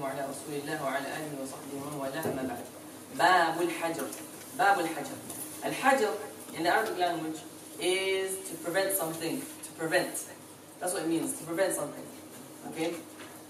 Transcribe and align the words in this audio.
وسلم 0.00 0.02
على 0.04 0.20
رسول 0.32 0.54
الله 0.62 0.84
وعلى 0.84 1.06
اله 1.18 1.32
وصحبه 1.42 1.74
ومن 1.76 2.00
والاه 2.00 2.24
اما 2.32 2.42
بعد 2.48 2.64
باب 3.18 3.62
الحجر 3.62 4.06
باب 4.58 4.80
الحجر 4.80 5.16
الحجر 5.64 6.12
in 6.56 6.62
the 6.62 6.70
Arabic 6.70 6.98
language 6.98 7.40
is 7.80 8.30
to 8.48 8.54
prevent 8.64 8.90
something 8.96 9.36
to 9.66 9.70
prevent 9.78 10.14
that's 10.80 10.92
what 10.94 11.02
it 11.02 11.08
means 11.08 11.36
to 11.38 11.44
prevent 11.44 11.74
something 11.74 12.06
okay 12.70 12.94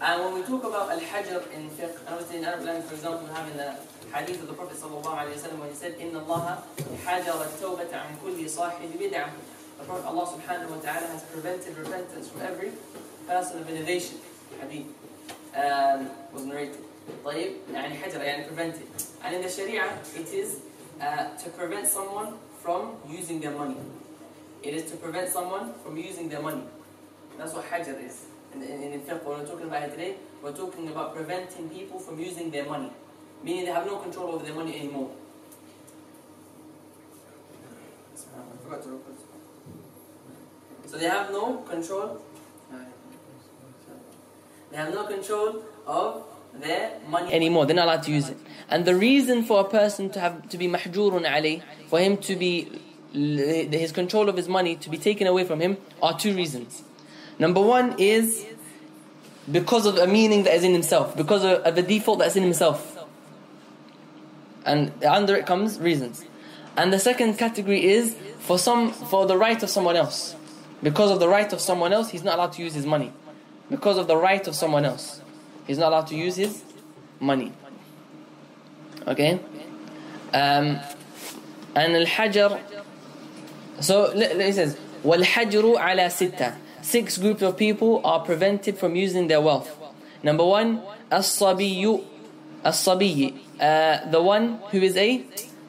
and 0.02 0.16
when 0.24 0.32
we 0.34 0.42
talk 0.42 0.64
about 0.70 0.90
al-hajr 0.90 1.40
in 1.56 1.70
fiqh 1.78 1.94
and 2.04 2.10
obviously 2.14 2.38
in 2.38 2.44
Arabic 2.44 2.66
language 2.66 2.88
for 2.90 2.96
example 2.98 3.22
we 3.28 3.32
have 3.38 3.48
in 3.52 3.56
the 3.64 3.70
hadith 4.14 4.42
of 4.42 4.48
the 4.48 4.56
Prophet 4.60 4.76
sallallahu 4.82 5.16
alaihi 5.22 5.38
wasallam 5.38 5.58
when 5.62 5.70
he 5.70 5.78
said 5.82 5.92
إن 6.04 6.14
الله 6.22 6.58
حجر 7.06 7.38
التوبة 7.50 7.92
عن 8.02 8.12
كل 8.24 8.50
صاحب 8.50 8.90
بدعة 9.00 9.30
the 9.78 9.84
Prophet 9.84 10.04
Allah 10.10 10.26
subhanahu 10.34 10.70
wa 10.74 10.80
ta'ala 10.86 11.06
has 11.06 11.22
prevented 11.30 11.78
repentance 11.78 12.28
from 12.30 12.42
every 12.42 12.72
person 13.28 13.60
of 13.62 13.70
innovation 13.70 14.18
hadith 14.60 14.86
um, 15.56 16.10
was 16.32 16.44
narrated 16.44 16.84
طيب 17.24 17.52
يعني 17.72 17.94
حجر 17.94 18.22
يعني 18.22 18.44
prevented 18.44 18.86
and 19.24 19.34
in 19.34 19.42
the 19.42 19.48
Sharia 19.48 19.84
it 20.16 20.32
is 20.32 20.60
uh, 21.00 21.36
to 21.42 21.50
prevent 21.50 21.86
someone 21.86 22.34
from 22.62 22.96
using 23.08 23.40
their 23.40 23.52
money 23.52 23.76
it 24.62 24.74
is 24.74 24.90
to 24.90 24.96
prevent 24.96 25.28
someone 25.28 25.74
from 25.82 25.96
using 25.96 26.28
their 26.28 26.42
money 26.42 26.64
that's 27.38 27.54
what 27.54 27.64
hajar 27.70 27.98
is 28.08 28.24
in, 28.54 28.62
in, 28.62 28.92
in 28.92 29.00
fiqh 29.00 29.22
when 29.24 29.38
we're 29.38 29.46
talking 29.46 29.66
about 29.66 29.82
it 29.82 29.90
today 29.90 30.16
we're 30.42 30.58
talking 30.62 30.88
about 30.88 31.14
preventing 31.14 31.68
people 31.68 31.98
from 31.98 32.18
using 32.18 32.50
their 32.50 32.64
money 32.64 32.90
meaning 33.44 33.64
they 33.64 33.72
have 33.72 33.86
no 33.86 33.96
control 33.96 34.28
over 34.34 34.44
their 34.44 34.54
money 34.54 34.74
anymore 34.80 35.10
I 38.36 38.62
forgot 38.64 38.82
to 38.82 38.88
record. 38.88 39.14
So 40.86 40.98
they 40.98 41.08
have 41.08 41.30
no 41.30 41.58
control 41.58 42.20
they 44.70 44.76
have 44.76 44.92
no 44.92 45.04
control 45.06 45.62
of 45.91 46.23
their 46.53 46.99
money 47.07 47.33
anymore. 47.33 47.65
They're 47.65 47.75
not 47.75 47.85
allowed 47.85 48.03
to 48.03 48.11
use 48.11 48.29
it. 48.29 48.37
And 48.69 48.85
the 48.85 48.95
reason 48.95 49.43
for 49.43 49.59
a 49.59 49.63
person 49.63 50.09
to 50.11 50.19
have 50.19 50.49
to 50.49 50.57
be 50.57 50.67
mahjurun 50.67 51.25
alayh, 51.25 51.61
for 51.87 51.99
him 51.99 52.17
to 52.17 52.35
be 52.35 52.81
his 53.13 53.91
control 53.91 54.29
of 54.29 54.37
his 54.37 54.47
money 54.47 54.77
to 54.77 54.89
be 54.89 54.97
taken 54.97 55.27
away 55.27 55.43
from 55.43 55.59
him 55.59 55.77
are 56.01 56.17
two 56.17 56.33
reasons. 56.33 56.83
Number 57.39 57.61
one 57.61 57.95
is 57.97 58.45
because 59.51 59.85
of 59.85 59.97
a 59.97 60.07
meaning 60.07 60.43
that 60.43 60.55
is 60.55 60.63
in 60.63 60.71
himself, 60.71 61.17
because 61.17 61.43
of, 61.43 61.59
of 61.61 61.77
a 61.77 61.81
default 61.81 62.19
that's 62.19 62.35
in 62.35 62.43
himself. 62.43 62.97
And 64.65 64.91
under 65.03 65.35
it 65.35 65.45
comes 65.45 65.79
reasons. 65.79 66.23
And 66.77 66.93
the 66.93 66.99
second 66.99 67.37
category 67.37 67.83
is 67.83 68.15
for 68.39 68.57
some 68.57 68.91
for 68.91 69.25
the 69.25 69.37
right 69.37 69.61
of 69.61 69.69
someone 69.69 69.97
else. 69.97 70.35
Because 70.81 71.11
of 71.11 71.19
the 71.19 71.27
right 71.27 71.51
of 71.51 71.59
someone 71.59 71.93
else, 71.93 72.09
he's 72.09 72.23
not 72.23 72.35
allowed 72.35 72.53
to 72.53 72.63
use 72.63 72.73
his 72.73 72.85
money 72.85 73.11
because 73.69 73.97
of 73.97 74.07
the 74.07 74.17
right 74.17 74.47
of 74.47 74.55
someone 74.55 74.85
else. 74.85 75.20
He's 75.66 75.78
not 75.78 75.88
allowed 75.88 76.06
to 76.08 76.16
use 76.16 76.36
his 76.36 76.62
money. 77.20 77.52
Okay? 79.06 79.40
Um, 80.32 80.80
and 81.74 81.96
al-hajar, 81.96 82.60
so 83.80 84.10
he 84.12 84.52
says, 84.52 84.76
وَالْحَجْرُ 85.04 85.78
عَلَى 85.78 86.06
سِتَّةٍ 86.06 86.56
Six 86.82 87.18
groups 87.18 87.42
of 87.42 87.56
people 87.56 88.00
are 88.04 88.20
prevented 88.20 88.78
from 88.78 88.94
using 88.94 89.26
their 89.26 89.40
wealth. 89.40 89.76
Number 90.22 90.44
one, 90.44 90.82
الصبي 91.12 92.00
الصبي 92.64 93.34
uh, 93.60 94.10
the 94.10 94.22
one 94.22 94.58
who 94.70 94.78
is 94.78 94.96
a 94.96 95.22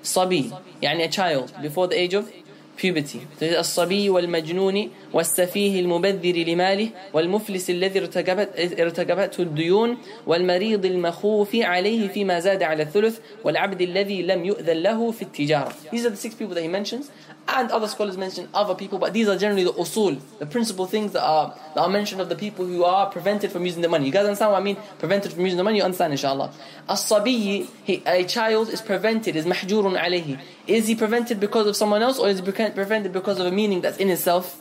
صبي 0.04 0.52
يعني 0.82 1.06
a 1.06 1.08
child 1.08 1.54
before 1.62 1.88
the 1.88 2.00
age 2.00 2.14
of 2.14 2.32
puberty 2.76 3.26
الصبي 3.42 4.10
والمجنون 4.10 4.92
والسفيه 5.14 5.80
المبذر 5.80 6.38
لماله 6.38 6.90
والمفلس 7.14 7.70
الذي 7.70 8.00
ارتكبت 8.00 8.50
ارتكبته 8.80 9.42
الديون 9.42 9.98
والمريض 10.28 10.86
المخوف 10.86 11.56
عليه 11.56 12.08
فيما 12.08 12.40
زاد 12.40 12.64
على 12.64 12.84
الثلث 12.84 13.20
والعبد 13.44 13.82
الذي 13.82 14.22
لم 14.22 14.46
يؤذن 14.46 14.78
له 14.78 15.12
في 15.12 15.22
التجارة 15.22 15.74
These 15.92 16.06
are 16.06 16.10
the 16.10 16.18
six 16.18 16.36
people 16.36 16.56
that 16.56 16.64
he 16.64 16.68
mentions 16.68 17.12
and 17.48 17.72
other 17.72 17.88
scholars 17.88 18.18
mention 18.18 18.50
other 18.54 18.76
people 18.76 19.00
but 19.00 19.14
these 19.14 19.28
are 19.28 19.38
generally 19.38 19.64
the 19.64 19.74
usul 19.74 20.20
the 20.40 20.46
principal 20.46 20.86
things 20.86 21.14
that 21.14 21.24
are 21.24 21.56
that 21.74 21.82
are 21.82 21.90
mentioned 21.90 22.20
of 22.22 22.30
the 22.30 22.36
people 22.36 22.66
who 22.66 22.84
are 22.84 23.10
prevented 23.10 23.52
from 23.52 23.66
using 23.66 23.82
the 23.82 23.88
money 23.88 24.06
you 24.06 24.12
guys 24.12 24.26
understand 24.26 24.52
what 24.52 24.62
I 24.62 24.64
mean 24.64 24.78
prevented 25.00 25.32
from 25.34 25.44
using 25.46 25.58
the 25.58 25.64
money 25.64 25.78
you 25.78 25.84
understand 25.84 26.12
inshallah 26.14 26.52
الصبي 26.90 27.68
a 28.06 28.24
child 28.26 28.70
is 28.70 28.82
prevented 28.82 29.36
is 29.36 29.46
محجور 29.46 29.98
عليه 29.98 30.38
is 30.68 30.88
he 30.88 30.96
prevented 30.96 31.40
because 31.40 31.68
of 31.68 31.76
someone 31.76 32.02
else 32.02 32.20
or 32.20 32.28
is 32.30 32.40
he 32.40 32.46
prevented 32.46 33.14
because 33.14 33.40
of 33.40 33.46
a 33.46 33.52
meaning 33.52 33.82
that's 33.82 33.98
in 33.98 34.10
himself 34.10 34.60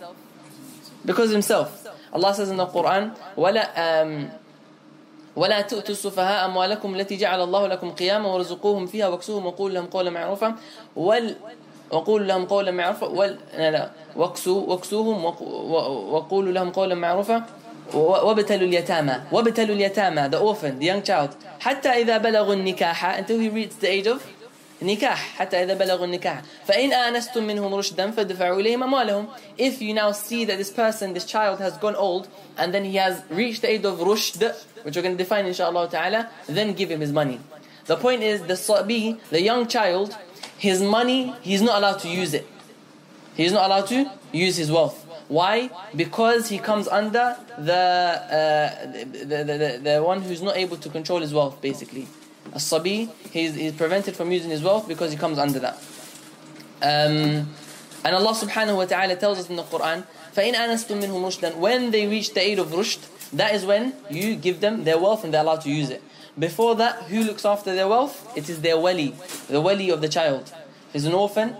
Because 1.05 1.31
himself 1.31 1.69
Allah 2.13 2.33
says 2.33 2.49
in 2.49 2.57
the 2.57 2.65
Quran 2.67 3.11
ولا 3.37 3.63
um, 3.75 4.29
ولا 5.35 5.61
تؤتوا 5.61 5.95
السفهاء 5.95 6.45
أموالكم 6.45 6.95
التي 6.95 7.15
جعل 7.15 7.41
الله 7.41 7.67
لكم 7.67 7.91
قياما 7.91 8.27
وارزقوهم 8.29 8.85
فيها 8.85 9.07
واكسوهم 9.07 9.45
وقولوا 9.45 9.75
لهم 9.75 9.85
قولا 9.85 10.09
معروفا 10.09 10.55
وال 10.95 11.35
وقولوا 11.91 12.27
لهم 12.27 12.45
قولا 12.45 12.71
معروفا 12.71 13.07
وال 13.07 13.37
لا 13.57 13.71
لا 13.71 13.89
واكسوا 14.15 14.61
واكسوهم 14.67 15.25
وقولوا 16.13 16.51
لهم 16.51 16.69
قولا 16.71 16.95
معروفا 16.95 17.43
وابتلوا 17.93 18.67
اليتامى 18.67 19.15
وابتلوا 19.31 19.75
اليتامى 19.75 20.29
the 20.29 20.39
orphan 20.39 20.79
the 20.79 20.85
young 20.85 21.01
child 21.09 21.29
حتى 21.59 21.89
إذا 21.89 22.17
بلغوا 22.17 22.53
النكاح 22.53 23.19
until 23.19 23.39
he 23.39 23.49
reaches 23.49 23.77
the 23.81 23.87
age 23.87 24.07
of 24.07 24.19
نكاح 24.82 25.36
حتى 25.36 25.62
إذا 25.62 25.74
بلغوا 25.74 26.04
النكاح 26.04 26.42
فإن 26.66 26.92
آنستم 26.92 27.44
منهم 27.44 27.74
رشدا 27.74 28.10
فادفعوا 28.10 28.60
إليهم 28.60 28.82
أموالهم 28.82 29.26
if 29.58 29.80
you 29.80 29.94
now 29.94 30.12
see 30.12 30.44
that 30.44 30.58
this 30.58 30.70
person 30.70 31.14
this 31.14 31.24
child 31.24 31.58
has 31.58 31.76
gone 31.78 31.96
old 31.96 32.28
and 32.58 32.74
then 32.74 32.84
he 32.84 32.96
has 32.96 33.22
reached 33.30 33.62
the 33.62 33.70
age 33.70 33.84
of 33.84 33.98
rushd 34.00 34.42
which 34.82 34.96
we're 34.96 35.02
going 35.02 35.16
to 35.16 35.24
define 35.24 35.46
inshallah 35.46 35.88
ta'ala 35.88 36.28
then 36.46 36.74
give 36.74 36.90
him 36.90 37.00
his 37.00 37.12
money 37.12 37.40
the 37.86 37.96
point 37.96 38.22
is 38.22 38.42
the 38.42 38.56
sabi 38.56 39.18
the 39.30 39.40
young 39.40 39.66
child 39.66 40.14
his 40.58 40.82
money 40.82 41.34
he's 41.40 41.62
not 41.62 41.78
allowed 41.78 41.98
to 41.98 42.08
use 42.08 42.34
it 42.34 42.46
he's 43.34 43.52
not 43.52 43.64
allowed 43.66 43.86
to 43.86 44.10
use 44.32 44.56
his 44.56 44.70
wealth 44.70 45.02
why? 45.28 45.70
Because 45.96 46.48
he 46.48 46.58
comes 46.60 46.86
under 46.86 47.36
the, 47.58 47.72
uh, 47.74 48.92
the, 48.92 49.24
the, 49.24 49.44
the, 49.44 49.80
the 49.82 50.02
one 50.02 50.22
who's 50.22 50.40
not 50.40 50.56
able 50.56 50.76
to 50.76 50.88
control 50.88 51.20
his 51.20 51.34
wealth 51.34 51.60
basically 51.60 52.06
as-sabi, 52.54 53.10
he's, 53.30 53.54
he's 53.54 53.72
prevented 53.72 54.16
from 54.16 54.32
using 54.32 54.50
his 54.50 54.62
wealth 54.62 54.88
because 54.88 55.10
he 55.12 55.18
comes 55.18 55.38
under 55.38 55.58
that. 55.58 55.74
Um, 56.82 57.48
and 58.04 58.14
Allah 58.14 58.34
subhanahu 58.34 58.76
wa 58.76 58.84
ta'ala 58.84 59.16
tells 59.16 59.38
us 59.38 59.50
in 59.50 59.56
the 59.56 59.62
Quran, 59.62 60.04
فَإِنْ 60.34 60.54
أَنَسْتُم 60.54 61.02
مِّنْهُمْ 61.02 61.24
رُشْدًا 61.24 61.56
When 61.56 61.90
they 61.90 62.06
reach 62.06 62.34
the 62.34 62.40
age 62.40 62.58
of 62.58 62.68
rushd, 62.68 63.30
that 63.32 63.54
is 63.54 63.64
when 63.64 63.94
you 64.10 64.36
give 64.36 64.60
them 64.60 64.84
their 64.84 64.98
wealth 64.98 65.24
and 65.24 65.34
they're 65.34 65.42
allowed 65.42 65.62
to 65.62 65.70
use 65.70 65.90
it. 65.90 66.02
Before 66.38 66.76
that, 66.76 67.04
who 67.04 67.24
looks 67.24 67.44
after 67.44 67.74
their 67.74 67.88
wealth? 67.88 68.30
It 68.36 68.48
is 68.48 68.60
their 68.60 68.78
wali, 68.78 69.14
the 69.48 69.60
wali 69.60 69.90
of 69.90 70.02
the 70.02 70.08
child. 70.08 70.52
If 70.88 70.92
he's 70.92 71.04
an 71.06 71.14
orphan, 71.14 71.56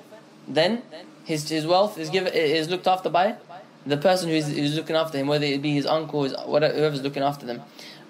then 0.47 0.82
his, 1.25 1.48
his 1.48 1.66
wealth 1.66 1.98
is, 1.98 2.10
given, 2.10 2.32
is 2.32 2.69
looked 2.69 2.87
after 2.87 3.09
by 3.09 3.37
the 3.87 3.97
person 3.97 4.28
who 4.28 4.34
is, 4.34 4.48
who 4.48 4.62
is 4.62 4.76
looking 4.76 4.97
after 4.97 5.16
him, 5.19 5.26
whether 5.26 5.47
it 5.47 5.62
be 5.62 5.72
his 5.75 5.87
uncle, 5.87 6.25
his, 6.25 6.34
whatever, 6.44 6.75
whoever's 6.75 7.03
looking 7.03 7.22
after 7.22 7.47
them. 7.47 7.62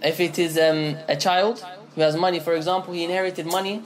If 0.02 0.20
it 0.20 0.38
is 0.38 0.58
um, 0.58 0.96
a 1.08 1.16
child, 1.16 1.64
who 1.94 2.00
has 2.00 2.16
money, 2.16 2.40
for 2.40 2.54
example, 2.54 2.94
he 2.94 3.04
inherited 3.04 3.46
money, 3.46 3.82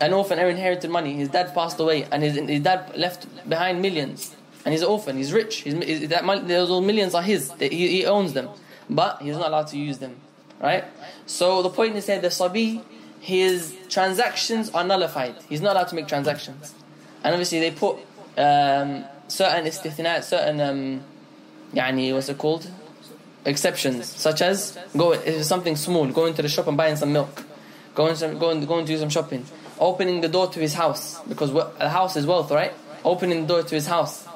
an 0.00 0.12
orphan 0.12 0.38
inherited 0.38 0.90
money, 0.90 1.14
his 1.14 1.28
dad 1.28 1.54
passed 1.54 1.78
away, 1.78 2.04
and 2.10 2.22
his, 2.22 2.36
his 2.36 2.60
dad 2.60 2.96
left 2.96 3.26
behind 3.48 3.80
millions, 3.80 4.34
and 4.64 4.72
he's 4.72 4.82
an 4.82 4.88
orphan, 4.88 5.16
he's 5.16 5.32
rich, 5.32 5.58
he's, 5.58 6.08
that 6.08 6.24
money, 6.24 6.42
those 6.46 6.84
millions 6.84 7.14
are 7.14 7.22
his, 7.22 7.52
he, 7.60 7.68
he 7.68 8.06
owns 8.06 8.32
them, 8.32 8.48
but 8.88 9.20
he's 9.22 9.36
not 9.36 9.48
allowed 9.48 9.68
to 9.68 9.78
use 9.78 9.98
them, 9.98 10.16
right? 10.60 10.84
So 11.26 11.62
the 11.62 11.70
point 11.70 11.96
is 11.96 12.06
that 12.06 12.22
the 12.22 12.30
sabi, 12.30 12.82
his 13.20 13.76
transactions 13.88 14.70
are 14.70 14.84
nullified, 14.84 15.36
he's 15.48 15.60
not 15.60 15.76
allowed 15.76 15.88
to 15.88 15.94
make 15.94 16.08
transactions, 16.08 16.74
and 17.22 17.34
obviously 17.34 17.60
they 17.60 17.70
put 17.70 17.96
um, 18.36 19.04
certain 19.28 19.66
istithnat, 19.66 20.24
certain, 20.24 20.60
um, 20.60 21.02
يعني, 21.74 22.12
what's 22.12 22.28
it 22.28 22.38
called? 22.38 22.68
exceptions, 23.46 24.06
such 24.06 24.42
as 24.42 24.78
go 24.96 25.12
if 25.12 25.26
it's 25.26 25.48
something 25.48 25.76
small, 25.76 26.06
going 26.06 26.34
to 26.34 26.42
the 26.42 26.48
shop 26.48 26.66
and 26.66 26.76
buying 26.76 26.96
some 26.96 27.12
milk, 27.12 27.44
going 27.94 28.14
some, 28.14 28.38
going 28.38 28.64
going 28.66 28.86
to 28.86 28.92
do 28.92 28.98
some 28.98 29.10
shopping, 29.10 29.44
opening 29.78 30.20
the 30.20 30.28
door 30.28 30.48
to 30.48 30.60
his 30.60 30.74
house 30.74 31.20
because 31.28 31.50
a 31.78 31.88
house 31.88 32.16
is 32.16 32.26
wealth, 32.26 32.50
right? 32.50 32.72
Opening 33.04 33.42
the 33.42 33.48
door 33.48 33.62
to 33.62 33.74
his 33.74 33.86
house, 33.86 34.26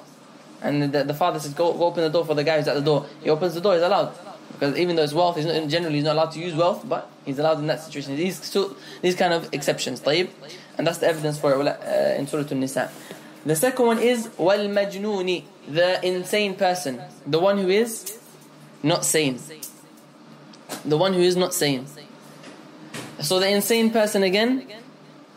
and 0.62 0.92
the, 0.92 1.04
the 1.04 1.14
father 1.14 1.38
says, 1.38 1.54
go, 1.54 1.72
go 1.72 1.84
open 1.84 2.02
the 2.02 2.10
door 2.10 2.24
for 2.24 2.34
the 2.34 2.44
guy 2.44 2.58
who's 2.58 2.68
at 2.68 2.74
the 2.74 2.80
door. 2.80 3.06
He 3.22 3.30
opens 3.30 3.54
the 3.54 3.60
door, 3.60 3.74
he's 3.74 3.82
allowed 3.82 4.12
Because 4.52 4.76
even 4.78 4.96
though 4.96 5.02
it's 5.02 5.12
wealth, 5.12 5.36
he's 5.36 5.46
not, 5.46 5.68
generally 5.68 5.96
he's 5.96 6.04
not 6.04 6.16
allowed 6.16 6.32
to 6.32 6.40
use 6.40 6.54
wealth, 6.54 6.88
but 6.88 7.10
he's 7.24 7.38
allowed 7.38 7.58
in 7.58 7.66
that 7.66 7.82
situation. 7.82 8.16
These, 8.16 8.42
so, 8.44 8.76
these 9.02 9.14
kind 9.14 9.32
of 9.32 9.48
exceptions. 9.52 10.00
طيب? 10.00 10.28
And 10.78 10.86
that's 10.86 10.98
the 10.98 11.06
evidence 11.06 11.38
for 11.38 11.60
it 11.60 11.66
uh, 11.66 12.18
in 12.18 12.26
Surah 12.26 12.44
An-Nisa. 12.50 12.90
The 13.44 13.56
second 13.56 13.86
one 13.86 13.98
is 13.98 14.28
وَالْمَجْنُونِ 14.28 15.44
The 15.68 16.04
insane 16.06 16.54
person. 16.54 17.00
The 17.26 17.38
one 17.38 17.58
who 17.58 17.68
is 17.68 18.18
not 18.82 19.04
sane. 19.04 19.38
The 20.84 20.96
one 20.96 21.12
who 21.12 21.20
is 21.20 21.36
not 21.36 21.54
sane. 21.54 21.86
So 23.20 23.40
the 23.40 23.48
insane 23.48 23.90
person 23.90 24.22
again, 24.22 24.66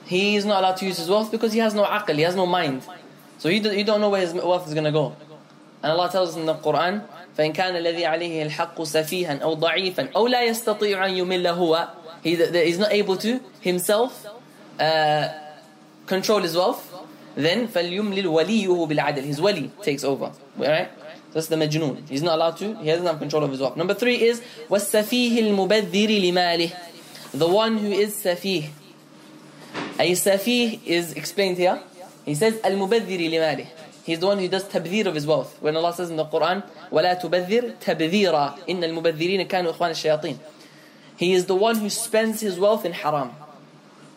he 0.05 0.35
is 0.35 0.45
not 0.45 0.59
allowed 0.59 0.77
to 0.77 0.85
use 0.85 0.97
his 0.97 1.09
wealth 1.09 1.31
because 1.31 1.53
he 1.53 1.59
has 1.59 1.73
no 1.73 1.83
aql, 1.85 2.15
he 2.15 2.21
has 2.21 2.35
no 2.35 2.45
mind. 2.45 2.83
So 3.37 3.47
he, 3.49 3.59
do, 3.59 3.71
you 3.75 3.83
don't 3.83 4.01
know 4.01 4.09
where 4.09 4.21
his 4.21 4.33
wealth 4.33 4.67
is 4.67 4.73
going 4.73 4.85
to 4.85 4.91
go. 4.91 5.15
And 5.81 5.93
Allah 5.93 6.09
tells 6.11 6.31
us 6.31 6.35
in 6.35 6.45
the 6.45 6.55
Quran, 6.55 7.03
فإن 7.37 7.53
كان 7.53 7.75
الذي 7.75 8.05
عليه 8.05 8.43
الحق 8.43 8.83
سفيها 8.83 9.39
أو 9.43 9.53
ضعيفا 9.53 10.09
أو 10.15 10.27
لا 10.27 10.43
يستطيع 10.43 11.05
أن 11.05 11.11
يمل 11.11 11.47
هو 11.47 11.87
he, 12.21 12.35
he's 12.35 12.79
not 12.79 12.91
able 12.91 13.15
to 13.15 13.39
himself 13.61 14.27
uh, 14.79 15.29
control 16.05 16.41
his 16.41 16.55
wealth 16.57 16.93
then 17.37 17.67
فليملل 17.67 18.27
وليه 18.27 18.85
بالعدل 18.85 19.23
his 19.23 19.39
wali 19.39 19.71
takes 19.81 20.03
over 20.03 20.31
right 20.57 20.89
that's 21.33 21.47
the 21.47 21.55
majnoon 21.55 22.07
he's 22.09 22.23
not 22.23 22.35
allowed 22.35 22.57
to 22.57 22.75
he 22.77 22.85
doesn't 22.85 23.05
have 23.05 23.19
control 23.19 23.43
of 23.43 23.51
his 23.51 23.59
wealth 23.59 23.77
number 23.77 23.93
three 23.93 24.21
is 24.21 24.41
والسفيه 24.69 25.39
المبذر 25.39 26.31
لماله 26.31 26.71
the 27.33 27.47
one 27.47 27.77
who 27.77 27.91
is 27.91 28.15
safih 28.15 28.69
a 29.99 30.11
safih 30.11 30.79
is 30.85 31.13
explained 31.13 31.57
here 31.57 31.81
he 32.25 32.35
says 32.35 32.55
المبذر 32.65 33.29
لماله 33.29 33.67
He's 34.09 34.17
the 34.17 34.25
one 34.25 34.39
who 34.39 34.47
does 34.47 34.63
tabdhir 34.63 35.05
of 35.05 35.13
his 35.13 35.27
wealth. 35.27 35.55
When 35.61 35.75
Allah 35.75 35.93
says 35.93 36.09
in 36.09 36.15
the 36.15 36.25
Quran, 36.25 36.63
وَلَا 36.89 37.21
تُبَذِّرْ 37.21 37.75
تَبْذِيرًا 37.77 38.65
إِنَّ 38.67 38.81
الْمُبَذِّرِينَ 38.81 39.47
كَانُوا 39.47 39.73
إِخْوَانَ 39.73 39.91
الشَّيَاطِينَ 39.91 40.39
He 41.15 41.33
is 41.33 41.45
the 41.45 41.53
one 41.53 41.75
who 41.75 41.91
spends 41.91 42.41
his 42.41 42.57
wealth 42.57 42.85
in 42.85 42.93
haram. 42.93 43.29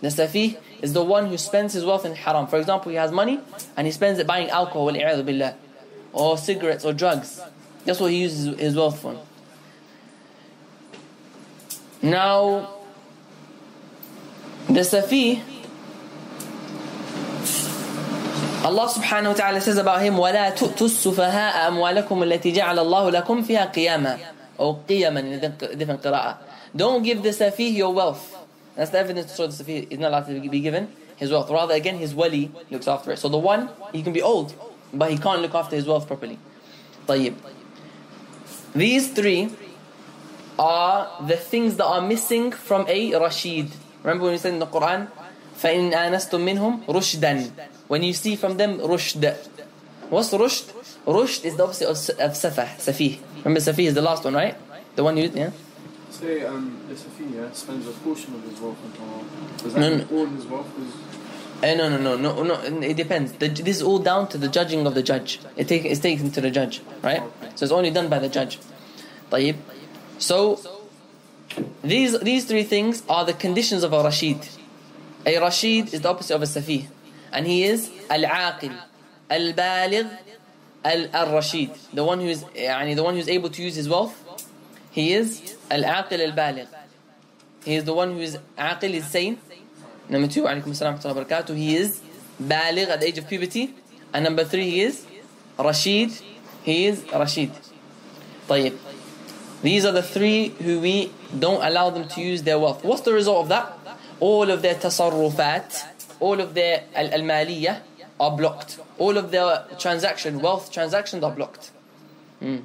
The 0.01 0.09
safih 0.09 0.57
is 0.81 0.95
the 0.95 1.05
one 1.05 1.27
who 1.27 1.37
spends 1.37 1.75
his 1.75 1.85
wealth 1.85 2.07
in 2.07 2.15
haram. 2.15 2.47
For 2.47 2.59
example, 2.59 2.91
he 2.91 2.97
has 2.97 3.13
money 3.13 3.39
and 3.77 3.87
he 3.87 3.93
spends 3.93 4.19
it 4.19 4.27
buying 4.27 4.49
alcohol, 4.49 4.91
billah, 4.91 5.57
or 6.13 6.39
cigarettes 6.39 6.85
or 6.85 6.93
drugs. 6.93 7.41
That's 7.85 8.01
what 8.01 8.11
he 8.11 8.23
uses 8.23 8.59
his 8.59 8.77
wealth 8.77 9.01
for. 9.01 9.21
Now, 12.03 12.69
the 14.67 14.81
safih 14.81 15.41
Allah 18.63 18.87
subhanahu 18.87 19.29
wa 19.29 19.35
ta'ala 19.35 19.61
says 19.61 19.77
about 19.77 20.03
him 20.03 20.15
وَلَا 20.15 20.55
تُؤْتُوا 20.55 20.87
السُّفَهَاءَ 20.87 21.69
أَمْوَالَكُمُ 21.69 22.07
الَّتِي 22.07 22.55
جَعَلَ 22.55 22.79
اللَّهُ 22.79 23.23
لَكُمْ 23.23 23.43
فِيهَا 23.43 23.75
قِيَامًا 23.75 24.19
or 24.59 24.79
قِيَامًا 24.89 25.19
in 25.19 25.33
a 25.45 25.75
different 25.75 26.01
qira'ah 26.01 26.37
don't 26.75 27.03
give 27.03 27.25
the 27.25 27.31
safih 27.31 27.75
your 27.75 27.93
wealth 27.93 28.39
that's 28.77 28.91
the 28.91 28.99
evidence 28.99 29.33
to 29.33 29.37
show 29.37 29.47
the 29.49 29.65
safih 29.65 29.91
is 29.91 29.99
not 29.99 30.09
allowed 30.09 30.27
to 30.27 30.49
be 30.49 30.61
given 30.61 30.89
his 31.17 31.33
wealth 31.33 31.51
rather 31.51 31.75
again 31.75 31.99
his 31.99 32.15
wali 32.15 32.53
looks 32.71 32.87
after 32.87 33.11
it 33.11 33.19
so 33.19 33.29
the 33.29 33.37
one 33.37 33.69
he 33.93 34.01
can 34.01 34.13
be 34.13 34.23
old 34.23 34.55
but 34.93 35.11
he 35.11 35.19
can't 35.19 35.41
look 35.41 35.55
after 35.55 35.77
his 35.77 35.87
wealth 35.87 36.07
properly 36.07 36.39
طيب 37.09 37.35
these 38.75 39.13
three 39.13 39.51
are 40.59 41.09
the 41.27 41.37
things 41.37 41.77
that 41.77 41.87
are 41.87 42.01
missing 42.01 42.53
from 42.53 42.87
a 42.89 43.15
Rashid 43.19 43.71
remember 44.03 44.25
when 44.25 44.33
we 44.33 44.39
said 44.39 44.53
in 44.53 44.59
the 44.59 44.67
Quran 44.67 45.09
فَإِنْ 45.63 45.93
آنَسْتُم 45.95 46.41
مِّنْهُمْ 46.41 46.87
رُشْدًا 46.87 47.51
When 47.89 48.03
you 48.03 48.13
see 48.13 48.37
from 48.37 48.57
them 48.57 48.79
rushd. 48.79 49.23
What's 50.11 50.31
rushd? 50.31 50.73
Rushd 51.07 51.45
is 51.45 51.57
the 51.57 51.65
opposite 51.65 51.89
of, 51.89 51.97
of 52.19 52.33
safah, 52.33 52.69
safih. 52.79 53.19
Remember 53.45 53.61
safih 53.61 53.87
is 53.87 53.95
the 53.95 54.03
last 54.03 54.25
one, 54.25 54.35
right? 54.35 54.57
The 54.97 55.05
one 55.05 55.17
you, 55.17 55.31
yeah? 55.35 55.51
Say 56.11 56.45
um, 56.45 56.81
the 56.89 56.95
safih 56.95 57.35
yeah, 57.35 57.53
spends 57.53 57.87
a 57.87 57.93
portion 57.93 58.35
of 58.35 58.43
his 58.45 58.61
wealth 58.61 58.79
on 58.85 58.93
haram. 58.99 59.27
Does 59.59 59.75
that 59.75 59.81
no, 59.81 59.91
mean 59.97 60.09
all 60.11 60.27
his 60.27 60.47
wealth 60.47 60.73
is... 60.79 61.06
Uh, 61.63 61.75
no, 61.75 61.89
no, 61.89 61.99
no, 61.99 62.17
no, 62.17 62.43
no. 62.43 62.55
It 62.81 62.97
depends. 62.97 63.33
The, 63.33 63.49
this 63.49 63.77
is 63.77 63.83
all 63.83 63.99
down 63.99 64.29
to 64.29 64.39
the 64.39 64.49
judging 64.49 64.87
of 64.87 64.95
the 64.95 65.03
judge. 65.03 65.39
It 65.57 65.69
take, 65.69 65.85
it's 65.85 66.01
taken 66.01 66.31
to 66.33 66.41
the 66.41 66.51
judge, 66.51 66.83
right? 67.03 67.23
So 67.55 67.65
it's 67.65 67.73
only 67.73 67.91
done 67.91 68.09
by 68.09 68.19
the 68.19 68.29
judge. 68.29 68.59
طيب. 69.31 69.57
So 70.19 70.59
these 71.85 72.19
these 72.21 72.45
three 72.47 72.65
things 72.65 73.03
are 73.09 73.25
the 73.25 73.33
conditions 73.33 73.85
of 73.85 73.93
a 73.93 74.03
rashid. 74.03 74.41
A 75.25 75.39
Rashid 75.39 75.95
is 75.95 76.01
the 76.01 76.09
opposite 76.09 76.35
of 76.35 76.43
a 76.43 76.47
Safih. 76.47 76.89
And 77.33 77.47
he 77.47 77.63
is 77.65 77.91
Al-Aqil, 78.11 78.77
Al-Baligh, 79.31 80.11
Al-Rashid. 80.85 81.71
The 81.93 82.05
one 82.05 82.21
who 82.21 82.27
is 82.27 82.43
يعني, 82.43 82.97
the 82.97 83.05
one 83.05 83.15
who 83.15 83.21
is 83.21 83.29
able 83.29 83.49
to 83.51 83.63
use 83.63 83.77
his 83.77 83.89
wealth. 83.89 84.15
He 84.91 85.13
is 85.13 85.57
Al-Aqil 85.71 86.21
Al-Baligh. 86.29 86.67
He 87.65 87.77
is 87.77 87.85
the 87.85 87.95
one 87.95 88.15
who 88.15 88.19
is 88.19 88.37
Aqil 88.59 88.95
is 88.95 89.07
sane. 89.07 89.39
Number 90.09 90.29
two, 90.29 90.43
alaykum 90.45 90.69
assalam 90.69 91.03
wa 91.05 91.25
barakatuh. 91.25 91.57
He 91.57 91.77
is 91.77 92.01
Baligh 92.43 92.89
at 92.89 93.01
the 93.01 93.07
age 93.07 93.19
of 93.19 93.29
puberty. 93.29 93.75
And 94.13 94.25
number 94.25 94.45
three, 94.45 94.69
he 94.71 94.81
is 94.83 95.07
Rashid. 95.59 96.13
He 96.63 96.87
is 96.87 97.05
Rashid. 97.13 97.51
طيب. 98.49 98.77
These 99.63 99.85
are 99.85 99.93
the 99.93 100.03
three 100.03 100.49
who 100.49 100.81
we 100.81 101.13
don't 101.39 101.63
allow 101.65 101.91
them 101.91 102.09
to 102.09 102.21
use 102.21 102.43
their 102.43 102.59
wealth. 102.59 102.85
What's 102.85 103.03
the 103.03 103.13
result 103.13 103.43
of 103.45 103.49
that? 103.49 103.79
all 104.23 104.49
of 104.53 104.63
their 104.63 104.77
tasarrufat, 104.77 105.85
all 106.21 106.41
of 106.41 106.55
their 106.55 106.85
al-maliyah 106.95 107.81
are 108.21 108.37
blocked. 108.37 108.79
All 108.99 109.19
of 109.19 109.33
their 109.33 109.65
transaction, 109.81 110.41
wealth 110.41 110.71
transactions 110.71 111.25
are 111.25 111.33
blocked. 111.33 111.73
Mm. 112.41 112.63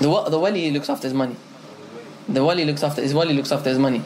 The, 0.00 0.22
the 0.30 0.38
wali 0.38 0.70
looks 0.72 0.90
after 0.90 1.06
his 1.06 1.14
money. 1.14 1.36
The 2.28 2.44
wali 2.44 2.64
looks 2.64 2.82
after 2.82 3.02
his 3.02 3.14
wali 3.14 3.34
looks 3.34 3.52
after 3.52 3.70
his 3.70 3.78
money 3.78 4.02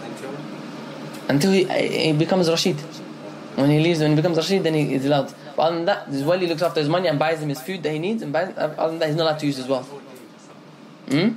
until 1.29 1.53
he, 1.53 1.64
he 1.64 2.12
becomes 2.12 2.49
Rashid. 2.49 2.76
When 3.56 3.70
he 3.70 3.81
leaves, 3.81 4.00
when 4.00 4.11
he 4.11 4.17
becomes 4.17 4.37
Rashid, 4.37 4.62
then 4.62 4.75
he 4.75 4.94
is 4.94 5.05
allowed. 5.05 5.32
But 5.56 5.62
other 5.62 5.76
than 5.76 5.85
that, 5.87 6.09
his 6.09 6.25
wali 6.25 6.47
looks 6.47 6.62
after 6.62 6.81
his 6.81 6.88
money 6.88 7.09
and 7.09 7.19
buys 7.19 7.43
him 7.43 7.49
his 7.49 7.61
food 7.61 7.82
that 7.82 7.93
he 7.93 7.99
needs, 7.99 8.23
and 8.23 8.32
buys, 8.32 8.55
other 8.56 8.88
than 8.88 8.99
that, 9.00 9.09
he's 9.09 9.17
not 9.17 9.25
allowed 9.25 9.38
to 9.41 9.47
use 9.47 9.56
his 9.56 9.69
wealth. 9.69 9.88
Hmm? 11.09 11.31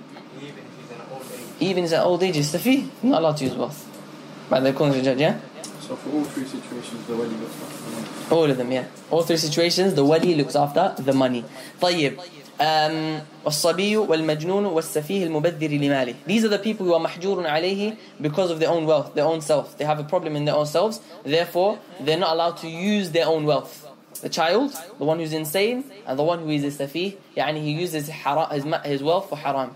even 1.59 1.85
in 1.85 1.93
old 1.93 2.21
age, 2.23 2.37
is 2.37 2.53
safi, 2.53 2.87
not 3.03 3.21
allowed 3.21 3.37
to 3.37 3.45
use 3.45 3.55
wealth. 3.55 3.81
By 4.49 4.59
the 4.59 4.69
according 4.69 4.93
to 4.95 4.99
the 4.99 5.05
judge, 5.05 5.19
yeah? 5.19 5.39
So 5.79 5.95
for 5.95 6.09
all 6.11 6.23
three 6.25 6.45
situations, 6.45 7.05
the 7.07 7.15
wali 7.15 7.29
looks 7.29 7.61
after 7.61 7.85
the 7.85 7.91
money. 7.91 8.07
All 8.31 8.51
of 8.51 8.57
them, 8.57 8.71
yeah. 8.71 8.85
All 9.11 9.23
three 9.23 9.37
situations, 9.37 9.93
the 9.93 10.05
wali 10.05 10.35
looks 10.35 10.55
after 10.55 10.95
the 11.01 11.13
money. 11.13 11.45
طيب. 11.81 12.19
Um, 12.59 13.21
والصبي 13.45 13.97
والمجنون 13.97 14.65
والسفيه 14.65 15.25
المبذر 15.25 15.67
لماله 15.67 16.15
These 16.25 16.45
are 16.45 16.49
the 16.49 16.59
people 16.59 16.85
who 16.85 16.93
are 16.93 16.99
محجور 16.99 17.45
عليه 17.47 17.97
because 18.21 18.51
of 18.51 18.59
their 18.59 18.69
own 18.69 18.85
wealth, 18.85 19.13
their 19.13 19.25
own 19.25 19.41
self. 19.41 19.77
They 19.77 19.85
have 19.85 19.99
a 19.99 20.03
problem 20.03 20.35
in 20.35 20.45
their 20.45 20.55
own 20.55 20.65
selves, 20.65 21.01
therefore 21.23 21.79
they're 21.99 22.17
not 22.17 22.33
allowed 22.33 22.57
to 22.57 22.67
use 22.67 23.11
their 23.11 23.27
own 23.27 23.45
wealth. 23.45 23.87
The 24.21 24.29
child, 24.29 24.73
the 24.97 25.03
one 25.03 25.19
who's 25.19 25.33
insane, 25.33 25.83
and 26.07 26.17
the 26.17 26.23
one 26.23 26.39
who 26.39 26.49
is 26.49 26.63
a 26.63 26.87
safih, 26.87 27.17
يعني 27.35 27.61
he 27.61 27.71
uses 27.71 28.07
his, 28.07 28.65
his 28.85 29.03
wealth 29.03 29.29
for 29.29 29.35
haram. 29.35 29.75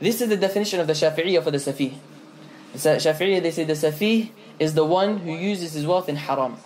This 0.00 0.20
is 0.20 0.28
the 0.28 0.36
definition 0.36 0.78
of 0.78 0.86
the 0.86 0.92
Shafi'iyah 0.92 1.42
for 1.42 1.50
the 1.50 1.58
Safi. 1.58 1.94
The 2.72 2.78
Shafi'iyah, 2.78 3.42
they 3.42 3.50
say 3.50 3.64
the 3.64 3.72
Safi 3.72 4.30
is 4.60 4.74
the 4.74 4.84
one 4.84 5.18
who 5.18 5.32
uses 5.32 5.72
his 5.72 5.86
wealth 5.86 6.08
in 6.08 6.14
haram. 6.14 6.56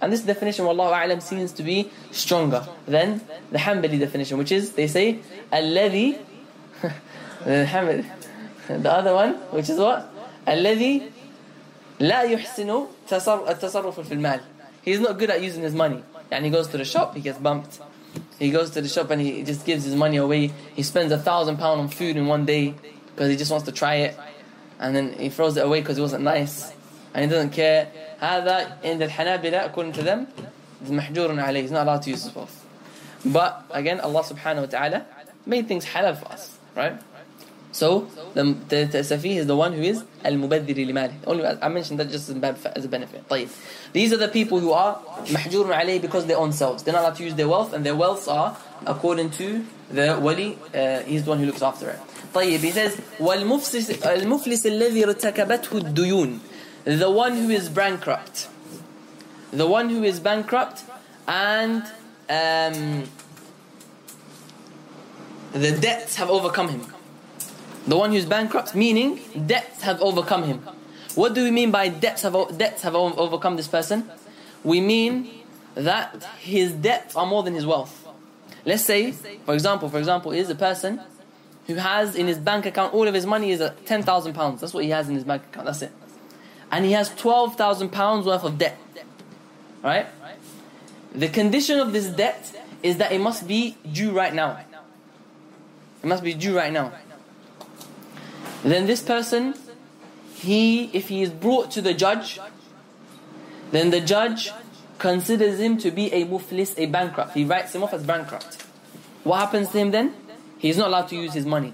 And 0.00 0.12
this 0.12 0.22
definition, 0.22 0.64
Wallahu 0.64 0.92
A'lam, 0.92 1.22
seems 1.22 1.52
to 1.52 1.62
be 1.62 1.90
stronger 2.10 2.66
than 2.86 3.20
the 3.50 3.58
Hanbali 3.58 4.00
definition, 4.00 4.36
which 4.36 4.50
is, 4.50 4.72
they 4.72 4.88
say, 4.88 5.20
الذي 5.52 6.18
the, 7.44 8.04
the 8.68 8.92
other 8.92 9.14
one, 9.14 9.34
which 9.50 9.68
is 9.68 9.78
what? 9.78 10.08
الذي 10.46 11.02
لا 12.00 12.22
يحسن 12.24 12.86
التصرف 13.08 14.00
في 14.00 14.12
المال. 14.12 14.40
He's 14.82 14.98
not 14.98 15.18
good 15.18 15.30
at 15.30 15.40
using 15.40 15.62
his 15.62 15.74
money. 15.74 16.02
And 16.30 16.44
he 16.44 16.50
goes 16.50 16.66
to 16.68 16.78
the 16.78 16.84
shop, 16.84 17.14
he 17.14 17.20
gets 17.20 17.38
bumped. 17.38 17.78
He 18.38 18.50
goes 18.50 18.70
to 18.70 18.80
the 18.80 18.88
shop 18.88 19.10
and 19.10 19.22
he 19.22 19.44
just 19.44 19.64
gives 19.64 19.84
his 19.84 19.94
money 19.94 20.16
away. 20.16 20.50
He 20.74 20.82
spends 20.82 21.12
a 21.12 21.18
thousand 21.18 21.58
pound 21.58 21.80
on 21.80 21.88
food 21.88 22.16
in 22.16 22.26
one 22.26 22.44
day 22.44 22.74
because 23.06 23.30
he 23.30 23.36
just 23.36 23.50
wants 23.50 23.66
to 23.66 23.72
try 23.72 23.96
it. 23.96 24.18
And 24.80 24.96
then 24.96 25.12
he 25.12 25.28
throws 25.28 25.56
it 25.56 25.64
away 25.64 25.80
because 25.80 25.98
it 25.98 26.00
wasn't 26.00 26.24
nice. 26.24 26.72
And 27.16 27.24
he 27.24 27.30
doesn't 27.30 27.50
care. 27.50 27.88
هذا 28.20 28.78
عند 28.84 29.02
الحنابلة 29.02 29.72
according 29.72 29.92
to 29.92 30.02
them 30.02 30.26
is 30.84 30.90
محجور 30.90 31.38
عليه. 31.40 31.62
He's 31.62 31.70
not 31.70 31.86
allowed 31.86 32.02
to 32.02 32.10
use 32.10 32.24
his 32.24 32.34
wealth. 32.34 32.64
But 33.24 33.64
again, 33.70 34.00
Allah 34.00 34.22
subhanahu 34.22 34.60
wa 34.60 34.66
ta'ala 34.66 35.06
made 35.46 35.68
things 35.68 35.84
halal 35.86 36.16
for 36.16 36.32
us. 36.32 36.58
Right? 36.74 36.98
So 37.72 38.06
the, 38.34 38.44
the, 38.68 38.84
the 38.84 38.98
Safi 38.98 39.36
is 39.36 39.46
the 39.46 39.56
one 39.56 39.72
who 39.72 39.80
is 39.80 40.04
al-mubaddir 40.24 40.76
limali. 40.76 41.14
Only 41.26 41.46
I 41.46 41.68
mentioned 41.68 42.00
that 42.00 42.10
just 42.10 42.28
as 42.28 42.84
a 42.84 42.88
benefit. 42.88 43.26
طيب. 43.28 43.48
These 43.94 44.12
are 44.12 44.18
the 44.18 44.28
people 44.28 44.60
who 44.60 44.72
are 44.72 44.96
mahjur 45.28 45.64
alayh 45.72 46.00
because 46.00 46.26
they 46.26 46.34
own 46.34 46.52
selves. 46.52 46.82
They're 46.82 46.92
not 46.92 47.02
allowed 47.02 47.16
to 47.16 47.24
use 47.24 47.34
their 47.34 47.48
wealth 47.48 47.72
and 47.72 47.84
their 47.84 47.94
wealths 47.94 48.30
are 48.30 48.58
according 48.86 49.30
to 49.30 49.64
the 49.90 50.18
wali. 50.20 50.58
Uh, 50.74 51.00
he's 51.00 51.24
the 51.24 51.30
one 51.30 51.38
who 51.38 51.46
looks 51.46 51.62
after 51.62 51.88
it. 51.88 52.00
طيب. 52.34 52.60
He 52.60 52.70
says 52.72 53.00
والمفلس 53.18 54.04
المفلس 54.04 54.66
الذي 54.66 55.04
ارتكبته 55.04 55.78
الديون. 55.78 56.40
The 56.87 57.11
one 57.11 57.35
who 57.35 57.49
is 57.49 57.67
bankrupt. 57.67 58.47
The 59.51 59.67
one 59.67 59.89
who 59.89 60.03
is 60.03 60.21
bankrupt 60.21 60.85
and 61.27 61.83
um, 62.29 63.03
the 65.51 65.77
debts 65.77 66.15
have 66.15 66.29
overcome 66.29 66.69
him. 66.69 66.85
The 67.87 67.97
one 67.97 68.13
who's 68.13 68.25
bankrupt, 68.25 68.73
meaning 68.73 69.19
debts 69.45 69.81
have 69.81 70.01
overcome 70.01 70.43
him. 70.43 70.59
What 71.15 71.33
do 71.33 71.43
we 71.43 71.51
mean 71.51 71.71
by 71.71 71.89
debts 71.89 72.21
have, 72.21 72.57
debts 72.57 72.83
have 72.83 72.95
overcome 72.95 73.57
this 73.57 73.67
person? 73.67 74.09
We 74.63 74.79
mean 74.79 75.29
that 75.75 76.23
his 76.39 76.71
debts 76.71 77.17
are 77.17 77.25
more 77.25 77.43
than 77.43 77.53
his 77.53 77.65
wealth. 77.65 78.07
Let's 78.63 78.85
say, 78.85 79.11
for 79.11 79.53
example, 79.53 79.89
for 79.89 79.99
example, 79.99 80.31
is 80.31 80.49
a 80.49 80.55
person 80.55 81.01
who 81.67 81.75
has 81.75 82.15
in 82.15 82.27
his 82.27 82.37
bank 82.37 82.65
account 82.65 82.93
all 82.93 83.09
of 83.09 83.13
his 83.13 83.25
money 83.25 83.51
is 83.51 83.61
ten 83.85 84.03
thousand 84.03 84.35
pounds. 84.35 84.61
That's 84.61 84.73
what 84.73 84.85
he 84.85 84.91
has 84.91 85.09
in 85.09 85.15
his 85.15 85.25
bank 85.25 85.43
account. 85.51 85.65
That's 85.65 85.81
it, 85.81 85.91
and 86.71 86.85
he 86.85 86.91
has 86.91 87.13
twelve 87.15 87.55
thousand 87.55 87.89
pounds 87.89 88.25
worth 88.25 88.43
of 88.43 88.57
debt. 88.57 88.77
Right? 89.83 90.07
The 91.13 91.29
condition 91.29 91.79
of 91.79 91.93
this 91.93 92.07
debt 92.07 92.53
is 92.83 92.97
that 92.97 93.11
it 93.11 93.19
must 93.19 93.47
be 93.47 93.77
due 93.91 94.11
right 94.11 94.33
now. 94.33 94.59
It 96.03 96.07
must 96.07 96.23
be 96.23 96.33
due 96.33 96.55
right 96.55 96.71
now. 96.71 96.91
Then 98.63 98.85
this 98.85 99.01
person, 99.01 99.55
he, 100.33 100.85
if 100.93 101.09
he 101.09 101.21
is 101.21 101.29
brought 101.29 101.71
to 101.71 101.81
the 101.81 101.93
judge, 101.93 102.39
then 103.71 103.89
the 103.89 104.01
judge 104.01 104.51
considers 104.99 105.59
him 105.59 105.77
to 105.77 105.91
be 105.91 106.11
a 106.11 106.25
muflis, 106.25 106.73
a 106.77 106.85
bankrupt. 106.87 107.33
He 107.33 107.45
writes 107.45 107.73
him 107.73 107.83
off 107.83 107.93
as 107.93 108.03
bankrupt. 108.03 108.61
What 109.23 109.39
happens 109.39 109.69
to 109.71 109.77
him 109.79 109.91
then? 109.91 110.13
He's 110.57 110.77
not 110.77 110.87
allowed 110.87 111.07
to 111.09 111.15
use 111.15 111.33
his 111.33 111.45
money. 111.45 111.73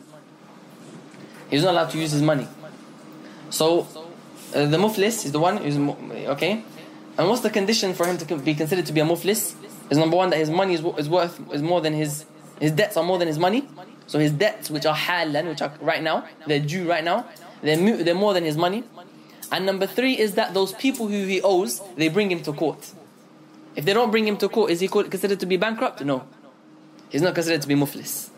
He's 1.50 1.64
not 1.64 1.72
allowed 1.72 1.90
to 1.92 1.98
use 1.98 2.12
his 2.12 2.22
money. 2.22 2.48
So, 3.50 3.88
uh, 4.55 4.67
the 4.67 4.79
muflis 4.79 5.25
is 5.25 5.33
the 5.33 5.39
one 5.39 5.59
who's, 5.59 5.77
okay? 6.29 6.65
And 7.19 7.29
what's 7.29 7.43
the 7.43 7.51
condition 7.51 7.95
for 7.95 8.07
him 8.07 8.17
to 8.19 8.37
be 8.39 8.55
considered 8.55 8.87
to 8.87 8.93
be 8.93 9.01
a 9.01 9.05
muflis? 9.05 9.55
Is 9.91 9.99
number 9.99 10.17
one 10.17 10.31
that 10.31 10.39
his 10.39 10.51
money 10.51 10.75
is, 10.75 10.85
is 10.97 11.09
worth, 11.09 11.41
is 11.53 11.63
more 11.63 11.81
than 11.81 11.93
his, 11.93 12.25
his 12.61 12.73
debts 12.73 12.97
are 12.97 13.05
more 13.05 13.19
than 13.19 13.29
his 13.29 13.39
money. 13.39 13.69
So 14.07 14.19
his 14.19 14.33
debts, 14.33 14.71
which 14.71 14.87
are 14.87 14.95
halan, 14.95 15.49
which 15.49 15.61
are 15.61 15.73
right 15.81 16.03
now, 16.03 16.27
they're 16.47 16.61
due 16.61 16.89
right 16.89 17.05
now, 17.05 17.27
they're, 17.63 18.03
they're 18.03 18.15
more 18.15 18.33
than 18.33 18.45
his 18.45 18.57
money. 18.57 18.85
And 19.51 19.67
number 19.67 19.87
three 19.87 20.19
is 20.19 20.35
that 20.35 20.55
those 20.55 20.73
people 20.75 21.09
who 21.09 21.27
he 21.27 21.43
owes, 21.43 21.83
they 21.97 22.09
bring 22.09 22.31
him 22.31 22.43
to 22.43 22.53
court. 22.53 22.93
If 23.77 23.85
they 23.85 23.93
don't 23.93 24.11
bring 24.11 24.27
him 24.27 24.37
to 24.39 24.49
court, 24.49 24.71
is 24.71 24.81
he 24.81 24.89
considered 24.89 25.41
to 25.41 25.47
be 25.47 25.57
bankrupt? 25.57 26.05
No. 26.05 26.25
He's 27.11 27.23
not 27.23 27.35
considered 27.35 27.63
to 27.63 27.69
be 27.69 27.75
muflis. 27.75 28.31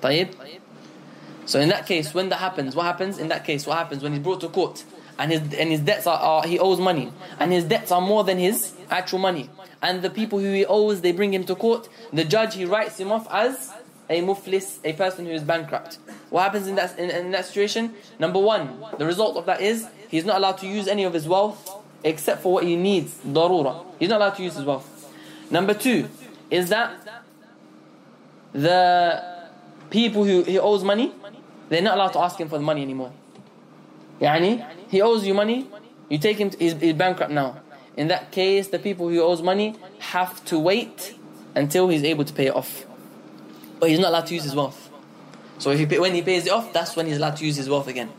طيب? 0.00 0.34
So 1.46 1.60
in 1.60 1.68
that 1.68 1.86
case, 1.86 2.12
when 2.12 2.28
that 2.30 2.40
happens, 2.40 2.74
what 2.74 2.84
happens? 2.84 3.18
In 3.18 3.28
that 3.28 3.44
case, 3.44 3.66
what 3.66 3.78
happens 3.78 4.02
when 4.02 4.12
he's 4.12 4.22
brought 4.22 4.40
to 4.40 4.48
court 4.48 4.84
And 5.21 5.31
his 5.31 5.41
and 5.53 5.69
his 5.69 5.81
debts 5.81 6.07
are, 6.07 6.17
are 6.17 6.47
he 6.47 6.57
owes 6.57 6.79
money 6.79 7.13
and 7.39 7.51
his 7.51 7.63
debts 7.63 7.91
are 7.91 8.01
more 8.01 8.23
than 8.23 8.39
his 8.39 8.73
actual 8.89 9.19
money 9.19 9.49
and 9.83 10.01
the 10.01 10.09
people 10.09 10.39
who 10.39 10.51
he 10.51 10.65
owes 10.65 11.01
they 11.01 11.11
bring 11.11 11.31
him 11.31 11.43
to 11.43 11.55
court. 11.55 11.87
The 12.11 12.25
judge 12.25 12.55
he 12.55 12.65
writes 12.65 12.99
him 12.99 13.11
off 13.11 13.27
as 13.31 13.71
a 14.09 14.21
muflis, 14.21 14.79
a 14.83 14.93
person 14.93 15.25
who 15.27 15.31
is 15.31 15.43
bankrupt. 15.43 15.99
What 16.31 16.41
happens 16.41 16.67
in 16.67 16.75
that 16.75 16.97
in, 16.97 17.11
in 17.11 17.31
that 17.31 17.45
situation? 17.45 17.93
Number 18.17 18.39
one, 18.39 18.83
the 18.97 19.05
result 19.05 19.37
of 19.37 19.45
that 19.45 19.61
is 19.61 19.87
he's 20.09 20.25
not 20.25 20.37
allowed 20.37 20.57
to 20.63 20.67
use 20.67 20.87
any 20.87 21.03
of 21.03 21.13
his 21.13 21.27
wealth 21.27 21.69
except 22.03 22.41
for 22.41 22.51
what 22.51 22.63
he 22.63 22.75
needs, 22.75 23.19
darura. 23.19 23.85
He's 23.99 24.09
not 24.09 24.17
allowed 24.21 24.37
to 24.37 24.43
use 24.43 24.55
his 24.55 24.65
wealth. 24.65 24.87
Number 25.51 25.75
two 25.75 26.09
is 26.49 26.69
that 26.69 27.23
the 28.53 29.23
people 29.91 30.23
who 30.23 30.41
he 30.43 30.57
owes 30.57 30.83
money, 30.83 31.13
they're 31.69 31.83
not 31.83 31.95
allowed 31.95 32.13
to 32.13 32.19
ask 32.19 32.39
him 32.39 32.49
for 32.49 32.57
the 32.57 32.63
money 32.63 32.81
anymore. 32.81 33.13
Yani, 34.20 34.64
he 34.88 35.02
owes 35.02 35.26
you 35.26 35.34
money, 35.34 35.68
you 36.08 36.18
take 36.18 36.38
him, 36.38 36.50
to, 36.50 36.58
he's, 36.58 36.74
he's 36.74 36.94
bankrupt 36.94 37.32
now. 37.32 37.60
In 37.96 38.08
that 38.08 38.30
case, 38.30 38.68
the 38.68 38.78
people 38.78 39.08
who 39.08 39.20
owes 39.20 39.42
money 39.42 39.74
have 39.98 40.44
to 40.46 40.58
wait 40.58 41.14
until 41.54 41.88
he's 41.88 42.04
able 42.04 42.24
to 42.24 42.32
pay 42.32 42.46
it 42.46 42.54
off. 42.54 42.86
But 43.80 43.90
he's 43.90 43.98
not 43.98 44.08
allowed 44.08 44.26
to 44.26 44.34
use 44.34 44.44
his 44.44 44.54
wealth. 44.54 44.90
So 45.58 45.70
if 45.70 45.78
he 45.78 45.86
pay, 45.86 45.98
when 45.98 46.14
he 46.14 46.22
pays 46.22 46.46
it 46.46 46.52
off, 46.52 46.72
that's 46.72 46.96
when 46.96 47.06
he's 47.06 47.16
allowed 47.16 47.36
to 47.36 47.46
use 47.46 47.56
his 47.56 47.68
wealth 47.68 47.88
again. 47.88 48.10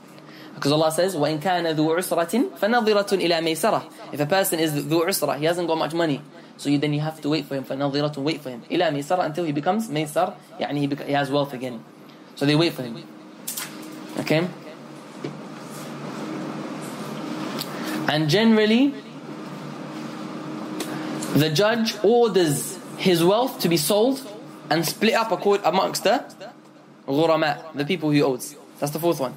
Because 0.56 0.72
Allah 0.72 0.91
says, 0.91 1.15
وَإِن 1.15 1.39
كَانَ 1.39 1.75
ذُو 1.75 1.96
عُسْرَةٍ 1.96 2.58
فَنَظِرَةٌ 2.58 3.10
إِلَى 3.22 3.44
مَيْسَرَةٍ 3.44 4.13
If 4.13 4.20
a 4.20 4.25
person 4.25 4.60
is 4.60 4.74
ذُو 4.74 5.06
عُسْرَة, 5.06 5.38
he 5.38 5.46
hasn't 5.46 5.67
got 5.67 5.77
much 5.77 5.94
money. 5.94 6.20
So 6.58 6.70
you, 6.70 6.79
then 6.79 6.94
you 6.94 7.01
have 7.01 7.22
to 7.22 7.29
wait 7.29 7.46
for 7.46 7.53
him, 7.53 7.63
فَنَظِرَةٌ 7.63 8.17
Wait 8.17 8.41
for 8.41 8.50
him. 8.50 8.63
إِلَى 8.72 8.91
مَيْسَرَةٍ 8.91 9.24
Until 9.24 9.46
he 9.46 9.51
becomes 9.51 9.88
مَيْسَر, 9.88 10.34
يعني 10.60 10.79
he, 10.79 10.88
beca- 10.88 11.06
he 11.06 11.13
has 11.13 11.29
wealth 11.29 11.53
again. 11.53 11.84
So 12.36 12.48
they 12.48 12.56
wait 12.56 12.74
for 12.74 12.82
him. 12.82 13.03
Okay? 14.17 14.48
And 18.09 18.28
generally, 18.28 18.94
the 21.35 21.50
judge 21.50 21.97
orders 22.02 22.78
his 22.99 23.25
wealth 23.25 23.61
to 23.61 23.68
be 23.68 23.76
sold 23.76 24.21
and 24.71 24.87
split 24.87 25.14
up 25.14 25.32
amongst 25.64 26.04
the 26.04 26.25
ghurama, 27.06 27.75
the 27.75 27.85
people 27.85 28.11
he 28.11 28.23
owes. 28.23 28.54
That's 28.78 28.92
the 28.92 28.99
fourth 28.99 29.21
one. 29.21 29.35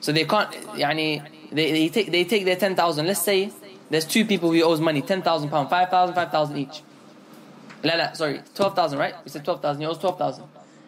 So 0.00 0.12
they 0.12 0.24
can't, 0.24 0.50
yani, 0.74 1.22
they, 1.50 1.72
they 1.72 1.88
take 1.88 2.10
they 2.10 2.24
take 2.24 2.44
their 2.44 2.56
10,000. 2.56 3.06
Let's 3.06 3.22
say 3.22 3.50
there's 3.90 4.04
two 4.04 4.24
people 4.24 4.52
who 4.52 4.60
owes 4.62 4.80
money, 4.80 5.02
10,000 5.02 5.48
pounds, 5.48 5.70
5,000, 5.70 6.14
5,000 6.14 6.56
each. 6.56 6.82
La, 7.82 7.94
la, 7.94 8.12
sorry, 8.12 8.40
12,000, 8.54 8.98
right? 8.98 9.14
We 9.24 9.30
said 9.30 9.44
12,000, 9.44 9.80
he 9.80 9.86
owes 9.86 9.98
12,000. 9.98 10.44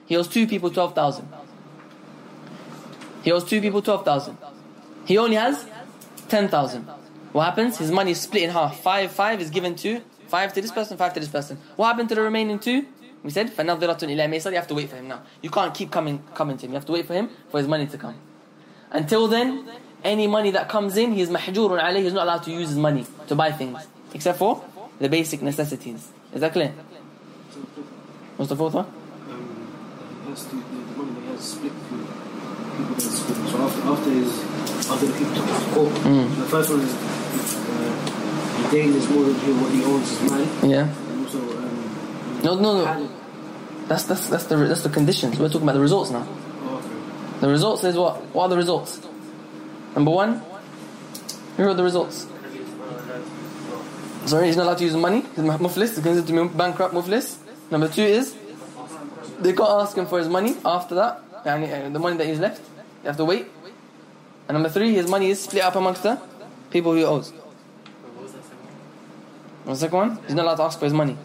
He 0.06 0.16
owes 0.16 0.28
two 0.28 0.46
people 0.46 0.70
12,000. 0.70 1.28
He 3.22 3.32
owes 3.32 3.44
two 3.44 3.60
people 3.60 3.82
12,000. 3.82 4.36
He 5.04 5.18
only 5.18 5.36
has 5.36 5.66
10,000. 6.29 6.83
What 7.31 7.45
happens? 7.45 7.77
His 7.77 7.91
money 7.91 8.11
is 8.11 8.21
split 8.21 8.43
in 8.43 8.49
half. 8.49 8.79
Five, 8.81 9.11
five 9.11 9.41
is 9.41 9.49
given 9.49 9.75
to, 9.77 10.01
five 10.27 10.53
to 10.53 10.61
this 10.61 10.71
person, 10.71 10.97
five 10.97 11.13
to 11.13 11.19
this 11.19 11.29
person. 11.29 11.57
What 11.75 11.87
happened 11.87 12.09
to 12.09 12.15
the 12.15 12.21
remaining 12.21 12.59
two? 12.59 12.85
We 13.23 13.29
said, 13.29 13.51
فَنَظِرَةٌ 13.51 13.99
إِلَى 13.99 14.27
مَيْسَرٍ 14.27 14.49
You 14.49 14.55
have 14.55 14.67
to 14.67 14.73
wait 14.73 14.89
for 14.89 14.95
him 14.95 15.07
now. 15.07 15.21
You 15.41 15.49
can't 15.49 15.73
keep 15.73 15.91
coming, 15.91 16.23
coming 16.33 16.57
to 16.57 16.65
him. 16.65 16.71
You 16.71 16.75
have 16.75 16.85
to 16.85 16.91
wait 16.91 17.05
for 17.05 17.13
him 17.13 17.29
for 17.49 17.59
his 17.59 17.67
money 17.67 17.85
to 17.87 17.97
come. 17.97 18.15
Until 18.89 19.27
then, 19.27 19.69
any 20.03 20.27
money 20.27 20.51
that 20.51 20.67
comes 20.67 20.97
in, 20.97 21.13
he's 21.13 21.29
mahjurun 21.29 21.81
alayh, 21.81 22.03
he's 22.03 22.13
not 22.13 22.23
allowed 22.23 22.43
to 22.43 22.51
use 22.51 22.69
his 22.69 22.77
money 22.77 23.05
to 23.27 23.35
buy 23.35 23.51
things. 23.51 23.87
Except 24.13 24.39
for 24.39 24.63
the 24.99 25.07
basic 25.07 25.41
necessities. 25.41 26.11
Is 26.33 26.41
that 26.41 26.53
clear? 26.53 26.73
What's 28.37 28.49
the 28.49 28.55
fourth 28.55 28.73
one? 28.73 28.85
Um, 28.85 30.25
has 30.29 30.45
to, 30.45 30.55
the, 30.55 30.61
the 30.61 30.97
money 30.97 31.11
that 31.13 31.21
he 31.21 31.27
has 31.27 31.41
split 31.41 31.73
between 31.83 31.99
people 31.99 32.07
that 32.07 32.14
split. 32.14 32.14
So 32.76 33.62
after, 33.64 33.82
after 33.88 34.10
his, 34.10 34.30
after 34.90 35.06
the 35.06 35.12
his 35.12 35.74
court, 35.74 35.92
Mm. 36.04 36.36
the 36.36 36.44
first 36.44 36.70
one 36.70 36.80
is 36.80 36.92
uh, 36.94 38.62
the 38.62 38.68
gain 38.76 38.92
is 38.92 39.08
more 39.10 39.24
than 39.24 39.34
what 39.60 39.72
he 39.72 39.84
owns 39.84 40.08
his 40.20 40.30
man. 40.30 40.70
Yeah. 40.70 40.88
And 40.88 41.24
also, 41.24 41.38
um, 41.58 42.40
No, 42.44 42.54
no, 42.60 42.84
no. 42.84 43.08
That's, 43.88 44.04
that's, 44.04 44.28
that's, 44.28 44.44
the, 44.44 44.56
that's 44.56 44.82
the 44.82 44.88
conditions. 44.90 45.38
We're 45.38 45.48
talking 45.48 45.62
about 45.62 45.74
the 45.74 45.80
results 45.80 46.10
now. 46.10 46.26
oh. 46.28 46.82
The 47.40 47.48
results 47.48 47.84
is 47.84 47.96
what? 47.96 48.16
What 48.34 48.44
are 48.44 48.48
the 48.50 48.56
results? 48.56 49.00
Number 49.94 50.10
one, 50.10 50.42
Who 51.56 51.64
are 51.68 51.74
the 51.74 51.84
results. 51.84 52.26
Sorry, 54.26 54.46
he's 54.48 54.56
not 54.56 54.64
allowed 54.64 54.78
to 54.78 54.84
use 54.84 54.94
money. 54.96 55.20
He's 55.20 55.44
muflis. 55.44 55.88
He's 55.94 56.00
considered 56.02 56.26
to 56.26 56.32
be 56.32 56.48
bankrupt 56.56 56.92
muflis. 56.94 57.36
Number 57.70 57.88
two 57.88 58.02
is 58.02 58.34
they 59.38 59.52
can't 59.52 59.70
ask 59.82 59.96
him 59.96 60.06
for 60.06 60.18
his 60.18 60.28
money 60.28 60.56
after 60.64 60.96
that. 60.96 61.22
Yani, 61.45 61.85
uh, 61.85 61.89
the 61.89 61.99
money 61.99 62.17
that 62.17 62.27
he's 62.27 62.39
left, 62.39 62.61
you 63.03 63.07
have 63.07 63.17
to 63.17 63.25
wait. 63.25 63.47
And 64.47 64.55
number 64.55 64.69
three, 64.69 64.93
his 64.93 65.07
money 65.07 65.29
is 65.29 65.41
split 65.41 65.63
up 65.63 65.75
amongst 65.75 66.03
the 66.03 66.19
people 66.69 66.93
he 66.93 67.03
owes. 67.03 67.31
What's 69.63 69.79
the 69.79 69.85
second 69.85 69.97
one? 69.97 70.19
He's 70.27 70.35
not 70.35 70.45
allowed 70.45 70.55
to 70.55 70.63
ask 70.63 70.79
for 70.79 70.85
his 70.85 70.93
money. 70.93 71.17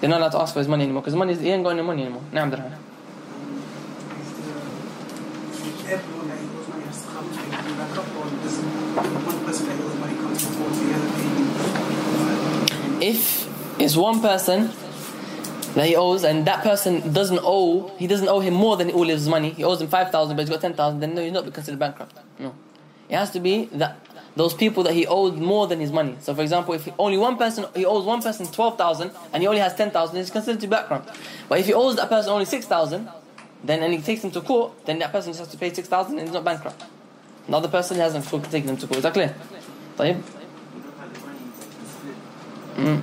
They're 0.00 0.10
not 0.10 0.20
allowed 0.20 0.32
to 0.32 0.40
ask 0.40 0.52
for 0.52 0.60
his 0.60 0.68
money 0.68 0.84
anymore 0.84 1.02
because 1.02 1.14
money 1.14 1.32
is, 1.32 1.40
he 1.40 1.50
ain't 1.50 1.64
got 1.64 1.70
any 1.70 1.82
money 1.82 2.02
anymore. 2.02 2.22
نعم 2.32 2.50
درهم. 2.50 2.72
everyone 5.88 6.28
that 6.28 6.38
he 6.38 6.46
owes 6.56 6.68
money 6.68 6.84
has 6.84 7.02
to 7.02 7.08
come 7.08 7.30
to 7.30 7.38
him 7.38 7.52
and 7.54 7.76
back 7.78 7.96
up, 7.96 8.06
or 8.18 8.26
does 8.42 8.58
one 8.58 9.38
person 9.46 9.66
that 9.68 9.76
he 9.76 9.82
owes 9.86 9.98
money 10.02 10.16
comes 10.16 10.44
before 10.44 10.70
the 10.70 10.94
other 10.96 11.10
paying? 11.16 11.36
if 13.12 13.20
it's 13.78 13.96
one 13.96 14.20
person 14.20 14.70
that 15.74 15.86
he 15.86 15.94
owes 15.96 16.24
and 16.24 16.46
that 16.46 16.62
person 16.62 17.12
doesn't 17.12 17.40
owe 17.42 17.88
he 17.98 18.06
doesn't 18.06 18.28
owe 18.28 18.40
him 18.40 18.54
more 18.54 18.76
than 18.76 18.90
all 18.90 19.04
his 19.04 19.28
money 19.28 19.50
he 19.50 19.64
owes 19.64 19.80
him 19.80 19.88
5000 19.88 20.36
but 20.36 20.42
he's 20.42 20.50
got 20.50 20.60
10000 20.60 21.00
then 21.00 21.14
no 21.14 21.22
he's 21.22 21.32
not 21.32 21.52
considered 21.52 21.78
bankrupt 21.78 22.14
no 22.38 22.54
it 23.08 23.16
has 23.16 23.30
to 23.30 23.40
be 23.40 23.66
that 23.72 23.98
those 24.36 24.52
people 24.54 24.82
that 24.82 24.92
he 24.92 25.06
owed 25.06 25.36
more 25.36 25.66
than 25.66 25.80
his 25.80 25.92
money 25.92 26.16
so 26.20 26.34
for 26.34 26.42
example 26.42 26.74
if 26.74 26.88
only 26.98 27.18
one 27.18 27.36
person 27.36 27.66
he 27.74 27.84
owes 27.84 28.04
one 28.04 28.22
person 28.22 28.46
12000 28.46 29.10
and 29.32 29.42
he 29.42 29.46
only 29.46 29.60
has 29.60 29.74
10000 29.74 30.16
he's 30.16 30.30
considered 30.30 30.60
to 30.60 30.66
be 30.66 30.70
bankrupt 30.70 31.16
but 31.48 31.58
if 31.58 31.66
he 31.66 31.74
owes 31.74 31.96
that 31.96 32.08
person 32.08 32.30
only 32.32 32.44
6000 32.44 33.08
then 33.64 33.82
and 33.82 33.92
he 33.92 34.00
takes 34.00 34.22
him 34.22 34.30
to 34.30 34.40
court 34.40 34.72
then 34.86 34.98
that 34.98 35.12
person 35.12 35.32
just 35.32 35.40
has 35.40 35.48
to 35.48 35.58
pay 35.58 35.72
6000 35.72 36.18
and 36.18 36.28
he's 36.28 36.34
not 36.34 36.44
bankrupt 36.44 36.84
another 37.48 37.68
person 37.68 37.96
hasn't 37.98 38.24
taken 38.50 38.70
him 38.70 38.76
to 38.76 38.86
court 38.86 38.98
is 38.98 39.02
that 39.02 39.14
clear 39.14 39.34
طيب 39.98 40.16
Mm. 42.76 43.00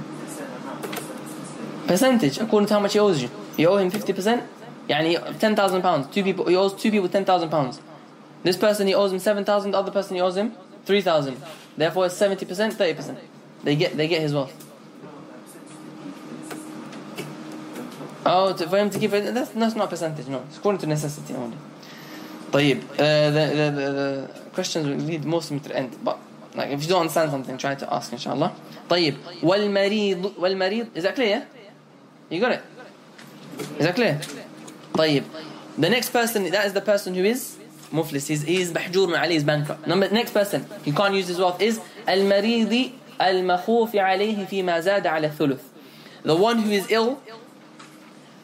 Percentage 1.87 2.37
according 2.39 2.67
to 2.67 2.73
how 2.73 2.79
much 2.79 2.93
he 2.93 2.99
owes 2.99 3.21
you. 3.21 3.29
You 3.57 3.69
owe 3.69 3.77
him 3.77 3.91
50%. 3.91 4.41
يعني 4.89 5.39
10,000 5.39 5.81
pounds. 5.81 6.07
Two 6.13 6.23
people, 6.23 6.45
he 6.45 6.55
owes 6.55 6.73
two 6.73 6.91
people 6.91 7.09
10,000 7.09 7.49
pounds. 7.49 7.79
This 8.43 8.57
person 8.57 8.87
he 8.87 8.93
owes 8.93 9.11
him 9.11 9.19
7,000. 9.19 9.71
The 9.71 9.77
other 9.77 9.91
person 9.91 10.15
he 10.15 10.21
owes 10.21 10.35
him 10.35 10.53
3,000. 10.85 11.37
Therefore 11.77 12.07
it's 12.07 12.19
70%, 12.19 12.73
30%. 12.73 13.17
They 13.63 13.75
get 13.75 13.95
they 13.95 14.07
get 14.07 14.21
his 14.21 14.33
wealth. 14.33 14.53
Oh, 18.25 18.53
to, 18.53 18.67
for 18.67 18.77
him 18.77 18.89
to 18.89 18.99
keep 18.99 19.11
it, 19.13 19.33
that's, 19.33 19.49
that's 19.49 19.75
not 19.75 19.89
percentage, 19.89 20.27
no. 20.27 20.43
It's 20.47 20.57
according 20.57 20.79
to 20.81 20.87
necessity 20.87 21.33
only. 21.33 21.57
طيب, 22.51 22.83
uh, 22.83 23.31
the, 23.31 23.31
the, 23.31 23.71
the, 23.71 23.91
the 23.91 24.49
questions 24.53 24.87
will 24.87 24.95
lead 24.95 25.25
most 25.25 25.45
of 25.45 25.49
them 25.49 25.59
to 25.61 25.69
the 25.69 25.75
end, 25.75 25.97
but 26.03 26.19
like 26.55 26.69
if 26.69 26.83
you 26.83 26.89
don't 26.89 27.01
understand 27.01 27.31
something, 27.31 27.57
try 27.57 27.75
to 27.75 27.93
ask 27.93 28.13
inshallah. 28.13 28.53
طيب, 28.89 29.15
والمريض, 29.41 30.35
والمريض, 30.37 30.87
is 30.95 31.03
that 31.03 31.15
clear? 31.15 31.45
You 32.29 32.39
got 32.39 32.51
it? 32.53 32.61
Is 33.77 33.85
that 33.85 33.95
clear? 33.95 34.19
طيب, 34.93 35.23
the 35.77 35.89
next 35.89 36.09
person, 36.09 36.49
that 36.51 36.65
is 36.65 36.73
the 36.73 36.81
person 36.81 37.13
who 37.13 37.23
is 37.23 37.57
muflis, 37.91 38.27
he's, 38.27 38.43
he's 38.43 38.71
محجور 38.71 39.15
عليه, 39.15 39.31
he's 39.31 39.43
bankrupt. 39.43 39.87
Number, 39.87 40.09
next 40.09 40.31
person, 40.31 40.65
he 40.83 40.91
can't 40.91 41.13
use 41.13 41.27
his 41.27 41.37
wealth, 41.37 41.61
is 41.61 41.79
المريض 42.07 42.91
المخوف 43.21 43.95
عليه 43.95 44.45
فيما 44.47 44.79
زاد 44.79 45.07
على 45.07 45.29
الثلث. 45.29 45.59
The 46.23 46.35
one 46.35 46.59
who 46.59 46.71
is 46.71 46.89
ill, 46.89 47.21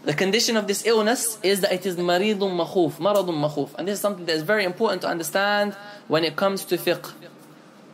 the 0.04 0.14
condition 0.14 0.58
of 0.58 0.68
this 0.68 0.86
illness 0.86 1.38
is 1.44 1.62
that 1.62 1.72
it 1.72 1.86
is 1.86 1.96
مريض 1.96 2.40
مخوف, 2.40 3.00
مرض 3.00 3.30
مخوف. 3.30 3.76
And 3.78 3.88
this 3.88 3.96
is 3.96 4.02
something 4.02 4.26
that 4.26 4.36
is 4.36 4.44
very 4.44 4.64
important 4.64 5.02
to 5.02 5.08
understand 5.08 5.76
when 6.08 6.24
it 6.24 6.36
comes 6.36 6.66
to 6.66 6.78
fiqh. 6.78 7.12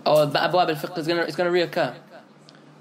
Or 0.06 0.27
أبواب 0.27 0.70
الفقه 0.70 0.98
is 0.98 1.08
going 1.08 1.20
to, 1.20 1.27
it's 1.27 1.36
going 1.36 1.51
to 1.51 1.68
reoccur. 1.68 1.96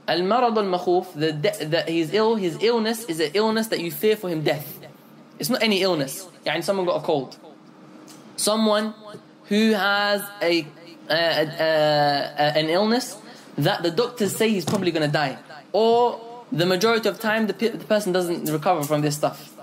المرض 0.10 0.58
المخوف 0.58 1.14
the 1.16 1.32
that 1.66 1.90
he's 1.90 2.14
ill, 2.14 2.36
his 2.36 2.58
illness 2.62 3.04
is 3.06 3.20
an 3.20 3.32
illness 3.34 3.68
that 3.68 3.80
you 3.80 3.92
fear 3.92 4.16
for 4.16 4.30
him 4.30 4.44
death. 4.44 4.80
It's 5.38 5.50
not 5.50 5.62
any 5.64 5.82
illness. 5.82 6.28
يعني 6.46 6.64
someone 6.64 6.86
got 6.86 7.02
a 7.02 7.06
cold. 7.06 7.38
Someone 8.36 8.94
who 9.50 9.74
has 9.74 10.22
a, 10.42 10.66
a, 11.10 11.14
a, 11.14 11.70
a 12.38 12.58
an 12.58 12.70
illness 12.70 13.18
that 13.58 13.84
the 13.84 13.92
doctors 13.92 14.36
say 14.36 14.50
he's 14.50 14.66
probably 14.66 14.92
going 14.92 15.06
to 15.06 15.12
die. 15.12 15.38
Or 15.72 16.20
the 16.52 16.66
majority 16.66 17.08
of 17.10 17.20
time 17.20 17.48
the, 17.48 17.54
pe- 17.54 17.70
the 17.70 17.86
person 17.86 18.12
doesn't 18.12 18.46
recover 18.52 18.84
from 18.84 19.02
this 19.02 19.16
stuff. 19.16 19.54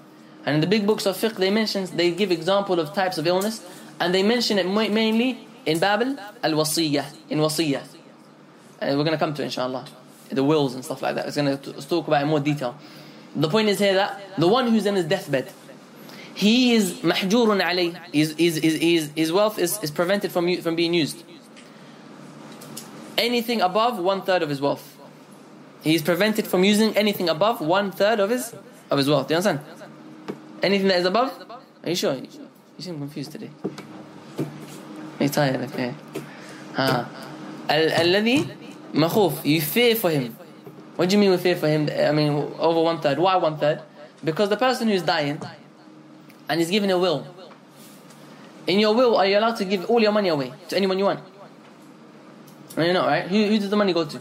And 0.44 0.54
in 0.56 0.60
the 0.60 0.66
big 0.66 0.86
books 0.86 1.06
of 1.06 1.16
fiqh 1.16 1.34
they 1.34 1.50
mention, 1.50 1.86
they 1.96 2.12
give 2.12 2.30
example 2.30 2.78
of 2.78 2.92
types 2.94 3.18
of 3.18 3.26
illness 3.26 3.64
and 3.98 4.14
they 4.14 4.22
mention 4.22 4.58
it 4.58 4.66
mainly 4.66 5.46
in 5.64 5.78
Babel 5.80 6.16
al-wasiyah, 6.42 7.06
in 7.30 7.38
wasiyah. 7.38 7.82
And 8.80 8.96
we're 8.96 9.04
going 9.04 9.18
to 9.18 9.18
come 9.18 9.34
to 9.34 9.42
it 9.42 9.46
inshallah 9.46 9.86
The 10.29 10.43
wills 10.43 10.75
and 10.75 10.85
stuff 10.85 11.01
like 11.01 11.15
that. 11.15 11.27
It's 11.27 11.35
going 11.35 11.57
to 11.57 11.73
talk 11.87 12.07
about 12.07 12.21
in 12.21 12.29
more 12.29 12.39
detail. 12.39 12.77
The 13.35 13.49
point 13.49 13.69
is 13.69 13.79
here 13.79 13.93
that 13.95 14.21
the 14.37 14.47
one 14.47 14.67
who's 14.67 14.85
in 14.85 14.95
his 14.95 15.05
deathbed, 15.05 15.51
he 16.33 16.73
is 16.73 16.93
mahjurun 16.99 17.61
alayh, 17.61 17.97
his, 18.13 18.35
his, 18.37 18.55
his, 18.57 19.11
his 19.15 19.31
wealth 19.31 19.59
is, 19.59 19.81
is 19.83 19.91
prevented 19.91 20.31
from, 20.31 20.61
from 20.61 20.75
being 20.75 20.93
used. 20.93 21.23
Anything 23.17 23.61
above 23.61 23.99
one 23.99 24.21
third 24.21 24.41
of 24.41 24.49
his 24.49 24.61
wealth. 24.61 24.97
He 25.81 25.95
is 25.95 26.01
prevented 26.01 26.47
from 26.47 26.63
using 26.63 26.95
anything 26.95 27.27
above 27.27 27.59
one 27.59 27.91
third 27.91 28.19
of 28.19 28.29
his 28.29 28.53
of 28.89 28.97
his 28.97 29.09
wealth. 29.09 29.27
Do 29.27 29.33
you 29.33 29.37
understand? 29.37 29.59
Anything 30.61 30.89
that 30.89 30.97
is 30.97 31.05
above? 31.05 31.33
Are 31.83 31.89
you 31.89 31.95
sure? 31.95 32.13
You 32.13 32.27
seem 32.79 32.99
confused 32.99 33.31
today. 33.31 33.49
You're 35.19 35.29
tired, 35.29 35.61
okay. 35.71 35.93
Ha. 36.73 37.09
الذي 37.69 38.47
Makhuf, 38.96 39.44
you 39.44 39.60
fear 39.60 39.94
for 39.94 40.10
him. 40.10 40.36
What 40.96 41.10
do 41.10 41.16
you 41.16 41.20
mean 41.20 41.30
with 41.30 41.42
fear 41.42 41.54
for 41.54 41.68
him? 41.68 41.90
I 41.90 42.12
mean, 42.12 42.32
over 42.58 42.80
one 42.80 43.00
third. 43.00 43.18
Why 43.18 43.36
one 43.36 43.58
third? 43.58 43.82
Because 44.24 44.48
the 44.48 44.56
person 44.56 44.88
who's 44.88 45.02
dying 45.02 45.40
and 46.48 46.60
is 46.60 46.70
given 46.70 46.90
a 46.90 46.98
will. 46.98 47.26
In 48.66 48.80
your 48.80 48.94
will, 48.94 49.16
are 49.16 49.26
you 49.26 49.38
allowed 49.38 49.56
to 49.56 49.64
give 49.64 49.84
all 49.90 50.00
your 50.00 50.12
money 50.12 50.28
away 50.30 50.52
to 50.68 50.76
anyone 50.76 50.98
you 50.98 51.04
want? 51.04 51.20
You 52.76 52.92
know, 52.92 53.06
right? 53.06 53.28
Who, 53.28 53.46
who 53.46 53.58
does 53.58 53.70
the 53.70 53.76
money 53.76 53.92
go 53.92 54.04
to? 54.04 54.20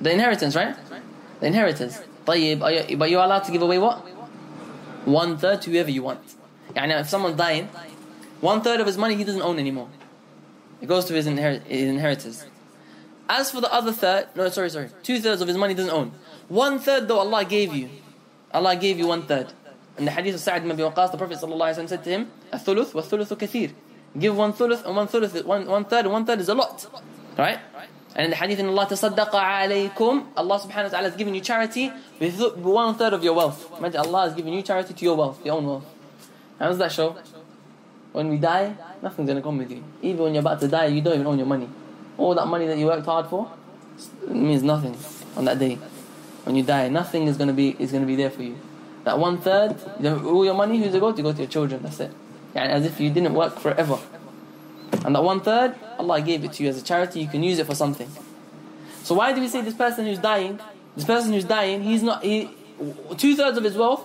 The 0.00 0.12
inheritance, 0.12 0.54
right? 0.54 0.76
The 1.40 1.46
inheritance. 1.46 2.00
But 2.24 2.40
you're 2.40 3.24
allowed 3.24 3.44
to 3.44 3.52
give 3.52 3.62
away 3.62 3.78
what? 3.78 3.98
One 5.04 5.36
third 5.38 5.60
to 5.62 5.70
whoever 5.70 5.90
you 5.90 6.04
want. 6.04 6.20
And 6.76 6.92
if 6.92 7.08
someone's 7.08 7.36
dying, 7.36 7.68
one 8.40 8.62
third 8.62 8.80
of 8.80 8.86
his 8.86 8.96
money 8.96 9.16
he 9.16 9.24
doesn't 9.24 9.42
own 9.42 9.58
anymore. 9.58 9.88
It 10.80 10.86
goes 10.86 11.04
to 11.06 11.14
his, 11.14 11.26
his 11.26 11.88
inheritors. 11.88 12.46
As 13.28 13.50
for 13.50 13.60
the 13.60 13.72
other 13.72 13.92
third, 13.92 14.28
no, 14.34 14.48
sorry, 14.48 14.70
sorry, 14.70 14.88
two 15.02 15.20
thirds 15.20 15.42
of 15.42 15.48
his 15.48 15.56
money 15.56 15.74
doesn't 15.74 15.92
own. 15.92 16.12
One 16.48 16.78
third 16.78 17.08
though 17.08 17.18
Allah 17.18 17.44
gave 17.44 17.74
you. 17.74 17.90
Allah 18.52 18.74
gave 18.76 18.98
you 18.98 19.06
one 19.06 19.26
third. 19.26 19.52
And 19.98 20.06
the 20.06 20.12
hadith 20.12 20.36
of 20.36 20.40
Sa'ad 20.40 20.64
ibn 20.64 20.76
Waqqas, 20.76 21.10
the 21.10 21.18
Prophet 21.18 21.38
said 21.88 22.04
to 22.04 22.10
him, 22.10 22.30
"Athuluth 22.52 22.94
wa 22.94 23.02
thuluthu 23.02 23.36
kathir." 23.36 23.72
Give 24.18 24.34
one 24.36 24.52
thuluth 24.52 24.86
and 24.86 24.96
one 24.96 25.08
thuluth, 25.08 25.44
one, 25.44 25.66
one 25.66 25.84
third 25.84 26.04
and 26.06 26.12
one 26.12 26.24
third 26.24 26.40
is 26.40 26.48
a 26.48 26.54
lot, 26.54 26.86
right? 27.36 27.58
And 28.14 28.24
in 28.24 28.30
the 28.30 28.36
hadith 28.36 28.58
in 28.58 28.68
Allah 28.68 28.86
tasaddaqa 28.86 29.30
alaykum, 29.30 30.28
Allah 30.36 30.58
subhanahu 30.60 30.84
wa 30.84 30.88
ta'ala 30.88 31.08
has 31.10 31.16
given 31.16 31.34
you 31.34 31.40
charity 31.40 31.92
with 32.18 32.40
one 32.56 32.94
third 32.94 33.12
of 33.12 33.22
your 33.22 33.34
wealth. 33.34 33.70
Imagine 33.78 34.00
Allah 34.00 34.22
has 34.22 34.34
given 34.34 34.52
you 34.54 34.62
charity 34.62 34.94
to 34.94 35.04
your 35.04 35.16
wealth, 35.16 35.44
your 35.44 35.56
own 35.56 35.66
wealth. 35.66 35.84
How 36.58 36.68
does 36.68 36.78
that 36.78 36.90
show? 36.90 37.16
When 38.12 38.28
we 38.28 38.38
die, 38.38 38.74
nothing's 39.02 39.28
to 39.28 39.42
come 39.42 39.58
with 39.58 39.70
you. 39.70 39.84
Even 40.02 40.24
when 40.24 40.34
you're 40.34 40.40
about 40.40 40.60
to 40.60 40.68
die, 40.68 40.86
you 40.86 41.00
don't 41.00 41.14
even 41.14 41.26
own 41.26 41.38
your 41.38 41.46
money. 41.46 41.68
All 42.16 42.34
that 42.34 42.46
money 42.46 42.66
that 42.66 42.78
you 42.78 42.86
worked 42.86 43.06
hard 43.06 43.26
for 43.26 43.50
means 44.26 44.62
nothing 44.62 44.96
on 45.36 45.44
that 45.44 45.58
day. 45.58 45.78
When 46.44 46.56
you 46.56 46.62
die, 46.62 46.88
nothing 46.88 47.26
is 47.26 47.36
to 47.36 47.52
be 47.52 47.76
is 47.78 47.92
to 47.92 48.00
be 48.00 48.16
there 48.16 48.30
for 48.30 48.42
you. 48.42 48.56
That 49.04 49.18
one 49.18 49.38
third, 49.38 49.76
all 50.04 50.44
your 50.44 50.54
money, 50.54 50.78
who's 50.78 50.94
it 50.94 51.00
go 51.00 51.12
to? 51.12 51.22
Go 51.22 51.32
to 51.32 51.38
your 51.38 51.46
children. 51.48 51.82
That's 51.82 52.00
it. 52.00 52.12
As 52.54 52.84
if 52.84 52.98
you 53.00 53.10
didn't 53.10 53.34
work 53.34 53.58
forever. 53.58 53.98
And 55.04 55.14
that 55.14 55.22
one 55.22 55.40
third, 55.40 55.74
Allah 55.98 56.20
gave 56.20 56.44
it 56.44 56.52
to 56.54 56.62
you 56.62 56.68
as 56.70 56.78
a 56.78 56.82
charity, 56.82 57.20
you 57.20 57.28
can 57.28 57.42
use 57.42 57.58
it 57.58 57.66
for 57.66 57.74
something. 57.74 58.10
So 59.02 59.14
why 59.14 59.32
do 59.32 59.40
we 59.40 59.48
say 59.48 59.60
this 59.60 59.74
person 59.74 60.06
who's 60.06 60.18
dying, 60.18 60.58
this 60.96 61.04
person 61.04 61.32
who's 61.32 61.44
dying, 61.44 61.82
he's 61.82 62.02
not, 62.02 62.22
he, 62.22 62.50
two 63.16 63.36
thirds 63.36 63.56
of 63.56 63.64
his 63.64 63.76
wealth, 63.76 64.04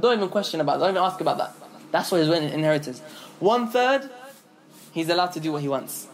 don't 0.00 0.16
even 0.16 0.28
question 0.28 0.60
about 0.60 0.78
don't 0.78 0.90
even 0.90 1.02
ask 1.02 1.20
about 1.20 1.38
that. 1.38 1.54
That's 1.90 2.10
what 2.10 2.18
his 2.18 2.28
inheritance. 2.28 3.02
One 3.39 3.69
third, 3.69 4.09
he's 4.91 5.09
allowed 5.09 5.31
to 5.33 5.39
do 5.39 5.51
what 5.51 5.61
he 5.61 5.67
wants. 5.67 6.07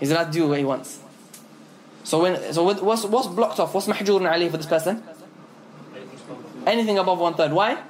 He's 0.00 0.10
allowed 0.10 0.26
to 0.26 0.32
do 0.32 0.48
what 0.48 0.58
he 0.58 0.64
wants. 0.64 1.00
So 2.02 2.20
when, 2.22 2.52
so 2.52 2.62
what's, 2.64 3.04
what's 3.04 3.26
blocked 3.28 3.60
off? 3.60 3.72
What's 3.72 3.86
mahjurun 3.86 4.30
alayh 4.30 4.50
for 4.50 4.58
this 4.58 4.66
person? 4.66 5.02
Anything 6.66 6.98
above 6.98 7.18
one 7.18 7.34
third. 7.34 7.52
Why? 7.52 7.82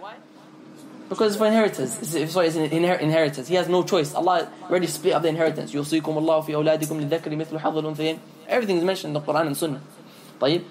Because 1.08 1.32
it's 1.32 1.36
for 1.38 1.46
inheritance. 1.46 2.14
It's, 2.14 2.32
sorry, 2.32 2.46
it's 2.48 2.56
an 2.56 2.68
inher- 2.70 3.00
inheritance. 3.00 3.48
He 3.48 3.54
has 3.56 3.68
no 3.68 3.82
choice. 3.82 4.14
Allah 4.14 4.50
already 4.68 4.86
split 4.86 5.12
up 5.14 5.22
the 5.22 5.28
inheritance. 5.28 5.72
يُوصِيكُمُ 5.72 6.02
اللَّهُ 6.02 6.46
فِي 6.46 6.54
أَوْلَادِكُمْ 6.54 7.08
لِلذَّكَرِ 7.08 7.36
مِثْلُ 7.36 7.60
حَظِّ 7.60 7.82
الْأُنْثَيَيْنِ 7.82 8.18
Everything 8.48 8.78
is 8.78 8.84
mentioned 8.84 9.16
in 9.16 9.22
the 9.22 9.32
Quran 9.32 9.48
and 9.48 9.56
Sunnah. 9.56 9.80
طيب? 10.40 10.62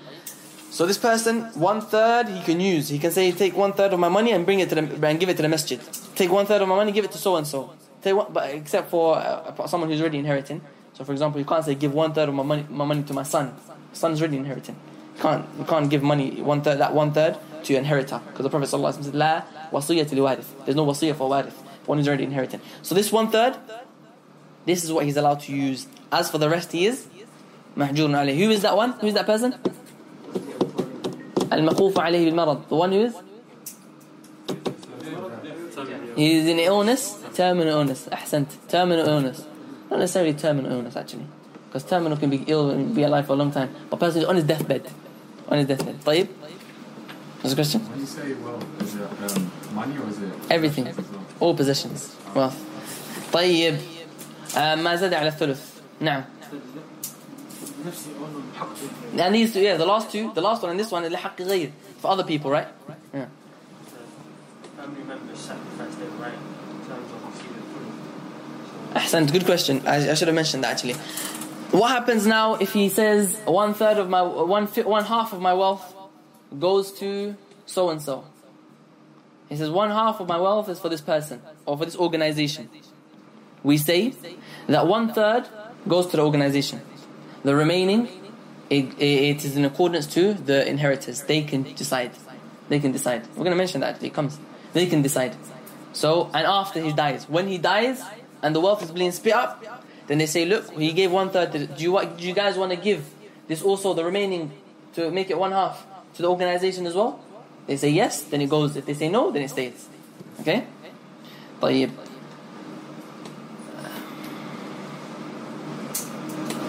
So 0.70 0.86
this 0.86 0.98
person, 0.98 1.44
one 1.54 1.80
third 1.80 2.28
he 2.28 2.42
can 2.42 2.60
use. 2.60 2.88
He 2.88 2.98
can 2.98 3.10
say, 3.10 3.32
take 3.32 3.56
one 3.56 3.72
third 3.72 3.92
of 3.92 3.98
my 3.98 4.08
money 4.08 4.32
and 4.32 4.44
bring 4.44 4.60
it 4.60 4.68
to 4.68 4.74
the, 4.74 5.06
and 5.06 5.18
give 5.18 5.28
it 5.28 5.36
to 5.36 5.42
the 5.42 5.48
masjid. 5.48 5.80
Take 6.14 6.30
one 6.30 6.46
third 6.46 6.62
of 6.62 6.68
my 6.68 6.76
money, 6.76 6.92
give 6.92 7.04
it 7.04 7.12
to 7.12 7.18
so 7.18 7.36
and 7.36 7.46
so. 7.46 7.72
But 8.02 8.50
except 8.50 8.90
for 8.90 9.16
uh, 9.16 9.66
someone 9.66 9.90
who's 9.90 10.00
already 10.00 10.18
inheriting. 10.18 10.60
So 10.92 11.04
for 11.04 11.12
example, 11.12 11.40
you 11.40 11.46
can't 11.46 11.64
say 11.64 11.74
give 11.74 11.94
one 11.94 12.12
third 12.12 12.28
of 12.28 12.34
my 12.34 12.42
money, 12.42 12.66
my 12.68 12.84
money 12.84 13.02
to 13.04 13.14
my 13.14 13.22
son. 13.22 13.54
Son 13.92 14.12
is 14.12 14.20
already 14.20 14.36
inheriting. 14.36 14.76
You 15.16 15.22
can't, 15.22 15.46
you 15.58 15.64
can't 15.64 15.90
give 15.90 16.02
money 16.02 16.40
one 16.42 16.62
third, 16.62 16.78
that 16.78 16.94
one 16.94 17.12
third 17.12 17.36
to 17.64 17.72
your 17.72 17.80
inheritor. 17.80 18.20
Because 18.26 18.44
the 18.44 18.50
Prophet 18.50 18.68
ﷺ 18.68 19.04
said, 19.04 19.14
La 19.14 19.42
wasiyah 19.72 20.04
liwarith. 20.04 20.64
There's 20.64 20.76
no 20.76 20.86
wasiyah 20.86 21.16
for 21.16 21.28
warith. 21.30 21.54
One 21.86 21.98
who's 21.98 22.06
already 22.06 22.24
inheriting. 22.24 22.60
So 22.82 22.94
this 22.94 23.10
one 23.10 23.30
third, 23.30 23.56
this 24.66 24.84
is 24.84 24.92
what 24.92 25.06
he's 25.06 25.16
allowed 25.16 25.40
to 25.40 25.52
use. 25.52 25.88
As 26.12 26.30
for 26.30 26.38
the 26.38 26.48
rest, 26.48 26.72
he 26.72 26.86
is 26.86 27.06
mahjurun 27.76 28.12
alayh. 28.12 28.36
Who 28.36 28.50
is 28.50 28.62
that 28.62 28.76
one? 28.76 28.92
Who 29.00 29.06
is 29.06 29.14
that 29.14 29.26
person? 29.26 29.54
Al-makhuf 31.50 31.94
alayhi 31.94 32.26
bil-marad. 32.26 32.68
The 32.68 32.74
one 32.74 32.92
who 32.92 33.00
is? 33.04 33.14
He 36.16 36.38
is 36.38 36.46
in 36.46 36.58
illness, 36.58 37.16
terminal 37.34 37.74
illness. 37.78 38.08
Ahsant, 38.10 38.48
terminal 38.68 39.06
illness. 39.06 39.46
Not 39.90 40.00
necessarily 40.00 40.34
terminal 40.34 40.72
illness 40.72 40.96
actually. 40.96 41.26
Because 41.66 41.84
terminal 41.84 42.16
can 42.18 42.30
be 42.30 42.44
ill 42.46 42.70
and 42.70 42.94
be 42.94 43.02
alive 43.02 43.26
for 43.26 43.34
a 43.34 43.36
long 43.36 43.52
time. 43.52 43.70
But 43.90 44.00
person 44.00 44.22
is 44.22 44.28
on 44.28 44.36
his 44.36 44.44
deathbed. 44.44 44.90
On 45.48 45.58
his 45.58 45.66
deathbed. 45.66 45.96
طيب? 46.04 46.28
What's 47.40 47.50
the 47.50 47.54
question? 47.54 47.80
When 47.82 48.00
you 48.00 48.06
say 48.06 48.34
wealth, 48.34 48.82
is 48.82 48.96
it 48.96 49.36
um, 49.36 49.52
money 49.74 49.96
or 49.96 50.08
is 50.08 50.18
it 50.20 50.32
Everything. 50.50 50.88
All 51.40 51.54
possessions. 51.54 52.16
Wealth. 52.34 52.56
طيب 53.32 53.76
آه 54.56 54.74
ما 54.74 54.96
زاد 54.96 55.14
على 55.14 55.28
الثلث 55.28 55.60
نعم 56.00 56.24
and 59.17 59.35
these 59.35 59.53
two, 59.53 59.61
yeah, 59.61 59.77
the 59.77 59.85
last 59.85 60.11
two, 60.11 60.31
the 60.33 60.41
last 60.41 60.61
one 60.61 60.71
and 60.71 60.79
this 60.79 60.91
one, 60.91 61.03
لحق 61.03 61.37
غير 61.41 61.71
for 61.99 62.11
other 62.11 62.23
people, 62.23 62.51
right? 62.51 62.67
Yeah. 63.13 63.25
Family 64.77 65.03
members 65.03 65.39
sacrifice 65.39 65.95
their 65.95 66.09
right 66.09 66.33
in 66.33 66.87
terms 66.87 67.11
of 67.11 67.19
receiving 67.31 67.63
food. 67.73 69.27
Ahsan, 69.27 69.31
good 69.31 69.45
question. 69.45 69.81
I, 69.87 70.11
I 70.11 70.13
should 70.13 70.27
have 70.27 70.35
mentioned 70.35 70.63
that 70.63 70.71
actually. 70.71 70.95
What 71.71 71.89
happens 71.89 72.27
now 72.27 72.55
if 72.55 72.73
he 72.73 72.89
says 72.89 73.39
one 73.45 73.73
third 73.73 73.97
of 73.97 74.09
my 74.09 74.21
one 74.21 74.67
fi- 74.67 74.83
one 74.83 75.05
half 75.05 75.33
of 75.33 75.41
my 75.41 75.53
wealth 75.53 75.95
goes 76.59 76.91
to 76.99 77.35
so 77.65 77.89
and 77.89 78.01
so? 78.01 78.25
He 79.49 79.55
says 79.55 79.69
one 79.69 79.89
half 79.89 80.19
of 80.19 80.27
my 80.27 80.37
wealth 80.37 80.69
is 80.69 80.79
for 80.79 80.89
this 80.89 81.01
person 81.01 81.41
or 81.65 81.77
for 81.77 81.85
this 81.85 81.95
organization. 81.95 82.69
We 83.63 83.77
say 83.77 84.13
that 84.67 84.87
one 84.87 85.13
third 85.13 85.47
goes 85.87 86.07
to 86.07 86.17
the 86.17 86.23
organization. 86.23 86.81
The 87.47 87.55
remaining, 87.55 88.07
it, 88.69 88.99
it 88.99 89.43
is 89.45 89.57
in 89.57 89.65
accordance 89.65 90.07
to 90.13 90.33
the 90.33 90.67
inheritors. 90.67 91.23
They 91.23 91.43
can 91.43 91.63
decide. 91.63 92.11
They 92.69 92.79
can 92.79 92.91
decide. 92.91 93.27
We're 93.29 93.43
going 93.43 93.51
to 93.51 93.57
mention 93.57 93.81
that 93.81 93.95
actually. 93.95 94.07
It 94.09 94.13
comes. 94.13 94.39
They 94.73 94.85
can 94.85 95.01
decide. 95.01 95.35
So, 95.93 96.29
and 96.33 96.47
after 96.47 96.81
he 96.81 96.91
dies, 96.91 97.29
when 97.29 97.47
he 97.47 97.57
dies 97.57 98.01
and 98.41 98.55
the 98.55 98.59
wealth 98.59 98.81
is 98.81 98.91
being 98.91 99.11
split 99.11 99.35
up, 99.35 99.63
then 100.07 100.17
they 100.17 100.25
say, 100.25 100.45
look, 100.45 100.71
he 100.77 100.91
gave 100.91 101.11
one 101.11 101.29
third. 101.29 101.51
Do 101.51 101.83
you, 101.83 101.91
wa- 101.91 102.05
do 102.05 102.23
you 102.25 102.33
guys 102.33 102.57
want 102.57 102.71
to 102.71 102.77
give 102.77 103.05
this 103.47 103.61
also 103.61 103.93
the 103.93 104.03
remaining 104.03 104.51
to 104.95 105.11
make 105.11 105.29
it 105.29 105.37
one 105.37 105.51
half 105.51 105.85
to 106.15 106.21
the 106.21 106.29
organization 106.29 106.85
as 106.87 106.95
well? 106.95 107.19
They 107.67 107.77
say 107.77 107.89
yes, 107.89 108.23
then 108.23 108.41
it 108.41 108.49
goes. 108.49 108.75
If 108.75 108.85
they 108.85 108.93
say 108.93 109.09
no, 109.09 109.31
then 109.31 109.43
it 109.43 109.49
stays. 109.49 109.87
Okay? 110.41 110.65
طيب. 111.61 111.89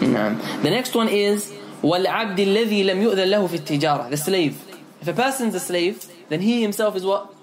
The 0.01 0.71
next 0.71 0.95
one 0.95 1.09
is 1.09 1.53
والعبد 1.83 2.41
الذي 2.41 2.83
لم 2.85 3.03
يؤذن 3.03 3.31
له 3.31 3.47
في 3.47 3.59
التجارة. 3.59 4.11
The 4.11 4.17
slave. 4.17 4.57
If 5.01 5.09
a 5.09 5.13
person's 5.13 5.55
a 5.55 5.61
slave, 5.61 6.07
then 6.29 6.41
he 6.41 6.63
himself 6.63 6.97
is 6.97 7.05
what? 7.05 7.35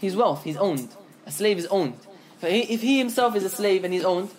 He's 0.00 0.14
wealth. 0.14 0.44
He's 0.44 0.56
owned. 0.56 0.88
A 1.26 1.32
slave 1.32 1.58
is 1.58 1.66
owned. 1.66 1.94
If 2.42 2.82
he 2.82 2.98
himself 2.98 3.34
is 3.34 3.44
a 3.44 3.50
slave 3.50 3.84
and 3.84 3.92
he's 3.92 4.04
owned, 4.04 4.30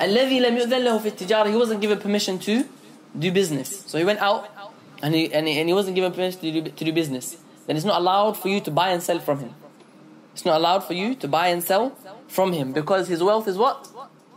الذي 0.00 0.40
لم 0.40 0.56
يؤذن 0.56 0.84
له 0.84 0.98
في 0.98 1.10
التجارة. 1.10 1.50
He 1.50 1.56
wasn't 1.56 1.80
given 1.80 1.98
permission 1.98 2.38
to 2.38 2.64
do 3.18 3.32
business. 3.32 3.84
So 3.86 3.98
he 3.98 4.04
went 4.04 4.20
out 4.20 4.48
and 5.02 5.14
he, 5.14 5.32
and 5.32 5.46
he, 5.48 5.58
and 5.58 5.68
he 5.68 5.74
wasn't 5.74 5.96
given 5.96 6.12
permission 6.12 6.40
to 6.40 6.60
do, 6.60 6.70
to 6.70 6.84
do 6.84 6.92
business. 6.92 7.36
Then 7.66 7.76
it's 7.76 7.84
not 7.84 8.00
allowed 8.00 8.36
for 8.36 8.48
you 8.48 8.60
to 8.60 8.70
buy 8.70 8.90
and 8.90 9.02
sell 9.02 9.18
from 9.18 9.40
him. 9.40 9.54
It's 10.32 10.44
not 10.44 10.56
allowed 10.56 10.84
for 10.84 10.94
you 10.94 11.14
to 11.16 11.28
buy 11.28 11.48
and 11.48 11.62
sell 11.62 11.96
from 12.28 12.52
him 12.52 12.72
because 12.72 13.08
his 13.08 13.22
wealth 13.22 13.48
is 13.48 13.58
what? 13.58 13.88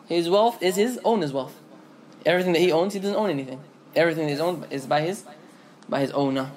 His 0.08 0.30
wealth 0.30 0.62
is 0.62 0.76
his 0.76 1.00
owner's 1.06 1.32
wealth. 1.32 1.56
Everything 2.26 2.54
that 2.54 2.60
he 2.60 2.72
owns, 2.72 2.94
he 2.94 3.00
doesn't 3.00 3.16
own 3.16 3.30
anything. 3.30 3.60
Everything 3.96 4.28
that 4.28 4.34
is 4.34 4.40
owned 4.40 4.68
is 4.70 4.86
by 4.86 5.02
his 5.02 5.26
by 5.90 6.00
his 6.00 6.12
owner. 6.12 6.52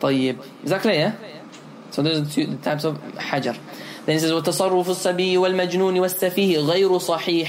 طيب. 0.00 0.38
Is 0.64 0.70
that 0.70 0.82
clear? 0.82 0.94
Yeah? 0.94 1.12
So 1.90 2.02
those 2.02 2.20
are 2.20 2.30
two 2.30 2.46
the 2.46 2.56
types 2.56 2.84
of 2.84 2.96
hajar. 3.14 3.56
Then 4.04 4.14
he 4.14 4.18
says 4.18 4.30
وتصرف 4.32 4.88
الصبي 4.88 5.38
والمجنون 5.38 5.98
والسفيه 5.98 6.58
غير 6.58 6.98
صحيح. 6.98 7.48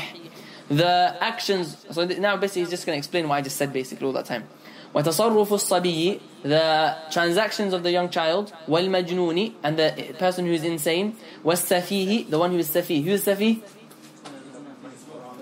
The 0.70 1.16
actions. 1.22 1.86
So 1.92 2.06
now 2.06 2.38
basically 2.38 2.62
he's 2.64 2.70
just 2.70 2.86
going 2.86 2.96
to 2.96 2.98
explain 2.98 3.28
what 3.28 3.36
I 3.36 3.42
just 3.42 3.58
said 3.58 3.74
basically 3.74 4.08
all 4.08 4.14
that 4.14 4.26
time. 4.26 4.48
وتصرف 4.96 5.54
الصبي 5.54 6.20
the 6.44 6.96
transactions 7.12 7.74
of 7.74 7.84
the 7.84 7.92
young 7.92 8.10
child 8.10 8.54
والمجنون 8.68 9.54
and 9.64 9.78
the 9.78 10.16
person 10.18 10.46
who 10.46 10.54
is 10.54 10.64
insane 10.64 11.16
والسفيه 11.44 12.30
the 12.30 12.40
one 12.40 12.52
who 12.52 12.58
is 12.58 12.70
سفيه. 12.70 13.04
Who 13.04 13.12
is 13.12 13.24
سفيه? 13.24 13.58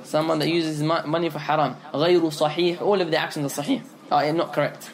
Someone 0.10 0.40
that 0.40 0.50
uses 0.50 0.82
money 0.82 1.30
for 1.30 1.40
haram. 1.40 1.76
غير 1.94 2.22
صحيح. 2.32 2.82
All 2.82 3.02
of 3.02 3.12
the 3.12 3.18
actions 3.18 3.46
are 3.46 3.64
صحيح. 3.64 3.82
Are 4.12 4.32
not 4.34 4.54
correct. 4.54 4.92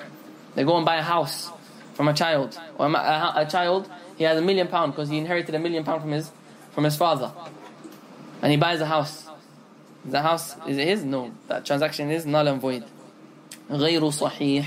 They 0.55 0.63
go 0.63 0.77
and 0.77 0.85
buy 0.85 0.97
a 0.97 1.01
house 1.01 1.49
from 1.93 2.07
a 2.07 2.13
child. 2.13 2.57
Or 2.77 2.87
a, 2.87 3.33
a 3.35 3.47
child, 3.49 3.89
he 4.17 4.23
has 4.23 4.37
a 4.37 4.41
million 4.41 4.67
pound 4.67 4.93
because 4.93 5.09
he 5.09 5.17
inherited 5.17 5.55
a 5.55 5.59
million 5.59 5.83
pound 5.83 6.01
from 6.01 6.11
his 6.11 6.31
from 6.71 6.83
his 6.83 6.95
father. 6.95 7.31
And 8.41 8.51
he 8.51 8.57
buys 8.57 8.81
a 8.81 8.85
house. 8.85 9.27
The 10.05 10.21
house 10.21 10.55
is 10.67 10.77
it 10.77 10.87
his? 10.87 11.03
No. 11.03 11.31
That 11.47 11.65
transaction 11.65 12.09
is 12.11 12.25
null 12.25 12.47
and 12.47 12.61
void. 12.61 12.83
غير 13.69 14.01
صحيح. 14.01 14.65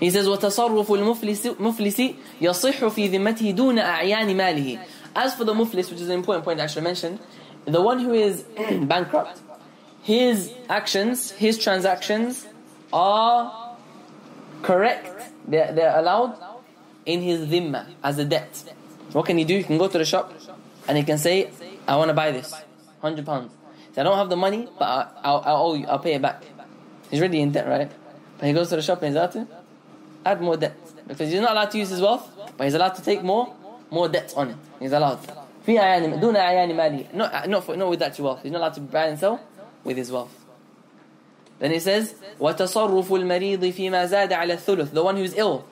He 0.00 0.10
says 0.10 0.26
وتصرف 0.26 0.92
المفلس 0.92 1.46
مفلس 1.60 2.02
يصح 2.40 2.86
في 2.86 3.08
ذمته 3.08 3.50
دون 3.50 3.78
أعيان 3.78 4.36
ماله. 4.36 4.78
As 5.16 5.34
for 5.34 5.44
the 5.44 5.54
muflis, 5.54 5.90
which 5.90 6.00
is 6.00 6.08
an 6.08 6.18
important 6.18 6.44
point 6.44 6.60
I 6.60 6.66
should 6.66 6.84
mention, 6.84 7.18
the 7.64 7.80
one 7.80 7.98
who 7.98 8.12
is 8.14 8.44
bankrupt, 8.82 9.40
his 10.02 10.52
actions, 10.68 11.30
his 11.32 11.58
transactions 11.58 12.46
are 12.92 13.76
correct. 14.62 15.10
They're, 15.46 15.72
they're 15.72 15.98
allowed 15.98 16.38
in 17.06 17.22
his 17.22 17.48
dhimma 17.48 17.86
as 18.02 18.18
a 18.18 18.24
debt. 18.24 18.54
So 18.56 19.18
what 19.18 19.26
can 19.26 19.38
he 19.38 19.44
do? 19.44 19.56
He 19.56 19.64
can 19.64 19.78
go 19.78 19.88
to 19.88 19.98
the 19.98 20.04
shop 20.04 20.32
and 20.86 20.96
he 20.96 21.04
can 21.04 21.18
say, 21.18 21.50
I 21.86 21.96
want 21.96 22.08
to 22.08 22.14
buy 22.14 22.32
this, 22.32 22.52
100 23.00 23.24
pounds. 23.24 23.52
So 23.94 24.02
I 24.02 24.04
don't 24.04 24.16
have 24.16 24.28
the 24.28 24.36
money, 24.36 24.68
but 24.78 24.84
I, 24.84 25.08
I'll, 25.24 25.42
I'll 25.44 25.56
owe 25.56 25.74
you, 25.74 25.86
I'll 25.86 25.98
pay 25.98 26.14
it 26.14 26.22
back. 26.22 26.42
He's 27.10 27.20
already 27.20 27.40
in 27.40 27.52
debt, 27.52 27.66
right? 27.66 27.90
But 28.38 28.46
he 28.46 28.52
goes 28.52 28.68
to 28.70 28.76
the 28.76 28.82
shop 28.82 29.02
and 29.02 29.08
he's 29.08 29.16
allowed 29.16 29.32
to 29.32 29.46
add 30.24 30.40
more 30.40 30.56
debt. 30.56 30.76
Because 31.06 31.30
he's 31.30 31.40
not 31.40 31.52
allowed 31.52 31.70
to 31.70 31.78
use 31.78 31.88
his 31.88 32.00
wealth, 32.00 32.30
but 32.56 32.64
he's 32.64 32.74
allowed 32.74 32.94
to 32.96 33.02
take 33.02 33.22
more 33.22 33.54
more 33.90 34.08
debts 34.08 34.34
on 34.34 34.50
it. 34.50 34.56
He's 34.80 34.92
allowed. 34.92 35.20
في 35.66 35.78
أعيان 35.78 36.20
دون 36.20 36.36
أعيان 36.36 36.76
مالي. 36.76 37.12
Not, 37.14 37.48
not, 37.48 37.64
for, 37.64 37.76
not 37.76 37.90
with 37.90 37.98
that 37.98 38.18
wealth. 38.20 38.42
He's 38.42 38.52
not 38.52 38.60
allowed 38.60 38.74
to 38.74 38.80
buy 38.80 39.06
and 39.06 39.18
sell 39.18 39.40
with 39.84 39.96
his 39.96 40.10
wealth. 40.10 40.44
Then 41.58 41.72
he 41.72 41.78
says, 41.80 42.14
وتصرف 42.40 43.12
المريض 43.12 43.72
فيما 43.72 44.06
زاد 44.06 44.32
على 44.32 44.56
الثلث. 44.56 44.92
The 44.92 45.02
one 45.02 45.16
who's 45.16 45.34
ill. 45.34 45.64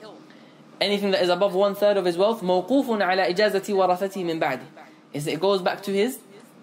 Anything 0.80 1.12
that 1.12 1.22
is 1.22 1.28
above 1.28 1.54
one 1.54 1.74
third 1.74 1.96
of 1.96 2.04
his 2.04 2.16
wealth, 2.16 2.42
موقوف 2.42 3.00
على 3.00 3.34
إجازة 3.34 3.74
ورثته 3.74 4.24
من 4.24 4.40
بعده. 4.40 4.64
Is 5.12 5.26
it 5.26 5.40
goes 5.40 5.62
back 5.62 5.82
to 5.84 5.92
his, 5.92 6.18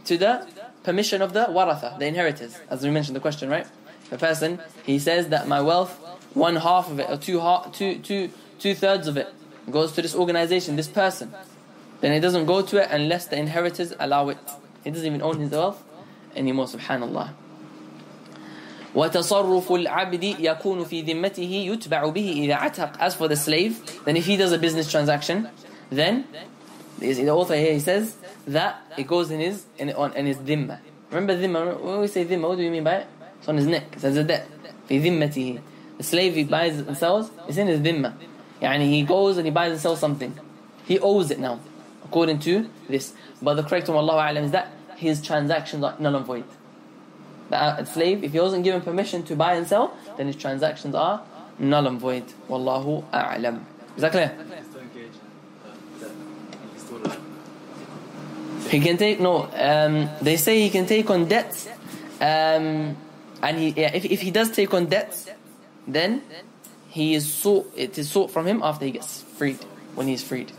to 0.05 0.17
the 0.17 0.45
permission 0.83 1.21
of 1.21 1.33
the 1.33 1.45
waratha, 1.45 1.97
the 1.97 2.05
inheritors. 2.05 2.59
As 2.69 2.83
we 2.83 2.91
mentioned 2.91 3.15
the 3.15 3.21
question, 3.21 3.49
right? 3.49 3.65
The 4.09 4.17
person, 4.17 4.59
he 4.86 4.99
says 4.99 5.29
that 5.29 5.47
my 5.47 5.62
wealth, 5.62 5.97
one 6.33 6.57
half 6.57 6.91
of 6.91 6.99
it, 6.99 7.09
or 7.09 7.17
two, 7.17 7.39
half, 7.39 7.71
two, 7.71 7.99
two, 7.99 8.29
two 8.59 8.75
thirds 8.75 9.07
of 9.07 9.17
it, 9.17 9.33
goes 9.71 9.93
to 9.93 10.01
this 10.01 10.13
organization, 10.13 10.75
this 10.75 10.89
person. 10.89 11.33
Then 12.01 12.12
it 12.12 12.19
doesn't 12.19 12.45
go 12.45 12.62
to 12.62 12.83
it 12.83 12.89
unless 12.91 13.27
the 13.27 13.38
inheritors 13.38 13.93
allow 13.97 14.27
it. 14.29 14.38
He 14.83 14.91
doesn't 14.91 15.07
even 15.07 15.21
own 15.21 15.39
his 15.39 15.51
wealth 15.51 15.81
anymore, 16.36 16.67
subhanallah. 16.67 17.29
وتصرف 18.95 19.71
العبد 19.71 20.23
يكون 20.39 20.83
في 20.83 21.01
ذمته 21.01 21.41
يتبع 21.41 22.09
به 22.09 22.31
إذا 22.45 22.53
عتق 22.53 22.99
As 22.99 23.15
for 23.15 23.27
the 23.27 23.36
slave, 23.36 23.81
then 24.05 24.15
if 24.15 24.25
he 24.25 24.38
does 24.38 24.51
a 24.51 24.59
business 24.59 24.89
transaction, 24.91 25.49
then 25.89 26.25
the 26.99 27.29
author 27.29 27.55
here 27.55 27.73
he 27.73 27.79
says 27.79 28.15
that 28.47 28.81
it 28.97 29.07
goes 29.07 29.31
in 29.31 29.39
his 29.39 29.65
in, 29.77 29.91
on 29.93 30.13
in 30.13 30.27
his 30.27 30.38
dhimma. 30.38 30.79
Remember 31.09 31.36
dhimma? 31.36 31.79
When 31.79 32.01
we 32.01 32.07
say 32.07 32.25
dhimma, 32.25 32.49
what 32.49 32.57
do 32.57 32.63
we 32.63 32.69
mean 32.69 32.83
by 32.83 32.97
it? 32.97 33.07
It's 33.39 33.49
on 33.49 33.57
his 33.57 33.67
neck. 33.67 33.86
It 33.93 33.99
says 33.99 34.15
a 34.15 34.23
debt. 34.23 34.47
في 34.88 35.01
ذمته. 35.01 35.59
The 35.97 36.03
slave 36.03 36.36
he 36.36 36.43
buys 36.43 36.77
and 36.79 36.97
sells, 36.97 37.31
it's 37.47 37.57
in 37.57 37.67
his 37.67 37.79
dhimma. 37.79 38.13
Yani 38.62 38.89
he 38.89 39.03
goes 39.03 39.38
and 39.38 39.45
he 39.45 39.51
buys 39.51 39.71
and 39.71 39.81
sells 39.81 39.99
something. 39.99 40.38
He 40.86 40.99
owes 40.99 41.31
it 41.31 41.39
now, 41.39 41.59
according 42.03 42.39
to 42.39 42.69
this. 42.88 43.13
But 43.41 43.55
the 43.55 43.63
correct 43.63 43.88
one, 43.88 43.97
Allah 43.97 44.31
Alam, 44.31 44.43
is 44.45 44.51
that 44.51 44.71
his 44.98 45.22
transactions 45.22 45.84
are 45.84 45.94
null 46.00 46.16
and 46.16 46.26
void. 46.26 46.44
The 47.50 47.84
slave, 47.84 48.24
if 48.24 48.32
he 48.32 48.40
wasn't 48.40 48.64
given 48.64 48.82
permission 48.82 49.22
to 49.24 49.37
buy 49.37 49.54
and 49.54 49.66
sell, 49.66 49.96
then 50.16 50.26
his 50.26 50.37
transactions 50.37 50.94
are 50.94 51.22
null 51.58 51.87
and 51.87 51.98
void. 51.98 52.24
Wallahu 52.48 53.04
a'lam. 53.11 53.64
Is 53.96 54.02
that 54.02 54.12
clear? 54.12 54.37
He 58.68 58.80
can 58.80 58.96
take 58.98 59.18
no. 59.20 59.48
Um, 59.54 60.11
they 60.20 60.37
say 60.37 60.61
he 60.61 60.68
can 60.68 60.84
take 60.84 61.08
on 61.08 61.26
debts, 61.26 61.68
um, 62.20 62.96
and 63.40 63.56
he 63.56 63.70
yeah, 63.70 63.94
if 63.94 64.04
if 64.04 64.20
he 64.20 64.30
does 64.30 64.50
take 64.50 64.74
on 64.74 64.87
debts, 64.87 65.30
then 65.87 66.22
he 66.90 67.14
is 67.14 67.32
sought. 67.32 67.72
It 67.74 67.96
is 67.96 68.11
sought 68.11 68.30
from 68.30 68.46
him 68.46 68.61
after 68.62 68.84
he 68.84 68.90
gets 68.90 69.22
freed. 69.22 69.64
When 69.94 70.06
he 70.06 70.12
is 70.12 70.22
freed. 70.22 70.52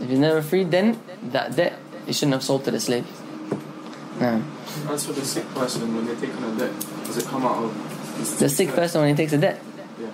If 0.00 0.10
he's 0.10 0.18
never 0.18 0.42
freed, 0.42 0.70
then 0.70 1.00
that 1.32 1.56
debt 1.56 1.78
he 2.08 2.14
shouldn't 2.14 2.32
have 2.32 2.42
sold 2.42 2.64
to 2.64 2.70
the 2.70 2.80
slave. 2.80 3.06
No. 4.18 4.42
As 4.88 5.06
for 5.06 5.12
the 5.12 5.24
sick 5.24 5.46
person, 5.54 5.94
when 5.94 6.06
they 6.06 6.14
take 6.16 6.34
on 6.36 6.44
a 6.44 6.58
debt, 6.58 6.72
does 7.04 7.18
it 7.18 7.26
come 7.26 7.44
out 7.44 7.62
of 7.62 8.38
The 8.40 8.48
sick 8.48 8.70
person 8.70 9.02
when 9.02 9.10
he 9.10 9.14
takes 9.14 9.34
a 9.34 9.38
debt. 9.38 9.60
Yeah. 10.00 10.06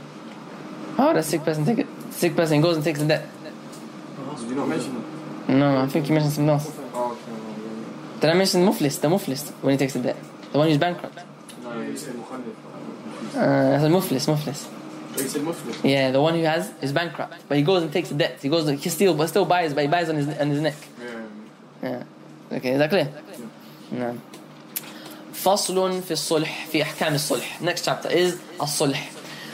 How 0.97 1.13
does 1.13 1.27
sick 1.27 1.45
person 1.45 1.65
take 1.65 1.79
it? 1.79 1.87
Sick 2.11 2.35
person 2.35 2.61
goes 2.61 2.75
and 2.77 2.85
takes 2.85 3.01
a 3.01 3.07
debt. 3.07 3.29
Did 4.41 4.49
you 4.51 4.57
not 4.57 4.69
mention 4.69 4.97
it? 4.97 5.49
No, 5.53 5.79
I 5.79 5.87
think 5.87 6.09
you 6.09 6.15
mentioned 6.15 6.35
something 6.35 6.51
else. 6.51 6.77
Oh, 6.93 7.13
okay. 7.13 8.21
Did 8.21 8.31
I 8.31 8.35
mention 8.35 8.67
muflis? 8.67 9.01
The 9.01 9.09
muflis 9.09 9.51
when 9.63 9.73
he 9.73 9.79
takes 9.79 9.95
a 9.95 10.01
debt. 10.01 10.17
The 10.51 10.59
one 10.59 10.69
who's 10.69 10.79
bankrupt. 10.79 11.17
yeah. 11.17 11.25
No, 11.63 11.81
you 11.81 11.97
said. 11.97 12.17
Uh, 12.17 13.89
muflis, 13.89 14.27
muflis. 14.27 14.69
Oh, 15.17 15.21
you 15.21 15.29
said 15.29 15.43
Muslim. 15.43 15.77
Yeah, 15.85 16.11
the 16.11 16.21
one 16.21 16.35
who 16.35 16.43
has 16.43 16.73
is 16.83 16.93
bankrupt, 16.93 17.35
but 17.49 17.57
he 17.57 17.63
goes 17.63 17.83
and 17.83 17.93
takes 17.93 18.11
a 18.11 18.15
debt. 18.15 18.39
He 18.43 18.49
goes, 18.49 18.69
he 18.69 18.91
still, 18.91 19.15
but 19.15 19.29
still 19.29 19.45
buys, 19.45 19.73
but 19.73 19.83
he 19.83 19.89
buys 19.89 20.09
on 20.09 20.17
his 20.17 20.29
on 20.29 20.51
his 20.51 20.61
neck 20.61 20.75
Yeah. 21.84 22.04
Yeah. 22.52 22.58
Okay, 22.58 22.72
is 22.72 22.80
that 22.80 22.90
clear? 22.90 23.08
نعم. 23.92 24.20
فصل 25.34 26.02
في 26.02 26.12
الصلح 26.12 26.66
في 26.72 26.82
أحكام 26.84 27.16
الصلح. 27.16 27.60
Next 27.62 27.86
chapter 27.86 28.10
is 28.10 28.34
الصلح. 28.62 29.12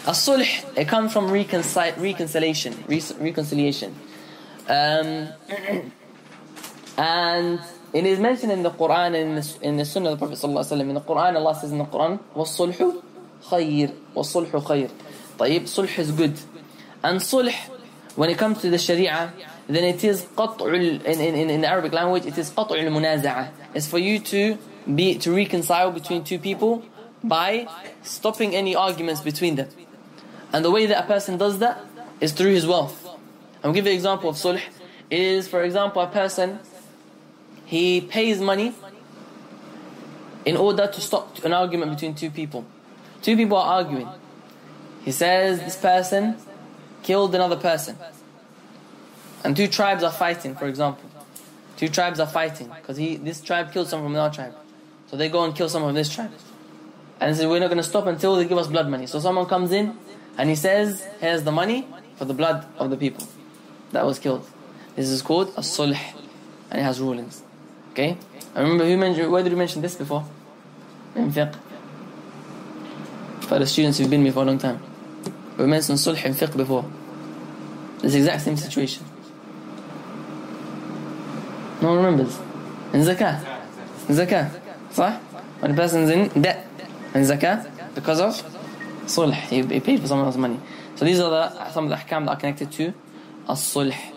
الصلح 0.08 0.64
it 0.76 0.88
comes 0.88 1.12
from 1.14 1.30
reconcil- 1.30 1.98
reconciliation, 2.00 2.74
re- 2.88 3.02
reconciliation. 3.20 3.94
Um, 4.68 5.30
and 6.98 7.60
it 7.94 8.06
is 8.06 8.20
mentioned 8.20 8.52
in 8.52 8.64
the 8.64 8.72
Quran 8.72 9.08
and 9.08 9.16
in 9.16 9.36
the, 9.36 9.58
in 9.62 9.78
the 9.78 9.86
Sunnah 9.86 10.12
of 10.12 10.20
the 10.20 10.26
Prophet 10.26 10.38
صلى 10.38 10.50
الله 10.50 10.66
عليه 10.66 10.74
وسلم. 10.74 10.90
In 10.90 10.94
the 10.96 11.02
Quran, 11.02 11.36
Allah 11.36 11.56
says 11.56 11.72
in 11.72 11.78
the 11.78 11.86
Quran, 11.86 12.20
والصلح 12.36 12.92
خير 13.52 13.90
والصلح 14.16 14.58
خير. 14.58 14.90
طيب, 15.40 15.68
صلح 15.68 16.00
is 16.00 16.12
good. 16.12 16.38
And 17.04 17.22
صلح, 17.22 17.70
when 18.16 18.30
it 18.30 18.38
comes 18.38 18.62
to 18.62 18.70
the 18.70 18.80
Sharia, 18.80 19.32
then 19.70 19.84
it 19.84 20.04
is 20.04 20.26
قطع 20.38 20.62
ال- 20.74 21.06
in, 21.06 21.20
in, 21.20 21.50
in 21.50 21.62
the 21.62 21.68
Arabic 21.68 21.94
language, 21.94 22.26
it 22.26 22.38
is 22.38 22.52
قطع 22.52 22.72
المنازعة. 22.72 23.50
It's 23.74 23.88
for 23.88 23.98
you 24.00 24.20
to 24.20 24.58
be 24.94 25.16
to 25.18 25.34
reconcile 25.34 25.92
between 25.92 26.24
two 26.24 26.40
people 26.40 26.84
by 27.24 27.68
stopping 28.04 28.56
any 28.56 28.76
arguments 28.76 29.22
between 29.22 29.56
them. 29.56 29.68
And 30.54 30.64
the 30.64 30.72
way 30.72 30.86
that 30.86 31.04
a 31.04 31.08
person 31.08 31.38
does 31.38 31.60
that 31.60 31.80
is 32.22 32.32
through 32.32 32.54
his 32.54 32.66
wealth. 32.68 33.04
I'll 33.64 33.74
give 33.74 33.86
you 33.86 33.92
an 33.92 33.98
example 33.98 34.30
of 34.30 34.36
sulh. 34.36 34.62
Is, 35.10 35.48
for 35.48 35.64
example, 35.64 36.02
a 36.02 36.08
person, 36.08 36.60
he 37.66 38.02
pays 38.02 38.40
money 38.40 38.74
in 40.46 40.56
order 40.56 40.88
to 40.88 41.02
stop 41.02 41.44
an 41.44 41.54
argument 41.54 41.92
between 41.92 42.14
two 42.14 42.30
people. 42.30 42.66
Two 43.22 43.36
people 43.36 43.58
are 43.58 43.82
arguing. 43.82 44.08
He 45.04 45.12
says 45.12 45.60
this 45.60 45.76
person 45.76 46.38
killed 47.04 47.34
another 47.36 47.56
person. 47.56 47.98
And 49.45 49.57
two 49.57 49.69
tribes 49.69 50.03
are 50.03 50.13
fighting, 50.13 50.55
for 50.55 50.67
example. 50.67 51.09
Two 51.77 51.89
tribes 51.89 52.21
are 52.21 52.27
fighting 52.27 52.69
because 52.77 52.97
this 52.99 53.41
tribe 53.41 53.73
killed 53.73 53.89
someone 53.89 54.09
from 54.09 54.15
another 54.17 54.35
tribe. 54.35 54.55
So 55.11 55.17
they 55.17 55.29
go 55.29 55.45
and 55.45 55.55
kill 55.55 55.69
someone 55.69 55.91
from 55.91 55.97
this 55.97 56.15
tribe. 56.15 56.31
And 57.21 57.31
he 57.31 57.37
says, 57.37 57.47
We're 57.47 57.59
not 57.59 57.69
going 57.69 57.79
to 57.79 57.83
stop 57.83 58.07
until 58.07 58.37
they 58.37 58.47
give 58.47 58.59
us 58.59 58.67
blood 58.67 58.89
money. 58.89 59.07
So 59.07 59.19
someone 59.19 59.47
comes 59.47 59.73
in 59.73 59.97
and 60.37 60.49
he 60.49 60.55
says, 60.55 61.07
Here's 61.21 61.43
the 61.43 61.53
money 61.53 61.87
for 62.17 62.27
the 62.27 62.35
blood 62.35 62.67
of 62.77 62.91
the 62.91 62.97
people 62.97 63.27
that 63.93 64.05
was 64.05 64.19
killed. 64.19 64.47
This 64.95 65.09
is 65.09 65.23
called 65.23 65.49
a 65.57 65.61
sulh 65.61 65.99
and 66.71 66.81
it 66.81 66.83
has 66.83 67.01
rulings. 67.01 67.43
Okay? 67.93 68.17
I 68.55 68.61
remember 68.61 68.85
who 68.85 68.97
mentioned, 68.97 69.33
where 69.33 69.43
did 69.43 69.53
we 69.53 69.59
mention 69.59 69.83
this 69.83 69.97
before? 69.97 70.27
In 71.15 71.33
fiqh. 71.33 71.55
For 73.43 73.59
the 73.59 73.67
students 73.67 73.99
who've 73.99 74.11
been 74.11 74.21
with 74.21 74.27
me 74.27 74.31
for 74.33 74.43
a 74.43 74.47
long 74.47 74.59
time. 74.59 74.83
We 75.57 75.67
mentioned 75.67 75.99
sulh 75.99 76.23
in 76.25 76.35
fiqh 76.35 76.57
before. 76.57 76.85
This 78.01 78.15
exact 78.15 78.43
same 78.43 78.57
situation. 78.57 79.05
No 81.82 81.90
one 81.90 81.98
remembers. 81.98 82.40
In 82.94 83.02
zakah. 83.02 83.44
In 84.10 84.16
zakah. 84.16 84.50
صح? 84.92 85.20
When 85.60 85.72
a 85.72 85.74
person's 85.76 86.10
in 86.10 86.42
debt. 86.42 86.68
In 87.14 87.22
zakah. 87.24 87.70
Because 87.94 88.20
of 88.20 88.44
sulh. 89.06 89.34
He, 89.34 89.62
he 89.62 89.80
paid 89.80 90.00
for 90.00 90.08
someone 90.08 90.26
else's 90.26 90.40
money. 90.40 90.60
So 90.96 91.06
these 91.06 91.20
are 91.20 91.30
the, 91.30 91.72
some 91.72 91.86
of 91.86 91.90
the 91.90 91.98
ahkam 91.98 92.26
that 92.26 92.32
are 92.32 92.40
connected 92.40 92.72
to 92.74 92.94
الصلح. 93.50 94.12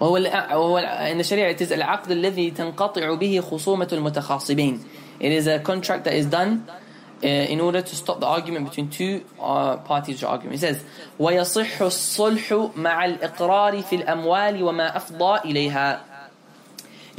وهو 0.00 0.18
وهو 0.50 1.10
in 1.10 1.18
the 1.18 1.24
Sharia 1.24 1.48
it 1.48 1.60
is 1.60 1.72
العقد 1.72 2.10
الذي 2.10 2.50
تنقطع 2.50 3.14
به 3.14 3.40
خصومة 3.40 3.88
المتخاصمين. 3.92 4.80
It 5.20 5.32
is 5.32 5.46
a 5.46 5.58
contract 5.58 6.04
that 6.04 6.14
is 6.14 6.26
done 6.26 6.66
uh, 6.68 7.26
in 7.26 7.60
order 7.60 7.80
to 7.80 7.96
stop 7.96 8.20
the 8.20 8.26
argument 8.26 8.68
between 8.68 8.90
two 8.90 9.24
uh, 9.40 9.78
parties 9.78 10.16
which 10.16 10.24
are 10.24 10.32
arguing. 10.32 10.54
It 10.54 10.60
says 10.60 10.84
ويصح 11.18 11.82
الصلح 11.82 12.70
مع 12.76 13.04
الإقرار 13.04 13.82
في 13.82 13.96
الأموال 13.96 14.62
وما 14.62 14.96
أفضى 14.96 15.40
إليها. 15.50 16.09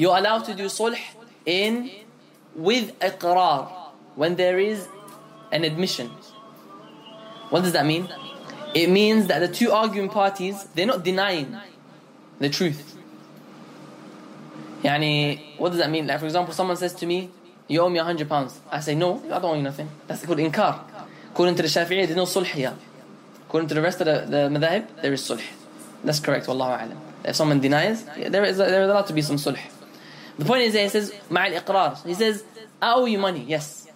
You're 0.03 0.19
allowed 0.19 0.45
to 0.47 0.55
do 0.55 0.65
sulh 0.65 0.99
in 1.47 1.89
with 2.57 2.99
iqrar 2.99 3.71
when 4.17 4.35
there 4.35 4.59
is 4.59 4.89
an 5.53 5.63
admission. 5.63 6.11
What 7.51 7.63
does 7.63 7.75
that 7.75 7.87
mean? 7.87 8.09
It 8.75 8.91
means 8.91 9.29
that 9.29 9.39
the 9.39 9.47
two 9.47 9.71
arguing 9.71 10.09
parties 10.09 10.57
they're 10.75 10.87
not 10.87 11.05
denying 11.05 11.57
the 12.41 12.49
truth. 12.49 12.97
Yani, 14.83 15.59
what 15.59 15.69
does 15.69 15.79
that 15.79 15.89
mean? 15.89 16.09
Like 16.09 16.19
for 16.19 16.27
example, 16.27 16.53
someone 16.53 16.77
says 16.77 16.95
to 16.95 17.07
me, 17.07 17.31
"You 17.69 17.83
owe 17.83 17.89
me 17.89 18.01
a 18.01 18.05
hundred 18.11 18.29
pounds." 18.29 18.59
I 18.73 18.81
say, 18.81 18.97
"No, 18.97 19.23
I 19.27 19.39
don't 19.39 19.45
owe 19.45 19.55
you 19.55 19.63
nothing." 19.63 19.89
That's 20.09 20.27
called 20.27 20.39
inkar. 20.39 20.81
According 21.31 21.55
to 21.59 21.63
the 21.63 21.69
Shafi'i, 21.69 22.07
there's 22.09 22.17
no 22.17 22.25
sulh 22.25 22.47
here. 22.47 22.75
According 23.47 23.69
to 23.69 23.75
the 23.77 23.83
rest 23.83 24.01
of 24.01 24.07
the, 24.11 24.17
the 24.35 24.43
madhahib, 24.59 24.85
there 25.01 25.13
is 25.13 25.23
sulh. 25.23 25.45
That's 26.03 26.19
correct. 26.19 26.49
Wallahu 26.49 26.75
a'lam. 26.83 26.99
If 27.25 27.37
someone 27.37 27.61
denies, 27.61 28.03
there 28.35 28.45
is 28.51 28.57
there 28.57 28.83
is 28.83 28.91
allowed 28.91 29.07
to 29.07 29.13
be 29.13 29.23
some 29.23 29.37
sulh. 29.37 29.63
The 30.38 30.46
point 30.46 30.64
is, 30.64 30.74
that 30.74 30.84
he 30.84 30.90
says, 30.90 31.14
"مع 31.30 31.52
الإقرار." 31.52 32.06
He 32.06 32.14
says, 32.14 32.44
"I 32.82 32.94
owe 32.94 33.06
you 33.06 33.18
money." 33.18 33.44
Yes. 33.48 33.88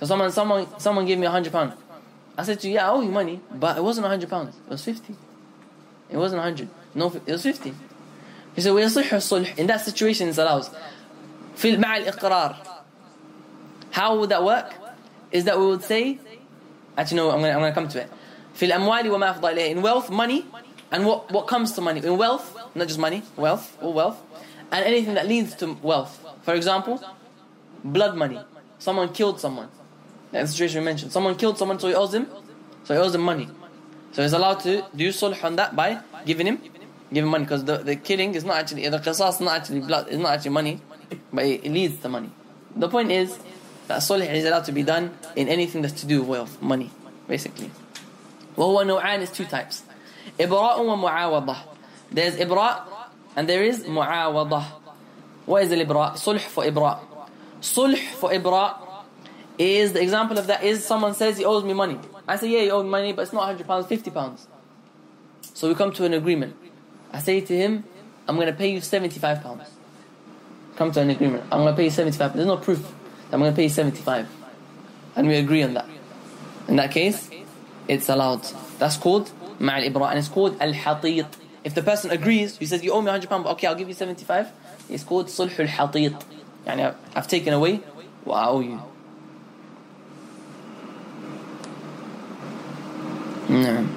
So 0.00 0.06
someone 0.06 0.30
someone 0.32 0.66
someone 0.78 1.06
gave 1.06 1.18
me 1.18 1.26
a 1.26 1.30
hundred 1.30 1.52
pounds. 1.52 1.74
I 2.36 2.42
said 2.42 2.58
to 2.60 2.68
you, 2.68 2.74
"Yeah, 2.74 2.88
I 2.88 2.92
owe 2.92 3.00
you 3.00 3.10
money, 3.10 3.40
but 3.52 3.76
it 3.76 3.82
wasn't 3.82 4.06
a 4.06 4.08
hundred 4.08 4.28
pounds. 4.28 4.56
It 4.66 4.70
was 4.70 4.82
fifty. 4.82 5.14
It 6.10 6.16
wasn't 6.16 6.40
a 6.40 6.42
hundred. 6.42 6.68
No, 6.94 7.12
it 7.26 7.26
was 7.26 7.42
fifty. 7.42 7.74
He 8.54 8.60
said, 8.60 8.72
ويصح 8.72 9.12
الصلح. 9.12 9.58
In 9.58 9.66
that 9.66 9.80
situation, 9.80 10.28
it 10.28 10.38
allows. 10.38 10.70
في 11.56 11.76
مع 11.76 12.04
الإقرار. 12.04 12.56
How 13.90 14.18
would 14.18 14.30
that 14.30 14.44
work? 14.44 14.72
Is 15.32 15.44
that 15.44 15.58
we 15.58 15.66
would 15.66 15.82
say, 15.82 16.18
actually 16.96 17.16
no, 17.16 17.30
I'm 17.30 17.40
going 17.40 17.54
I'm 17.54 17.62
to 17.62 17.72
come 17.72 17.88
to 17.88 18.02
it. 18.02 18.10
في 18.54 18.70
الأموال 18.70 19.10
وما 19.10 19.30
أفضى 19.30 19.54
إليه. 19.54 19.70
In 19.72 19.82
wealth, 19.82 20.10
money, 20.10 20.46
and 20.92 21.06
what, 21.06 21.30
what 21.32 21.46
comes 21.48 21.72
to 21.72 21.80
money. 21.80 22.00
In 22.04 22.16
wealth, 22.16 22.56
not 22.74 22.86
just 22.86 23.00
money, 23.00 23.22
wealth, 23.36 23.76
all 23.82 23.92
wealth, 23.92 24.22
and 24.70 24.84
anything 24.84 25.14
that 25.14 25.26
leads 25.26 25.54
to 25.56 25.74
wealth. 25.82 26.24
For 26.42 26.54
example, 26.54 27.02
blood 27.82 28.16
money. 28.16 28.40
Someone 28.78 29.12
killed 29.12 29.40
someone. 29.40 29.68
That's 30.30 30.50
the 30.50 30.56
situation 30.56 30.80
we 30.80 30.84
mentioned. 30.84 31.12
Someone 31.12 31.36
killed 31.36 31.58
someone, 31.58 31.78
so 31.78 31.88
he 31.88 31.94
owes 31.94 32.12
him, 32.12 32.26
so 32.84 32.94
he 32.94 33.00
owes 33.00 33.14
him 33.14 33.22
money. 33.22 33.48
So 34.12 34.22
he's 34.22 34.32
allowed 34.32 34.60
to 34.60 34.84
do 34.94 35.08
sulh 35.08 35.42
on 35.44 35.56
that 35.56 35.74
by 35.74 36.00
giving 36.24 36.46
him 36.46 36.60
give 37.12 37.24
him 37.24 37.30
money 37.30 37.44
because 37.44 37.64
the, 37.64 37.78
the 37.78 37.96
killing 37.96 38.34
is 38.34 38.44
not 38.44 38.56
actually 38.56 38.88
the 38.88 38.98
qisas 38.98 39.34
is 39.34 39.40
not 39.40 39.56
actually 39.60 39.80
blood 39.80 40.06
it's 40.08 40.16
not 40.16 40.32
actually 40.32 40.50
money 40.50 40.80
but 41.32 41.44
it, 41.44 41.64
it 41.64 41.72
leads 41.72 41.96
to 41.98 42.08
money 42.08 42.30
the 42.74 42.88
point 42.88 43.10
is 43.10 43.38
that 43.86 43.98
sulh 43.98 44.26
is 44.32 44.44
allowed 44.44 44.64
to 44.64 44.72
be 44.72 44.82
done 44.82 45.16
in 45.36 45.48
anything 45.48 45.82
that's 45.82 46.00
to 46.00 46.06
do 46.06 46.20
with 46.20 46.28
wealth 46.28 46.62
money 46.62 46.90
basically 47.28 47.70
وهو 48.56 48.82
نوعان 48.82 49.22
is 49.22 49.30
two 49.30 49.44
types 49.44 49.82
إبراء 50.40 50.80
ومعاوضة 50.80 51.56
there's 52.12 52.40
إبراء 52.40 52.97
and 53.39 53.47
there 53.47 53.63
is 53.63 53.85
mu'awadah. 53.85 54.65
What 55.45 55.63
is 55.63 55.71
al-ibra? 55.71 56.11
Sulh 56.15 56.41
for 56.41 56.65
ibra. 56.65 56.99
Sulh 57.61 57.97
for 58.15 58.31
ibra 58.31 58.75
is 59.57 59.93
the 59.93 60.01
example 60.01 60.37
of 60.37 60.47
that 60.47 60.61
is 60.61 60.83
someone 60.83 61.13
says 61.13 61.37
he 61.37 61.45
owes 61.45 61.63
me 61.63 61.71
money. 61.71 61.97
I 62.27 62.35
say, 62.35 62.49
yeah, 62.49 62.63
you 62.63 62.71
owe 62.71 62.83
me 62.83 62.89
money, 62.89 63.13
but 63.13 63.21
it's 63.21 63.31
not 63.31 63.47
100 63.47 63.65
pounds, 63.65 63.87
50 63.87 64.11
pounds. 64.11 64.45
So 65.53 65.69
we 65.69 65.75
come 65.75 65.93
to 65.93 66.03
an 66.03 66.13
agreement. 66.13 66.53
I 67.13 67.19
say 67.19 67.39
to 67.39 67.55
him, 67.55 67.85
I'm 68.27 68.35
going 68.35 68.47
to 68.47 68.53
pay 68.53 68.73
you 68.73 68.81
75 68.81 69.41
pounds. 69.41 69.69
Come 70.75 70.91
to 70.91 70.99
an 70.99 71.09
agreement. 71.09 71.45
I'm 71.49 71.61
going 71.61 71.71
to 71.71 71.77
pay 71.77 71.85
you 71.85 71.91
75. 71.91 72.33
There's 72.33 72.45
no 72.45 72.57
proof. 72.57 72.93
I'm 73.31 73.39
going 73.39 73.53
to 73.53 73.55
pay 73.55 73.63
you 73.63 73.69
75. 73.69 74.27
And 75.15 75.29
we 75.29 75.37
agree 75.37 75.63
on 75.63 75.75
that. 75.75 75.87
In 76.67 76.75
that 76.75 76.91
case, 76.91 77.29
it's 77.87 78.09
allowed. 78.09 78.43
That's 78.79 78.97
called 78.97 79.31
ma'al 79.59 79.89
ibra 79.89 80.09
and 80.09 80.19
it's 80.19 80.27
called 80.27 80.57
al-hatit. 80.59 81.27
If 81.63 81.75
the 81.75 81.83
person 81.83 82.11
agrees, 82.11 82.57
he 82.57 82.65
says, 82.65 82.83
you 82.83 82.91
owe 82.91 83.01
me 83.01 83.07
100 83.07 83.29
pounds, 83.29 83.45
okay, 83.47 83.67
I'll 83.67 83.75
give 83.75 83.87
you 83.87 83.93
75. 83.93 84.47
It's 84.89 85.03
called 85.03 85.27
sulh 85.27 85.59
al-hatiit. 85.59 86.21
Yani 86.65 86.95
I've 87.15 87.27
taken 87.27 87.53
away 87.53 87.77
what 88.23 88.35
I 88.35 88.47
owe 88.47 88.59
you. 88.61 88.81
نعم 93.49 93.87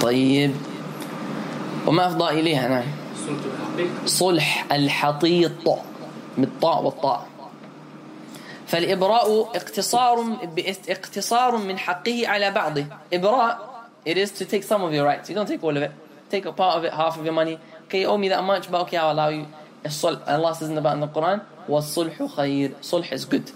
طيب 0.00 0.52
وما 1.86 2.06
أفضى 2.06 2.40
إليها 2.40 2.68
نعم 2.68 2.84
صلح 4.06 4.72
الحطيط 4.72 5.52
بالطاء 6.38 6.84
والطاء 6.84 7.26
فالإبراء 8.72 9.56
اقتصار 9.56 10.38
اقتصار 10.88 11.56
من 11.56 11.78
حقه 11.78 12.28
على 12.28 12.50
بعضه 12.50 12.86
إبراء 13.12 13.72
it 14.06 14.16
is 14.16 14.30
to 14.30 14.44
take 14.44 14.62
some 14.62 14.82
of 14.82 14.92
your 14.94 15.04
rights 15.04 15.28
you 15.28 15.34
don't 15.34 15.46
take 15.46 15.62
all 15.62 15.76
of 15.76 15.82
it 15.82 15.92
take 16.30 16.46
a 16.46 16.52
part 16.52 16.78
of 16.78 16.84
it 16.84 16.92
half 16.92 17.18
of 17.18 17.24
your 17.24 17.34
money 17.34 17.58
okay 17.84 18.00
you 18.00 18.06
owe 18.06 18.16
me 18.16 18.28
that 18.28 18.42
much 18.42 18.70
but 18.70 18.80
okay 18.80 18.96
I'll 18.96 19.12
allow 19.12 19.28
you 19.28 19.46
الصلح 19.86 20.26
Allah 20.26 20.54
says 20.54 20.70
in 20.70 20.74
the, 20.74 20.92
in 20.92 21.00
the 21.00 21.08
Quran 21.08 21.40
والصلح 21.68 22.22
خير 22.36 22.70
صلح 22.82 23.12
is 23.12 23.26
good 23.26 23.50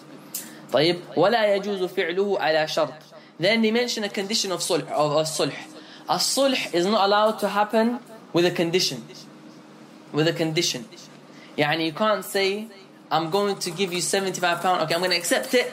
طيب 0.72 0.96
ولا 1.16 1.54
يجوز 1.54 1.84
فعله 1.84 2.40
على 2.40 2.68
شرط 2.68 2.92
then 3.40 3.62
they 3.62 3.70
mention 3.70 4.04
a 4.04 4.10
condition 4.10 4.52
of 4.52 4.60
صلح 4.60 4.92
of 4.92 5.16
الصلح 5.16 5.76
A 6.08 6.18
sulh 6.18 6.72
is 6.72 6.86
not 6.86 7.04
allowed 7.04 7.40
to 7.40 7.48
happen 7.48 7.98
with 8.32 8.46
a 8.46 8.52
condition. 8.52 9.02
With 10.12 10.28
a 10.28 10.32
condition. 10.32 10.84
Yani 11.58 11.86
you 11.86 11.92
can't 11.92 12.24
say, 12.24 12.68
I'm 13.10 13.30
going 13.30 13.56
to 13.58 13.70
give 13.70 13.92
you 13.92 14.00
75 14.00 14.60
pounds, 14.60 14.82
okay, 14.84 14.94
I'm 14.94 15.00
going 15.00 15.12
to 15.12 15.16
accept 15.16 15.54
it 15.54 15.72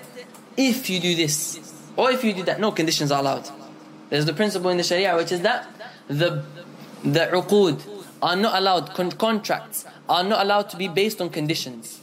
if 0.55 0.89
you 0.89 0.99
do 0.99 1.15
this. 1.15 1.59
Or 1.95 2.11
if 2.11 2.23
you 2.23 2.33
do 2.33 2.43
that. 2.43 2.59
No 2.59 2.71
conditions 2.71 3.11
are 3.11 3.19
allowed. 3.19 3.49
There's 4.09 4.25
the 4.25 4.33
principle 4.33 4.69
in 4.69 4.77
the 4.77 4.83
Sharia 4.83 5.15
which 5.15 5.31
is 5.31 5.41
that 5.41 5.67
the 6.07 6.43
the 7.03 7.27
uqud 7.31 7.81
are 8.21 8.35
not 8.35 8.57
allowed, 8.57 8.93
con- 8.93 9.11
contracts 9.11 9.85
are 10.07 10.23
not 10.23 10.45
allowed 10.45 10.69
to 10.69 10.77
be 10.77 10.87
based 10.87 11.19
on 11.19 11.29
conditions. 11.29 11.99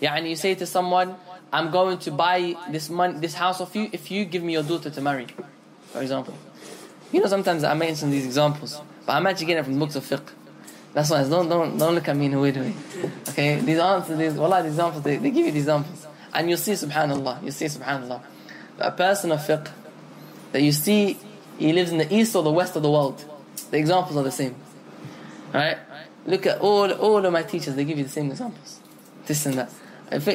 Yeah, 0.00 0.14
and 0.14 0.28
you 0.28 0.36
say 0.36 0.54
to 0.54 0.66
someone, 0.66 1.16
I'm 1.52 1.70
going 1.70 1.98
to 1.98 2.10
buy 2.10 2.54
this 2.70 2.90
money, 2.90 3.18
this 3.18 3.34
house 3.34 3.60
of 3.60 3.74
you 3.74 3.88
if 3.92 4.10
you 4.10 4.26
give 4.26 4.42
me 4.42 4.52
your 4.52 4.62
daughter 4.62 4.90
to 4.90 5.00
marry, 5.00 5.26
for 5.86 6.02
example. 6.02 6.34
You 7.10 7.20
know, 7.20 7.26
sometimes 7.26 7.64
I 7.64 7.72
mention 7.72 8.10
these 8.10 8.26
examples, 8.26 8.80
but 9.06 9.14
I'm 9.14 9.26
actually 9.26 9.46
getting 9.46 9.60
it 9.60 9.64
from 9.64 9.74
the 9.74 9.80
books 9.80 9.96
of 9.96 10.04
fiqh. 10.04 10.28
That's 10.92 11.10
why 11.10 11.22
don't 11.28 11.48
don't 11.48 11.76
don't 11.76 11.94
look 11.94 12.08
at 12.08 12.16
me 12.16 12.26
in 12.26 12.34
a 12.34 12.40
weird 12.40 12.56
way. 12.56 12.74
Okay, 13.28 13.60
these 13.60 13.78
answers, 13.78 14.18
these 14.18 14.34
wallah, 14.34 14.62
these 14.62 14.72
examples, 14.72 15.02
they, 15.04 15.16
they 15.16 15.30
give 15.30 15.46
you 15.46 15.52
these 15.52 15.62
examples, 15.62 16.06
and 16.32 16.48
you'll 16.48 16.58
see 16.58 16.72
subhanallah, 16.72 17.42
you 17.42 17.50
see 17.50 17.66
subhanallah, 17.66 18.22
a 18.78 18.90
person 18.92 19.32
of 19.32 19.40
fiqh 19.40 19.70
that 20.52 20.62
you 20.62 20.72
see 20.72 21.18
he 21.58 21.72
lives 21.72 21.90
in 21.90 21.98
the 21.98 22.14
east 22.14 22.34
or 22.34 22.42
the 22.42 22.50
west 22.50 22.76
of 22.76 22.82
the 22.82 22.90
world. 22.90 23.24
The 23.70 23.78
examples 23.78 24.16
are 24.16 24.22
the 24.22 24.30
same. 24.30 24.54
Right? 25.52 25.78
Look 26.26 26.46
at 26.46 26.60
all 26.60 26.90
all 26.92 27.24
of 27.24 27.32
my 27.32 27.42
teachers, 27.42 27.74
they 27.74 27.84
give 27.84 27.98
you 27.98 28.04
the 28.04 28.10
same 28.10 28.30
examples. 28.30 28.80
This 29.26 29.44
and 29.46 29.58
that. 29.58 29.70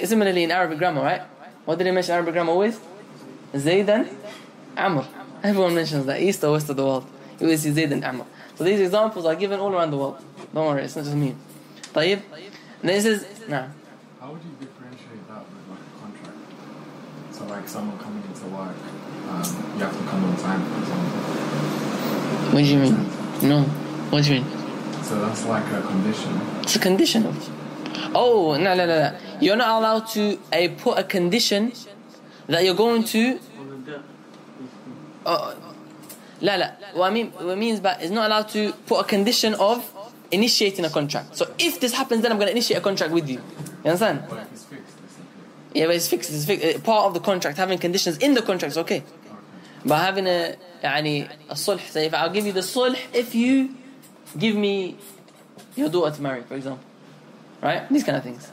Similarly 0.08 0.44
in 0.44 0.52
Arabic 0.52 0.78
grammar, 0.78 1.02
right? 1.02 1.22
What 1.66 1.78
did 1.78 1.88
they 1.88 1.92
mention 1.92 2.14
Arabic 2.14 2.34
grammar 2.34 2.52
always? 2.52 2.80
Zayd 3.58 3.90
and 3.90 4.10
Amr. 4.78 5.06
Everyone 5.44 5.76
mentions 5.76 6.06
that, 6.06 6.22
east 6.22 6.44
or 6.44 6.54
west 6.54 6.70
of 6.70 6.76
the 6.76 6.84
world. 6.84 7.06
You 7.40 7.48
always 7.48 7.62
see 7.62 8.04
Amr. 8.04 8.26
So 8.56 8.64
these 8.64 8.80
examples 8.80 9.26
are 9.26 9.36
given 9.36 9.60
all 9.60 9.74
around 9.74 9.92
the 9.92 9.98
world. 9.98 10.24
Don't 10.55 10.67
worry, 10.67 10.83
it's 10.85 10.97
not 10.97 11.05
just 11.05 11.17
me. 11.17 11.35
طيب. 11.95 12.21
And 12.83 12.91
this 12.91 13.05
is, 13.05 13.25
nah. 13.49 13.67
How 14.21 14.31
would 14.33 14.43
you 14.43 14.51
differentiate 14.61 15.27
that 15.29 15.43
with 15.51 15.67
like 15.71 15.81
a 15.81 16.01
contract? 16.01 16.39
So 17.33 17.45
like 17.47 17.69
someone 17.69 17.99
coming 17.99 18.23
into 18.23 18.47
work, 18.47 18.77
um, 19.29 19.75
you 19.77 19.85
have 19.85 19.97
to 19.97 20.05
come 20.11 20.25
on 20.25 20.37
time, 20.37 20.63
for 20.71 20.79
example. 20.81 21.19
What 22.53 22.61
do 22.61 22.65
you 22.65 22.79
mean? 22.79 23.11
No. 23.43 23.63
What 24.11 24.25
do 24.25 24.35
you 24.35 24.41
mean? 24.41 24.51
So 25.03 25.21
that's 25.21 25.45
like 25.47 25.67
a 25.73 25.83
condition. 25.83 26.41
It's 26.63 26.77
a 26.77 26.79
condition. 26.79 27.27
Oh, 28.15 28.57
no, 28.57 28.75
no, 28.75 28.87
no, 28.87 28.99
no. 29.11 29.19
You're 29.41 29.57
not 29.57 29.71
allowed 29.81 30.07
to 30.09 30.39
uh, 30.53 30.69
put 30.79 30.99
a 30.99 31.05
condition 31.05 31.73
that 32.47 32.65
you're 32.65 32.75
going 32.75 33.05
to. 33.05 33.39
On 33.59 33.85
the 33.85 33.91
debt. 33.91 34.01
Uh, 35.27 35.55
la, 36.41 36.55
la. 36.57 36.67
What 36.95 37.11
I 37.11 37.11
mean, 37.11 37.31
what 37.33 37.53
it 37.53 37.59
means 37.59 37.81
by 37.81 37.97
is 37.97 38.11
not 38.11 38.27
allowed 38.27 38.49
to 38.51 38.73
put 38.87 39.01
a 39.01 39.05
condition 39.05 39.55
of 39.55 39.85
initiating 40.33 40.85
a 40.85 40.91
contract. 40.91 41.37
So 41.37 41.53
if 41.59 41.81
this 41.81 41.93
happens, 41.95 42.23
then 42.23 42.33
I'm 42.33 42.39
going 42.39 42.49
to 42.49 42.53
initiate 42.53 42.79
a 42.79 42.83
contract 42.83 43.13
with 43.13 43.29
you. 43.29 43.41
You 43.85 43.91
understand? 43.91 44.25
But 44.29 44.49
it's 44.53 44.65
fixed, 44.65 44.97
basically. 45.01 45.81
Yeah, 45.81 45.87
but 45.87 45.97
it's 45.97 46.09
fixed. 46.09 46.31
It's 46.31 46.45
fixed. 46.45 46.77
Uh, 46.77 46.81
Part 46.81 47.07
of 47.07 47.15
the 47.15 47.21
contract, 47.21 47.57
having 47.57 47.79
conditions 47.79 48.19
in 48.19 48.35
the 48.35 48.43
contract 48.43 48.73
is 48.73 48.79
okay. 48.79 49.03
But 49.85 49.99
having 49.99 50.27
a, 50.27 50.57
يعني, 50.83 51.31
a 51.49 51.55
sulh, 51.55 51.81
say 51.81 52.07
if 52.07 52.15
I'll 52.15 52.31
give 52.31 52.47
you 52.47 52.53
the 52.53 52.61
sulh 52.61 52.97
if 53.13 53.35
you 53.35 53.75
give 54.37 54.57
me 54.57 54.97
your 55.77 55.89
daughter 55.89 56.17
to 56.17 56.23
marry, 56.23 56.43
for 56.43 56.55
example. 56.55 56.85
Right? 57.63 57.89
These 57.89 58.05
kind 58.05 58.17
of 58.17 58.23
things. 58.25 58.51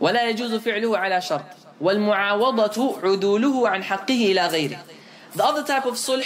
ولا 0.00 0.28
يجوز 0.30 0.54
فعله 0.54 0.98
على 0.98 1.20
شرط 1.20 1.44
والمعاوضة 1.80 3.00
عدوله 3.02 3.68
عن 3.68 3.84
حقه 3.84 4.32
إلى 4.32 4.46
غيره. 4.46 4.78
The 5.34 5.44
other 5.44 5.62
type 5.64 5.86
of 5.86 5.96
sulh 5.96 6.24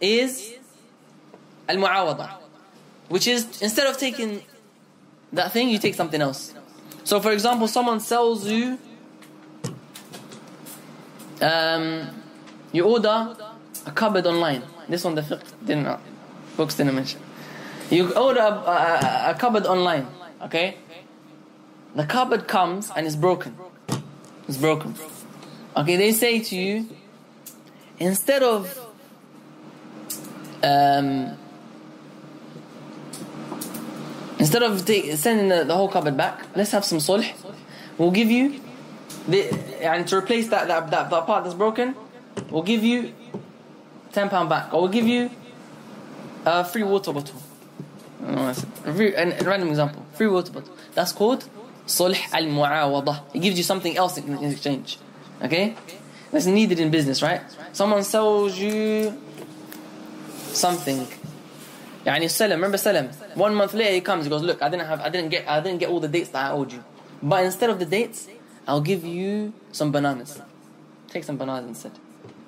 is 0.00 0.54
المعاوضة 1.70 2.28
which 3.09 3.27
is 3.27 3.61
instead 3.61 3.87
of 3.87 3.97
taking 3.97 4.41
that 5.33 5.51
thing 5.51 5.69
you 5.69 5.77
take 5.77 5.95
something 5.95 6.21
else. 6.21 6.53
So 7.03 7.19
for 7.19 7.31
example 7.31 7.67
someone 7.67 7.99
sells 7.99 8.47
you 8.47 8.79
um, 11.41 12.09
you 12.71 12.85
order 12.85 13.35
a 13.85 13.91
cupboard 13.91 14.25
online. 14.25 14.63
This 14.87 15.03
one 15.03 15.15
the 15.15 15.21
fiqh 15.21 15.43
didn't 15.65 15.85
uh, 15.85 15.99
books 16.55 16.75
didn't 16.75 16.95
mention. 16.95 17.19
You 17.89 18.13
order 18.13 18.41
a, 18.41 18.53
a, 18.53 19.31
a 19.31 19.35
cupboard 19.37 19.65
online, 19.65 20.07
okay? 20.43 20.77
The 21.95 22.05
cupboard 22.05 22.47
comes 22.47 22.91
and 22.95 23.07
it's 23.07 23.15
broken. 23.15 23.57
It's 24.47 24.57
broken. 24.57 24.93
Okay, 25.75 25.95
they 25.95 26.11
say 26.11 26.39
to 26.39 26.55
you, 26.55 26.87
instead 27.97 28.43
of 28.43 28.77
um, 30.61 31.37
instead 34.39 34.63
of 34.63 34.83
take, 34.85 35.11
sending 35.17 35.49
the, 35.49 35.63
the 35.63 35.75
whole 35.75 35.89
cupboard 35.89 36.17
back, 36.17 36.43
let's 36.55 36.71
have 36.71 36.83
some 36.83 36.97
sulh. 36.97 37.25
We'll 37.97 38.11
give 38.11 38.31
you 38.31 38.59
the, 39.27 39.53
and 39.83 40.07
to 40.07 40.17
replace 40.17 40.47
that, 40.49 40.67
that, 40.67 40.89
that, 40.89 41.09
that 41.09 41.25
part 41.25 41.43
that's 41.43 41.55
broken, 41.55 41.95
we'll 42.49 42.63
give 42.63 42.83
you 42.83 43.13
ten 44.11 44.29
pound 44.29 44.49
back, 44.49 44.73
or 44.73 44.81
we'll 44.81 44.91
give 44.91 45.07
you 45.07 45.29
a 46.45 46.63
free 46.63 46.83
water 46.83 47.13
bottle. 47.13 47.35
An- 48.21 49.33
a 49.33 49.43
random 49.43 49.69
example, 49.69 50.05
free 50.13 50.27
water 50.27 50.51
bottle. 50.51 50.73
That's 50.93 51.11
called 51.11 51.47
sulh 51.85 52.17
al 52.33 52.43
muawada. 52.43 53.21
It 53.33 53.39
gives 53.39 53.57
you 53.57 53.63
something 53.63 53.95
else 53.97 54.17
in 54.17 54.43
exchange. 54.43 54.97
Okay, 55.41 55.75
that's 56.31 56.45
needed 56.45 56.79
in 56.79 56.89
business, 56.91 57.21
right? 57.21 57.41
Someone 57.73 58.03
sells 58.03 58.57
you 58.57 59.17
something. 60.51 61.07
يعني 62.06 62.28
Salam, 62.28 62.60
remember 62.60 62.78
Salam? 62.78 63.08
One 63.34 63.54
month 63.54 63.74
later 63.74 63.92
he 63.92 64.00
comes, 64.00 64.24
he 64.24 64.30
goes, 64.30 64.42
Look, 64.42 64.62
I 64.62 64.68
didn't 64.68 64.86
have 64.86 65.00
I 65.00 65.08
didn't 65.08 65.30
get 65.30 65.48
I 65.48 65.60
didn't 65.60 65.78
get 65.78 65.88
all 65.88 66.00
the 66.00 66.08
dates 66.08 66.30
that 66.30 66.50
I 66.50 66.52
owed 66.52 66.72
you. 66.72 66.84
But 67.22 67.44
instead 67.44 67.70
of 67.70 67.78
the 67.78 67.86
dates, 67.86 68.28
I'll 68.68 68.80
give 68.80 69.04
you 69.04 69.52
some 69.72 69.90
bananas. 69.92 70.40
Take 71.08 71.24
some 71.24 71.36
bananas 71.36 71.68
instead. 71.68 71.92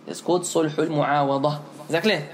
It's 0.06 0.20
called 0.20 0.42
Sulhul 0.42 0.88
Muawada. 0.88 1.62
Is 1.87 1.92
that 1.92 2.02
clear? 2.02 2.28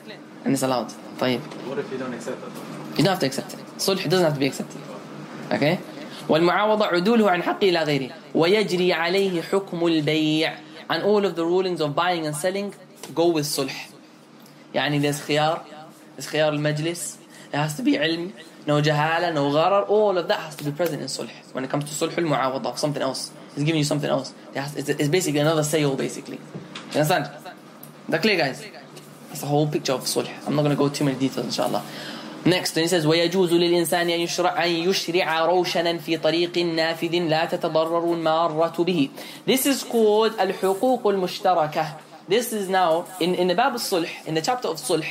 And 0.44 0.52
it's 0.54 0.62
allowed. 0.62 0.92
طيب. 1.18 1.40
What 1.68 1.78
if 1.78 1.90
you 1.92 1.98
don't 1.98 2.12
accept 2.14 2.40
that? 2.40 2.98
You 2.98 3.04
don't 3.04 3.12
have 3.12 3.20
to 3.20 3.26
accept 3.26 3.54
it. 3.54 3.60
Sulh 3.76 4.02
doesn't 4.08 4.24
have 4.24 4.34
to 4.34 4.40
be 4.40 4.46
accepted. 4.46 4.80
Okay? 5.52 5.78
والمعاوضة 6.28 6.86
عدوله 6.86 7.30
عن 7.30 7.42
حقه 7.42 7.68
إلى 7.68 7.82
غيره 7.82 8.10
ويجري 8.34 8.92
عليه 8.92 9.42
حكم 9.42 9.86
البيع 9.86 10.54
and 10.90 11.02
all 11.02 11.24
of 11.24 11.34
the 11.36 11.44
rulings 11.44 11.80
of 11.80 11.94
buying 11.94 12.26
and 12.26 12.36
selling 12.36 12.74
go 13.14 13.26
with 13.28 13.46
sulh 13.46 13.72
يعني 14.74 15.00
there's 15.02 15.20
خيار 15.20 15.64
خيار 16.25 16.53
المجلس 16.53 17.15
there 17.53 17.57
has 17.67 17.79
to 17.79 17.83
be 17.83 17.97
علم 17.97 18.31
no 18.67 18.81
جهالة 18.81 19.33
no 19.33 19.51
غرر 19.53 19.87
all 19.87 20.17
of 20.17 20.27
that 20.27 20.39
has 20.39 20.55
to 20.55 20.63
be 20.63 20.71
present 20.71 21.01
in 21.01 21.07
sulh 21.07 21.29
when 21.53 21.63
it 21.63 21.69
comes 21.69 21.85
to 21.85 22.05
sulh 22.05 22.17
المعاوضة 22.17 22.75
something 22.75 23.01
else 23.01 23.31
he's 23.55 23.63
giving 23.63 23.77
you 23.79 23.83
something 23.83 24.09
else 24.09 24.33
It 24.53 24.59
has- 24.59 24.75
it's, 24.75 24.89
it's 24.89 25.09
basically 25.09 25.39
another 25.39 25.63
sale 25.63 25.95
basically 25.95 26.39
you 26.91 26.99
understand 27.01 27.29
that 28.09 28.21
clear 28.21 28.37
guys 28.37 28.63
that's 29.29 29.41
the 29.41 29.47
whole 29.47 29.67
picture 29.67 29.93
of 29.93 30.01
sulh 30.05 30.29
I'm 30.45 30.55
not 30.55 30.63
going 30.65 30.75
to 30.77 30.81
go 30.85 30.89
too 30.89 31.05
many 31.05 31.17
details 31.17 31.45
inshallah 31.45 31.83
Next, 32.45 32.71
then 32.75 32.83
he 32.83 32.87
says, 32.87 33.05
ويجوز 33.05 33.53
للإنسان 33.53 34.09
أن 34.09 34.19
يشرع, 34.19 34.63
أن 34.63 34.69
يشرع 34.69 35.45
روشنا 35.45 35.97
في 35.97 36.17
طريق 36.17 36.57
نافذ 36.57 37.11
لا 37.15 37.45
تتضرر 37.45 38.13
المارة 38.13 38.83
به. 38.83 39.09
This 39.45 39.65
is 39.65 39.83
called 39.83 40.39
الحقوق 40.39 41.07
المشتركة. 41.07 41.85
This 42.29 42.53
is 42.53 42.69
now, 42.69 43.05
in, 43.19 43.35
in 43.35 43.47
the 43.47 43.55
Bab 43.55 43.73
al-Sulh, 43.73 44.07
in 44.25 44.35
the 44.35 44.41
chapter 44.41 44.69
of 44.69 44.77
Sulh, 44.77 45.03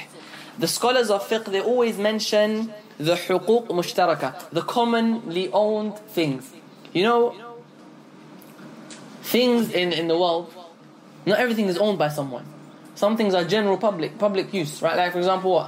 the 0.57 0.67
scholars 0.67 1.09
of 1.09 1.27
fiqh, 1.27 1.45
they 1.45 1.61
always 1.61 1.97
mention 1.97 2.73
the 2.97 3.15
حقوق 3.15 3.67
مشتركة, 3.67 4.51
the 4.51 4.61
commonly 4.61 5.49
owned 5.51 5.97
things. 5.99 6.51
You 6.93 7.03
know, 7.03 7.35
things 9.23 9.71
in, 9.71 9.93
in 9.93 10.07
the 10.07 10.17
world, 10.17 10.53
not 11.25 11.39
everything 11.39 11.67
is 11.67 11.77
owned 11.77 11.97
by 11.97 12.09
someone. 12.09 12.45
Some 12.95 13.17
things 13.17 13.33
are 13.33 13.43
general 13.43 13.77
public, 13.77 14.17
public 14.19 14.53
use, 14.53 14.81
right? 14.81 14.97
Like 14.97 15.13
for 15.13 15.19
example 15.19 15.53
what? 15.53 15.67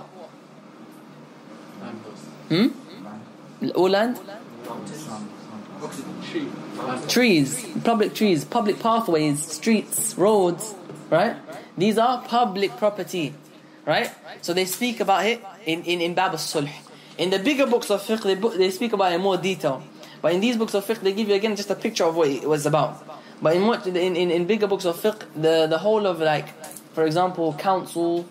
Hmm? 2.50 2.68
All 3.76 3.90
land? 3.90 4.20
Trees, 7.08 7.66
public 7.84 8.14
trees, 8.14 8.46
public 8.46 8.80
pathways, 8.80 9.46
streets, 9.46 10.16
roads, 10.18 10.76
right? 11.10 11.36
These 11.78 11.98
are 11.98 12.22
public 12.22 12.78
property, 12.78 13.34
right? 13.89 14.13
So 14.43 14.53
they 14.53 14.67
speak 14.67 15.01
about 15.01 15.27
it 15.27 15.43
in, 15.65 15.83
in, 15.85 16.01
in 16.01 16.15
Bab 16.15 16.33
al-Sulh. 16.33 16.71
In 17.17 17.31
the 17.31 17.39
bigger 17.39 17.67
books 17.67 17.91
of 17.91 18.03
fiqh, 18.03 18.23
they, 18.23 18.35
they 18.59 18.71
speak 18.71 18.93
about 18.93 19.11
it 19.11 19.17
in 19.17 19.23
more 19.23 19.39
detail. 19.39 19.83
But 20.21 20.35
in 20.35 20.41
these 20.41 20.57
books 20.57 20.75
of 20.75 20.85
fiqh, 20.85 21.01
they 21.01 21.13
give 21.13 21.29
you 21.29 21.35
again 21.35 21.57
just 21.57 21.71
a 21.71 21.75
picture 21.75 22.05
of 22.05 22.15
what 22.15 22.29
it 22.29 22.49
was 22.49 22.67
about. 22.67 23.03
But 23.41 23.57
in 23.57 23.67
what 23.67 23.87
in, 23.87 23.97
in, 23.97 24.31
in 24.31 24.47
bigger 24.47 24.67
books 24.67 24.85
of 24.85 24.97
fiqh, 25.01 25.23
the, 25.35 25.67
the 25.67 25.79
whole 25.79 26.07
of 26.07 26.21
like, 26.21 26.49
for 26.93 27.05
example, 27.05 27.55
council, 27.55 28.29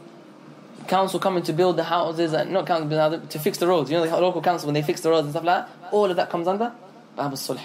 council 0.88 1.20
coming 1.20 1.44
to 1.44 1.54
build 1.54 1.76
the 1.76 1.84
houses 1.84 2.34
and 2.34 2.52
not 2.52 2.68
council 2.68 3.20
to 3.20 3.40
fix 3.40 3.58
the 3.58 3.68
roads. 3.68 3.90
You 3.90 3.98
know 3.98 4.06
the 4.06 4.22
local 4.22 4.42
council 4.42 4.68
when 4.68 4.76
they 4.76 4.84
fix 4.84 5.02
the 5.02 5.10
roads 5.10 5.26
and 5.26 5.34
stuff 5.34 5.44
like 5.44 5.68
that. 5.68 5.92
All 5.92 6.10
of 6.10 6.16
that 6.18 6.30
comes 6.30 6.48
under 6.48 6.72
Bab 7.16 7.32
al-Sulh. 7.32 7.60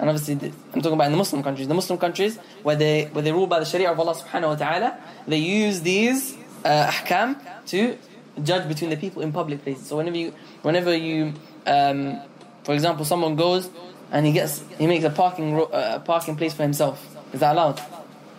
And 0.00 0.08
obviously, 0.08 0.34
I'm 0.72 0.80
talking 0.80 0.92
about 0.92 1.06
in 1.06 1.12
the 1.12 1.18
Muslim 1.18 1.42
countries. 1.42 1.66
The 1.66 1.74
Muslim 1.74 1.98
countries 1.98 2.38
where 2.62 2.76
they 2.76 3.06
where 3.06 3.22
they 3.22 3.32
rule 3.32 3.48
by 3.48 3.58
the 3.58 3.66
Sharia 3.66 3.90
of 3.90 3.98
Allah 3.98 4.14
Subhanahu 4.14 4.50
wa 4.50 4.56
Taala, 4.56 4.96
they 5.26 5.38
use 5.38 5.82
these 5.82 6.37
uh, 6.65 6.91
ahkam 6.91 7.37
to 7.67 7.97
judge 8.43 8.67
between 8.67 8.89
the 8.89 8.97
people 8.97 9.21
in 9.21 9.31
public 9.31 9.63
places. 9.63 9.87
So 9.87 9.97
whenever 9.97 10.17
you 10.17 10.33
whenever 10.61 10.95
you 10.95 11.33
um, 11.65 12.19
for 12.63 12.73
example, 12.73 13.05
someone 13.05 13.35
goes 13.35 13.69
and 14.11 14.25
he 14.25 14.31
gets 14.31 14.63
he 14.77 14.87
makes 14.87 15.03
a 15.03 15.09
parking 15.09 15.55
ro- 15.55 15.65
uh, 15.65 15.93
a 15.95 15.99
parking 15.99 16.35
place 16.35 16.53
for 16.53 16.63
himself. 16.63 17.15
Is 17.33 17.39
that 17.39 17.53
allowed? 17.53 17.81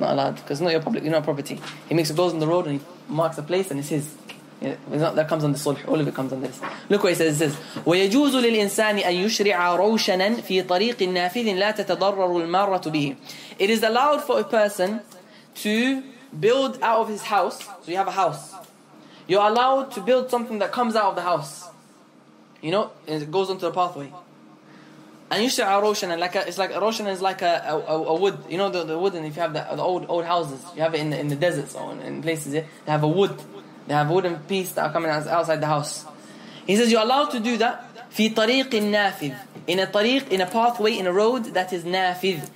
Not 0.01 0.13
allowed 0.13 0.37
because 0.37 0.59
it's 0.59 0.61
not 0.61 0.73
your 0.73 0.83
public, 0.83 1.05
you're 1.05 1.13
not 1.13 1.25
property. 1.25 1.61
He 1.89 1.95
makes 1.95 2.11
a 2.11 2.15
goes 2.15 2.33
on 2.33 2.41
the 2.41 2.47
road 2.47 2.67
and 2.67 2.81
he 2.81 2.87
marks 3.09 3.39
a 3.39 3.43
place 3.43 3.71
and 3.71 3.81
it's 3.81 3.89
his. 3.89 4.15
Yeah, 4.61 4.77
it's 4.93 5.03
not, 5.03 5.15
that 5.17 5.29
comes 5.29 5.45
under 5.45 5.59
sulh. 5.59 5.87
All 5.89 6.01
of 6.01 6.09
it 6.09 6.15
comes 6.15 6.33
under 6.33 6.47
this. 6.47 6.61
Look 6.89 7.03
what 7.03 7.11
he 7.11 7.17
says. 7.17 7.41
It 7.41 7.51
says 7.51 7.59
ويجوز 7.85 8.37
للإنسان 8.37 8.99
أن 8.99 9.15
يشرع 9.15 9.77
روشنا 9.77 10.41
في 10.43 10.63
طريق 10.63 11.03
نافذ 11.03 11.55
لا 11.55 11.71
تتضرر 11.71 12.41
المارة 12.41 12.91
به. 12.91 13.17
It 13.59 13.69
is 13.69 13.83
allowed 13.83 14.23
for 14.23 14.41
a 14.41 14.45
person 14.45 15.01
to 15.57 16.03
build 16.39 16.79
out 16.83 17.01
of 17.01 17.09
his 17.09 17.23
house. 17.23 17.63
So 17.65 17.91
you 17.91 17.97
have 17.97 18.09
a 18.09 18.13
house. 18.13 18.55
You're 19.27 19.47
allowed 19.47 19.93
to 19.93 20.01
build 20.01 20.31
something 20.31 20.59
that 20.59 20.73
comes 20.73 20.97
out 20.97 21.11
of 21.11 21.17
the 21.17 21.23
house. 21.23 21.69
You 22.61 22.71
know, 22.71 22.91
and 23.07 23.23
it 23.23 23.31
goes 23.31 23.51
onto 23.51 23.63
the 23.63 23.73
pathway. 23.73 24.13
And 25.31 25.43
you 25.43 25.51
say 25.51 25.63
a 25.63 25.81
roshan, 25.81 26.19
like 26.21 26.35
a, 26.35 26.47
it's 26.47 26.59
like 26.59 26.73
a 26.73 26.81
roshan 26.81 27.07
is 27.07 27.21
like 27.21 27.43
a, 27.43 27.63
a, 27.67 27.95
a 27.95 28.15
wood. 28.15 28.39
You 28.49 28.59
know 28.59 28.71
the, 28.71 28.85
the 28.85 28.99
wood, 28.99 29.15
and 29.15 29.27
if 29.27 29.37
you 29.37 29.43
have 29.43 29.53
the, 29.53 29.67
the 29.75 29.83
old 29.83 30.07
old 30.09 30.25
houses, 30.25 30.65
you 30.77 30.83
have 30.83 30.95
it 30.95 31.01
in 31.01 31.11
the, 31.11 31.19
in 31.19 31.29
the 31.29 31.37
deserts 31.37 31.75
or 31.75 31.93
in, 31.93 32.01
in 32.01 32.23
places. 32.23 32.55
Yeah, 32.55 32.65
they 32.85 32.93
have 32.93 33.03
a 33.03 33.09
wood. 33.09 33.37
They 33.87 33.95
have 33.95 34.11
a 34.11 34.13
wooden 34.13 34.37
piece 34.41 34.73
that 34.75 34.87
are 34.87 34.93
coming 34.93 35.11
out, 35.11 35.27
outside 35.27 35.61
the 35.61 35.67
house. 35.67 36.05
He 36.67 36.77
says 36.77 36.91
you're 36.93 37.03
allowed 37.03 37.31
to 37.31 37.41
do 37.41 37.57
that. 37.59 37.91
في 38.11 38.29
طريق 38.35 38.75
نافذ 38.75 39.35
in 39.67 39.81
a 39.81 39.87
طريق 39.87 40.31
in 40.31 40.41
a 40.41 40.47
pathway 40.47 40.97
in 40.99 41.07
a 41.07 41.13
road 41.13 41.47
that 41.55 41.73
is 41.73 41.85
نافذ. 41.85 42.49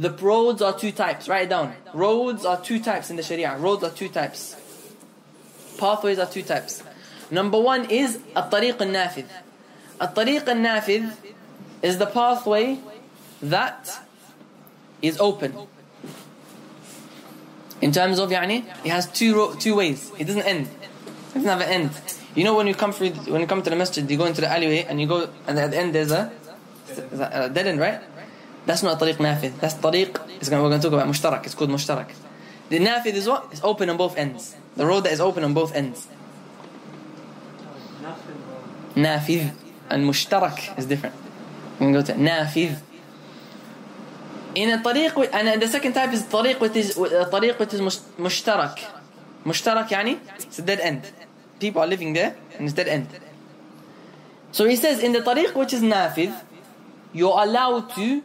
The 0.00 0.10
roads 0.10 0.62
are 0.62 0.72
two 0.72 0.92
types. 0.92 1.28
Write 1.28 1.42
it 1.42 1.50
down. 1.50 1.74
Roads 1.92 2.46
are 2.46 2.58
two 2.58 2.80
types 2.80 3.10
in 3.10 3.16
the 3.16 3.22
Sharia. 3.22 3.54
Roads 3.58 3.84
are 3.84 3.90
two 3.90 4.08
types. 4.08 4.56
Pathways 5.76 6.18
are 6.18 6.26
two 6.26 6.42
types. 6.42 6.82
Number 7.30 7.60
one 7.60 7.90
is 7.90 8.18
a 8.34 8.42
tariq 8.42 8.80
al-Nafid. 8.80 9.26
A 10.00 10.08
tariq 10.08 10.48
al-Nafid 10.48 11.12
is 11.82 11.98
the 11.98 12.06
pathway 12.06 12.78
that 13.42 14.00
is 15.02 15.20
open. 15.20 15.54
In 17.82 17.92
terms 17.92 18.18
of 18.18 18.30
yani, 18.30 18.64
it 18.84 18.90
has 18.90 19.06
two 19.06 19.54
two 19.56 19.76
ways. 19.76 20.10
It 20.18 20.24
doesn't 20.24 20.46
end. 20.46 20.66
It 20.66 21.34
doesn't 21.34 21.48
have 21.48 21.60
an 21.60 21.68
end. 21.68 21.90
You 22.34 22.44
know 22.44 22.54
when 22.54 22.66
you 22.66 22.74
come 22.74 22.92
through, 22.92 23.10
when 23.28 23.42
you 23.42 23.46
come 23.46 23.62
to 23.62 23.68
the 23.68 23.76
masjid, 23.76 24.10
you 24.10 24.16
go 24.16 24.24
into 24.24 24.40
the 24.40 24.48
alleyway 24.48 24.86
and 24.88 24.98
you 24.98 25.06
go, 25.06 25.28
and 25.46 25.58
at 25.58 25.72
the 25.72 25.78
end 25.78 25.94
there's 25.94 26.10
a, 26.10 26.32
there's 26.86 27.20
a 27.20 27.50
dead 27.52 27.66
end, 27.66 27.80
right? 27.80 28.00
That's 28.70 28.84
not 28.84 29.00
tariq 29.00 29.16
nafid. 29.16 29.58
That's 29.58 29.74
tariq. 29.74 30.12
We're 30.14 30.60
going 30.60 30.70
to 30.70 30.78
talk 30.78 30.92
about 30.92 31.08
mushtarak. 31.08 31.44
It's 31.44 31.56
called 31.56 31.70
mushtarak. 31.70 32.06
The 32.68 32.78
nafid 32.78 33.14
is 33.14 33.26
what? 33.26 33.48
It's 33.50 33.64
open 33.64 33.90
on 33.90 33.96
both 33.96 34.16
ends. 34.16 34.54
The 34.76 34.86
road 34.86 35.00
that 35.00 35.12
is 35.12 35.20
open 35.20 35.42
on 35.42 35.54
both 35.54 35.74
ends. 35.74 36.06
Nafid 38.94 39.52
and 39.90 40.04
mushtarak 40.04 40.78
is 40.78 40.86
different. 40.86 41.16
We 41.80 41.86
can 41.86 41.92
go 41.92 42.02
to 42.02 42.12
nafid. 42.12 42.78
In 44.54 44.70
a 44.70 44.78
tariq, 44.78 45.28
and 45.32 45.60
the 45.60 45.66
second 45.66 45.94
type 45.94 46.12
is 46.12 46.22
tariq 46.22 46.60
which 46.60 46.76
is 46.76 46.96
uh, 46.96 47.28
tariq 47.28 47.58
which 47.58 47.74
is 47.74 47.80
mushtarak. 47.80 48.78
Mushtarak 49.44 49.88
yani 49.88 50.20
it's 50.36 50.60
a 50.60 50.62
dead 50.62 50.78
end. 50.78 51.10
People 51.58 51.82
are 51.82 51.88
living 51.88 52.12
there 52.12 52.36
and 52.56 52.68
it's 52.68 52.74
dead 52.74 52.86
end. 52.86 53.08
So 54.52 54.68
he 54.68 54.76
says 54.76 55.02
in 55.02 55.10
the 55.10 55.22
tariq 55.22 55.56
which 55.56 55.72
is 55.72 55.82
nafid, 55.82 56.32
you're 57.12 57.36
allowed 57.36 57.92
to 57.96 58.22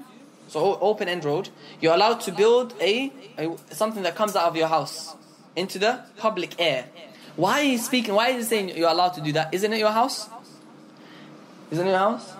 so 0.47 0.77
open 0.79 1.07
end 1.07 1.25
road 1.25 1.49
you're 1.81 1.93
allowed 1.93 2.21
to 2.21 2.31
build 2.31 2.73
a, 2.79 3.11
a 3.37 3.55
something 3.71 4.03
that 4.03 4.15
comes 4.15 4.35
out 4.35 4.47
of 4.47 4.55
your 4.55 4.67
house 4.67 5.15
into 5.55 5.79
the 5.79 6.01
public 6.17 6.59
air. 6.59 6.85
Why 7.35 7.61
is 7.61 7.81
he 7.81 7.85
speaking? 7.85 8.13
Why 8.13 8.29
is 8.29 8.45
he 8.45 8.49
saying 8.49 8.77
you're 8.77 8.89
allowed 8.89 9.13
to 9.15 9.21
do 9.21 9.31
that? 9.33 9.53
Isn't 9.53 9.73
it 9.73 9.79
your 9.79 9.91
house? 9.91 10.29
Isn't 11.71 11.87
it 11.87 11.89
your 11.89 11.99
house? 11.99 12.33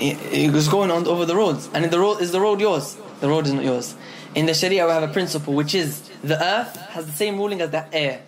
It 0.00 0.52
was 0.52 0.68
going 0.68 0.90
on 0.90 1.06
over 1.06 1.24
the 1.24 1.36
roads, 1.36 1.68
and 1.72 1.84
the 1.84 1.98
road 1.98 2.20
is 2.20 2.32
the 2.32 2.40
road 2.40 2.60
yours. 2.60 2.96
The 3.20 3.28
road 3.28 3.46
is 3.46 3.52
not 3.52 3.64
yours. 3.64 3.94
In 4.34 4.46
the 4.46 4.54
Sharia, 4.54 4.84
we 4.86 4.92
have 4.92 5.02
a 5.02 5.12
principle 5.12 5.54
which 5.54 5.74
is 5.74 6.10
the 6.22 6.42
earth 6.42 6.76
has 6.90 7.06
the 7.06 7.12
same 7.12 7.38
ruling 7.38 7.60
as 7.60 7.70
the 7.70 7.86
air, 7.94 8.20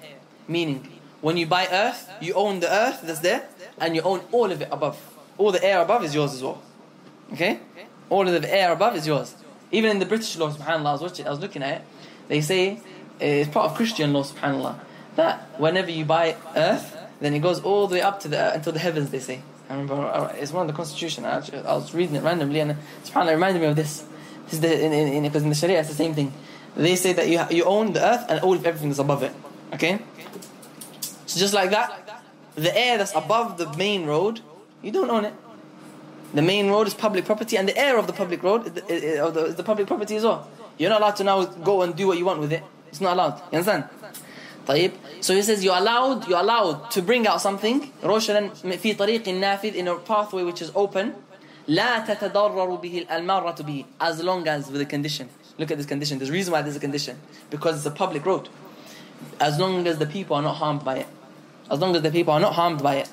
meaning 0.46 0.88
when 1.20 1.36
you 1.36 1.46
buy 1.46 1.66
earth, 1.70 2.08
you 2.20 2.34
own 2.34 2.60
the 2.60 2.72
earth 2.72 3.00
that's 3.02 3.20
there, 3.20 3.48
and 3.78 3.96
you 3.96 4.02
own 4.02 4.20
all 4.30 4.50
of 4.50 4.62
it 4.62 4.68
above. 4.70 4.96
All 5.38 5.52
the 5.52 5.62
air 5.62 5.80
above 5.80 6.04
is 6.04 6.14
yours 6.14 6.34
as 6.34 6.42
well. 6.42 6.62
Okay, 7.32 7.60
all 8.08 8.26
of 8.26 8.42
the 8.42 8.54
air 8.54 8.72
above 8.72 8.96
is 8.96 9.06
yours. 9.06 9.34
Even 9.72 9.90
in 9.90 9.98
the 9.98 10.06
British 10.06 10.36
law, 10.36 10.50
Subhanallah, 10.50 10.86
I 10.86 10.92
was 10.92 11.02
watching, 11.02 11.26
I 11.26 11.30
was 11.30 11.40
looking 11.40 11.62
at 11.62 11.80
it. 11.80 11.82
They 12.28 12.40
say 12.40 12.74
uh, 12.74 12.78
it's 13.20 13.50
part 13.50 13.70
of 13.70 13.76
Christian 13.76 14.12
law, 14.12 14.22
Subhanallah, 14.22 14.78
that 15.16 15.40
whenever 15.58 15.90
you 15.90 16.04
buy 16.04 16.36
earth, 16.54 16.96
then 17.20 17.34
it 17.34 17.40
goes 17.40 17.60
all 17.60 17.86
the 17.86 17.94
way 17.96 18.02
up 18.02 18.20
to 18.20 18.28
the 18.28 18.54
until 18.54 18.72
the 18.72 18.78
heavens. 18.78 19.10
They 19.10 19.20
say. 19.20 19.42
I 19.68 19.72
remember 19.72 19.94
uh, 19.94 20.32
it's 20.36 20.52
one 20.52 20.62
of 20.62 20.68
the 20.68 20.76
constitution. 20.76 21.24
I, 21.24 21.38
actually, 21.38 21.58
I 21.58 21.74
was 21.74 21.92
reading 21.92 22.14
it 22.14 22.22
randomly, 22.22 22.60
and 22.60 22.76
Subhanallah 23.04 23.32
it 23.32 23.34
reminded 23.34 23.60
me 23.62 23.66
of 23.66 23.76
this. 23.76 24.04
This 24.44 24.54
is 24.54 24.60
the 24.60 24.84
in, 24.84 24.92
in, 24.92 25.08
in, 25.08 25.22
because 25.24 25.42
in 25.42 25.48
the 25.48 25.56
Sharia 25.56 25.80
it's 25.80 25.88
the 25.88 25.94
same 25.94 26.14
thing. 26.14 26.32
They 26.76 26.94
say 26.94 27.12
that 27.14 27.28
you 27.28 27.42
you 27.50 27.64
own 27.64 27.92
the 27.92 28.04
earth 28.04 28.26
and 28.28 28.40
all 28.40 28.54
of 28.54 28.64
everything 28.64 28.90
that's 28.90 29.00
above 29.00 29.22
it. 29.24 29.32
Okay. 29.74 29.98
So 31.26 31.40
just 31.40 31.54
like 31.54 31.70
that, 31.70 32.22
the 32.54 32.76
air 32.76 32.98
that's 32.98 33.14
above 33.14 33.58
the 33.58 33.72
main 33.76 34.06
road, 34.06 34.40
you 34.85 34.91
don't 34.91 35.09
own 35.09 35.25
it. 35.25 35.33
The 36.33 36.41
main 36.41 36.69
road 36.69 36.87
is 36.87 36.93
public 36.93 37.25
property, 37.25 37.57
and 37.57 37.67
the 37.67 37.77
air 37.77 37.97
of 37.97 38.07
the 38.07 38.13
public 38.13 38.41
road 38.41 38.67
is 38.67 38.73
the, 38.73 38.93
is- 38.93 39.19
of 39.19 39.33
the, 39.33 39.45
is 39.45 39.55
the 39.55 39.63
public 39.63 39.87
property 39.87 40.15
as 40.15 40.23
well. 40.23 40.47
You're 40.77 40.89
not 40.89 41.01
allowed 41.01 41.17
to 41.17 41.23
now 41.23 41.45
go 41.45 41.81
and 41.81 41.95
do 41.95 42.07
what 42.07 42.17
you 42.17 42.25
want 42.25 42.39
with 42.39 42.53
it. 42.53 42.63
It's 42.87 43.01
not 43.01 43.13
allowed. 43.13 43.35
You 43.51 43.57
understand? 43.59 43.83
طيب 44.67 44.91
so 45.21 45.33
he 45.33 45.41
says 45.41 45.63
you're 45.63 45.75
allowed 45.75 46.27
you're 46.27 46.39
allowed 46.39 46.91
to 46.91 47.01
bring 47.01 47.25
out 47.27 47.41
something 47.41 47.81
رشدا 48.03 48.49
في 48.77 48.93
طريق 48.93 49.27
نافذ 49.29 49.73
in 49.75 49.87
a 49.87 49.95
pathway 49.95 50.43
which 50.43 50.61
is 50.61 50.71
open 50.75 51.13
لا 51.67 52.05
تتضرر 52.05 52.75
به 52.75 53.05
المارة 53.11 53.61
به 53.63 53.85
as 53.99 54.21
long 54.23 54.47
as 54.47 54.69
with 54.71 54.81
a 54.81 54.85
condition 54.85 55.27
look 55.57 55.71
at 55.71 55.77
this 55.77 55.87
condition 55.87 56.19
there's 56.19 56.29
a 56.29 56.33
reason 56.33 56.53
why 56.53 56.61
there's 56.61 56.75
a 56.75 56.79
condition 56.79 57.17
because 57.49 57.75
it's 57.77 57.85
a 57.87 57.91
public 57.91 58.23
road 58.23 58.49
as 59.39 59.57
long 59.59 59.87
as 59.87 59.97
the 59.97 60.05
people 60.05 60.35
are 60.35 60.43
not 60.43 60.55
harmed 60.57 60.83
by 60.85 60.97
it 60.97 61.07
as 61.71 61.79
long 61.79 61.95
as 61.95 62.03
the 62.03 62.11
people 62.11 62.31
are 62.31 62.39
not 62.39 62.53
harmed 62.53 62.83
by 62.83 62.95
it 62.97 63.09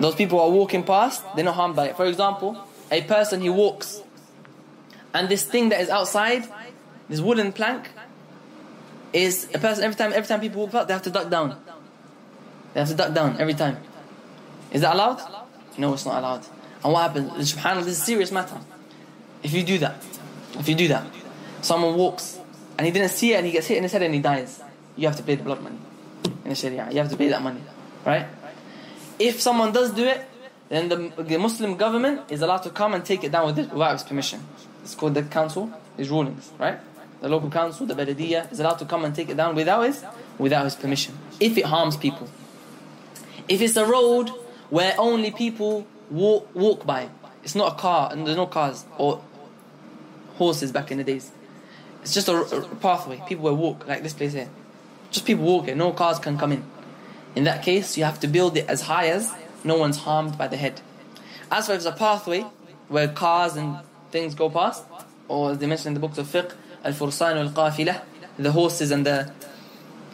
those 0.00 0.14
people 0.14 0.40
are 0.40 0.50
walking 0.50 0.82
past 0.82 1.22
they're 1.34 1.44
not 1.44 1.54
harmed 1.54 1.76
by 1.76 1.88
it. 1.88 1.96
For 1.96 2.06
example 2.06 2.56
a 2.90 3.02
person 3.02 3.40
he 3.40 3.48
walks 3.48 4.02
and 5.12 5.28
this 5.28 5.44
thing 5.44 5.68
that 5.70 5.80
is 5.80 5.88
outside 5.88 6.48
this 7.08 7.20
wooden 7.20 7.52
plank 7.52 7.90
is 9.12 9.48
a 9.54 9.58
person 9.58 9.84
every 9.84 9.96
time 9.96 10.12
every 10.12 10.26
time 10.26 10.40
people 10.40 10.62
walk 10.62 10.72
past 10.72 10.88
they 10.88 10.94
have 10.94 11.02
to 11.02 11.10
duck 11.10 11.30
down. 11.30 11.60
They 12.72 12.80
have 12.80 12.88
to 12.88 12.94
duck 12.94 13.14
down 13.14 13.36
every 13.38 13.54
time. 13.54 13.78
Is 14.72 14.80
that 14.80 14.94
allowed? 14.94 15.22
No 15.78 15.94
it's 15.94 16.04
not 16.04 16.18
allowed. 16.18 16.44
And 16.82 16.92
what 16.92 17.02
happens? 17.02 17.54
Subhanallah 17.54 17.84
this 17.84 17.96
is 17.96 18.02
a 18.02 18.04
serious 18.04 18.32
matter. 18.32 18.58
If 19.42 19.52
you 19.52 19.62
do 19.62 19.78
that 19.78 20.02
if 20.58 20.68
you 20.68 20.74
do 20.74 20.88
that 20.88 21.06
someone 21.62 21.96
walks 21.96 22.38
and 22.76 22.86
he 22.86 22.92
didn't 22.92 23.10
see 23.10 23.32
it 23.32 23.36
and 23.36 23.46
he 23.46 23.52
gets 23.52 23.66
hit 23.66 23.76
in 23.78 23.84
his 23.84 23.92
head 23.92 24.02
and 24.02 24.14
he 24.14 24.20
dies 24.20 24.62
you 24.96 25.06
have 25.06 25.16
to 25.16 25.22
pay 25.22 25.34
the 25.34 25.42
blood 25.42 25.60
money 25.62 25.78
in 26.44 26.50
the 26.50 26.54
sharia. 26.54 26.88
You 26.90 26.98
have 26.98 27.10
to 27.10 27.16
pay 27.16 27.28
that 27.28 27.42
money 27.42 27.60
right 28.04 28.26
if 29.18 29.40
someone 29.40 29.72
does 29.72 29.92
do 29.92 30.04
it 30.04 30.22
then 30.68 30.88
the, 30.88 31.22
the 31.22 31.38
Muslim 31.38 31.76
government 31.76 32.20
is 32.30 32.40
allowed 32.40 32.62
to 32.62 32.70
come 32.70 32.94
and 32.94 33.04
take 33.04 33.22
it 33.22 33.32
down 33.32 33.46
with 33.46 33.58
it 33.58 33.70
without 33.70 33.92
his 33.92 34.02
permission 34.02 34.40
it's 34.82 34.94
called 34.94 35.14
the 35.14 35.22
council 35.22 35.72
his 35.96 36.08
rulings 36.10 36.50
right 36.58 36.78
the 37.24 37.30
local 37.30 37.48
council, 37.48 37.86
the 37.86 37.94
Baladiyah, 37.94 38.52
is 38.52 38.60
allowed 38.60 38.78
to 38.80 38.84
come 38.84 39.02
and 39.02 39.14
take 39.14 39.30
it 39.30 39.38
down 39.38 39.54
without 39.54 39.80
his, 39.80 40.04
without 40.36 40.64
his 40.64 40.74
permission. 40.74 41.16
If 41.40 41.56
it 41.56 41.64
harms 41.64 41.96
people. 41.96 42.28
If 43.48 43.62
it's 43.62 43.76
a 43.76 43.86
road 43.86 44.28
where 44.68 44.94
only 44.98 45.30
people 45.30 45.86
walk, 46.10 46.54
walk 46.54 46.84
by, 46.84 47.08
it's 47.42 47.54
not 47.54 47.72
a 47.72 47.76
car, 47.76 48.10
and 48.12 48.26
there's 48.26 48.36
no 48.36 48.46
cars 48.46 48.84
or 48.98 49.22
horses 50.36 50.70
back 50.70 50.90
in 50.90 50.98
the 50.98 51.04
days. 51.04 51.32
It's 52.02 52.12
just 52.12 52.28
a, 52.28 52.36
a 52.36 52.76
pathway. 52.76 53.22
People 53.26 53.44
will 53.44 53.56
walk, 53.56 53.88
like 53.88 54.02
this 54.02 54.12
place 54.12 54.34
here. 54.34 54.50
Just 55.10 55.24
people 55.24 55.44
walking, 55.44 55.78
no 55.78 55.92
cars 55.92 56.18
can 56.18 56.36
come 56.36 56.52
in. 56.52 56.62
In 57.34 57.44
that 57.44 57.62
case, 57.62 57.96
you 57.98 58.04
have 58.04 58.20
to 58.20 58.28
build 58.28 58.56
it 58.56 58.68
as 58.68 58.82
high 58.82 59.08
as 59.08 59.32
no 59.64 59.76
one's 59.76 59.98
harmed 59.98 60.38
by 60.38 60.46
the 60.46 60.56
head. 60.56 60.80
As 61.50 61.66
for 61.66 61.72
if 61.74 61.84
a 61.84 61.92
pathway 61.92 62.44
where 62.88 63.08
cars 63.08 63.56
and 63.56 63.78
things 64.10 64.34
go 64.34 64.48
past, 64.50 64.84
or 65.28 65.52
as 65.52 65.58
they 65.58 65.66
mention 65.66 65.88
in 65.88 65.94
the 65.94 66.00
books 66.00 66.18
of 66.18 66.26
fiqh, 66.26 66.52
al-fursan 66.84 67.36
al-qafilah, 67.36 68.02
the 68.38 68.52
horses 68.52 68.90
and 68.90 69.04
the 69.06 69.32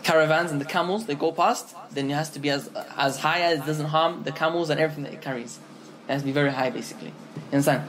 caravans 0.02 0.50
and 0.50 0.60
the 0.60 0.64
camels, 0.64 1.06
they 1.06 1.14
go 1.14 1.32
past, 1.32 1.74
then 1.90 2.10
it 2.10 2.14
has 2.14 2.30
to 2.30 2.38
be 2.38 2.50
as 2.50 2.70
as 2.96 3.18
high 3.18 3.40
as 3.40 3.60
it 3.60 3.66
doesn't 3.66 3.86
harm 3.86 4.22
the 4.22 4.32
camels 4.32 4.70
and 4.70 4.80
everything 4.80 5.04
that 5.04 5.12
it 5.12 5.20
carries. 5.20 5.58
It 6.08 6.12
has 6.12 6.22
to 6.22 6.26
be 6.26 6.32
very 6.32 6.52
high, 6.52 6.70
basically. 6.70 7.12
Understand? 7.52 7.88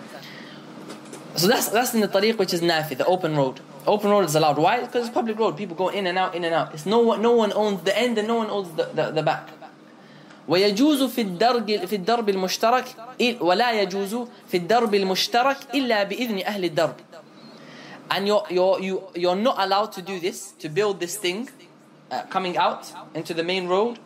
So 1.35 1.47
that's 1.47 1.69
that's 1.69 1.93
in 1.93 2.01
the 2.01 2.07
tariq 2.07 2.37
which 2.37 2.53
is 2.53 2.61
nafi, 2.61 2.97
the 2.97 3.05
open 3.05 3.35
road 3.35 3.61
Open 3.86 4.10
road 4.10 4.24
is 4.24 4.34
allowed. 4.34 4.58
Why? 4.58 4.80
Because 4.80 5.06
it's 5.06 5.14
public 5.14 5.38
road. 5.38 5.56
People 5.56 5.76
go 5.76 5.88
in 5.88 6.06
and 6.06 6.18
out, 6.18 6.34
in 6.34 6.44
and 6.44 6.54
out. 6.54 6.74
It's 6.74 6.86
no 6.86 6.98
one, 6.98 7.22
no 7.22 7.32
one 7.32 7.52
owns 7.52 7.82
the 7.82 7.96
end 7.96 8.18
and 8.18 8.26
no 8.26 8.36
one 8.36 8.50
owns 8.50 8.74
the, 8.76 8.84
the, 8.84 9.10
the 9.10 9.22
back. 9.22 9.50
ويجوز 10.48 11.02
في 11.02 11.20
الدرب 11.20 11.86
في 11.86 11.96
الدرب 11.96 12.28
المشترك 12.28 12.84
ولا 13.40 13.72
يجوز 13.72 14.28
في 14.48 14.56
الدرب 14.56 14.94
المشترك 14.94 15.56
إلا 15.74 16.02
بإذن 16.02 16.44
أهل 16.44 16.64
الدرب. 16.64 16.94
And 18.10 18.26
you're, 18.28 18.46
you're, 18.50 18.80
you, 18.80 19.02
you're 19.16 19.36
not 19.36 19.56
allowed 19.58 19.90
to 19.92 20.02
do 20.02 20.20
this, 20.20 20.52
to 20.60 20.68
build 20.68 21.00
this 21.00 21.16
thing 21.16 21.48
uh, 22.10 22.22
coming 22.30 22.56
out 22.56 22.92
into 23.14 23.34
the 23.34 23.42
main 23.42 23.66
road 23.66 23.98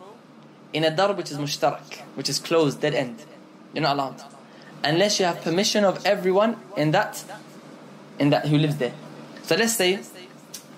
in 0.73 0.85
a 0.85 0.91
darb 0.91 1.19
which 1.19 1.31
is 1.31 1.37
mushtarak, 1.37 2.01
which 2.15 2.31
is 2.31 2.39
closed, 2.39 2.81
dead 2.81 2.95
end. 2.95 3.19
You're 3.75 3.83
not 3.83 3.97
allowed. 3.97 4.23
Unless 4.83 5.21
you 5.21 5.27
have 5.27 5.43
permission 5.43 5.85
of 5.85 6.05
everyone 6.07 6.57
in 6.77 6.93
that, 6.93 7.23
in 8.19 8.31
that 8.31 8.47
who 8.47 8.57
lives 8.57 8.79
there. 8.79 8.95
So 9.45 9.57
let's 9.57 9.75
say, 9.75 9.97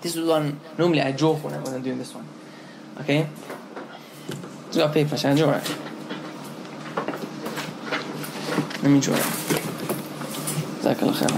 this 0.01 0.15
is 0.15 0.27
one, 0.27 0.59
normally 0.77 1.01
I 1.01 1.11
draw 1.11 1.35
when 1.35 1.53
I'm 1.53 1.81
doing 1.81 1.97
this 1.97 2.13
one. 2.13 2.27
Okay? 3.01 3.27
It's 4.67 4.77
got 4.77 4.93
paper, 4.93 5.17
shall 5.17 5.33
I 5.33 5.35
draw 5.35 5.51
it? 5.51 5.75
Let 8.83 8.91
me 8.91 8.99
draw 8.99 9.15
it. 9.15 9.43
جزاك 10.83 10.99
الله 10.99 11.13
خيرا. 11.13 11.37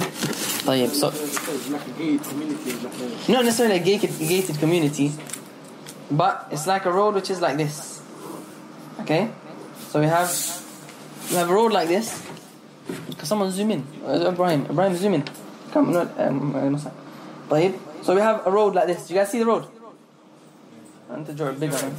طيب, 0.65 0.89
so 0.89 1.07
It's 1.09 1.69
like 1.69 1.81
a 1.85 1.91
gated 1.91 2.23
community. 2.23 2.71
Like 2.71 3.29
a, 3.29 3.31
not 3.31 3.45
necessarily 3.45 3.75
a 3.75 3.79
gated, 3.79 4.17
gated 4.17 4.57
community, 4.57 5.11
but 6.09 6.47
it's 6.51 6.65
like 6.65 6.85
a 6.85 6.91
road 6.91 7.13
which 7.13 7.29
is 7.29 7.41
like 7.41 7.57
this. 7.57 8.01
Okay? 9.01 9.29
So 9.89 9.99
we 9.99 10.07
have 10.07 10.29
we 11.29 11.35
have 11.35 11.49
a 11.49 11.53
road 11.53 11.71
like 11.71 11.87
this. 11.87 12.25
Can 13.17 13.25
someone 13.25 13.51
zoom 13.51 13.71
in? 13.71 13.85
Uh, 14.05 14.29
Ibrahim, 14.31 14.65
Ibrahim, 14.65 14.95
zoom 14.95 15.13
in. 15.13 15.23
Come, 15.71 15.91
no, 15.91 16.01
um, 16.17 16.55
uh, 16.55 16.69
Musa. 16.69 16.91
طيب. 17.49 17.73
So 18.03 18.15
we 18.15 18.21
have 18.21 18.45
a 18.45 18.51
road 18.51 18.75
like 18.75 18.87
this. 18.87 19.09
You 19.09 19.17
guys 19.17 19.29
see 19.31 19.39
the 19.39 19.45
road? 19.45 19.65
I 21.09 21.13
want 21.13 21.27
to 21.27 21.33
draw 21.33 21.49
a 21.49 21.53
bigger 21.53 21.75
one. 21.75 21.95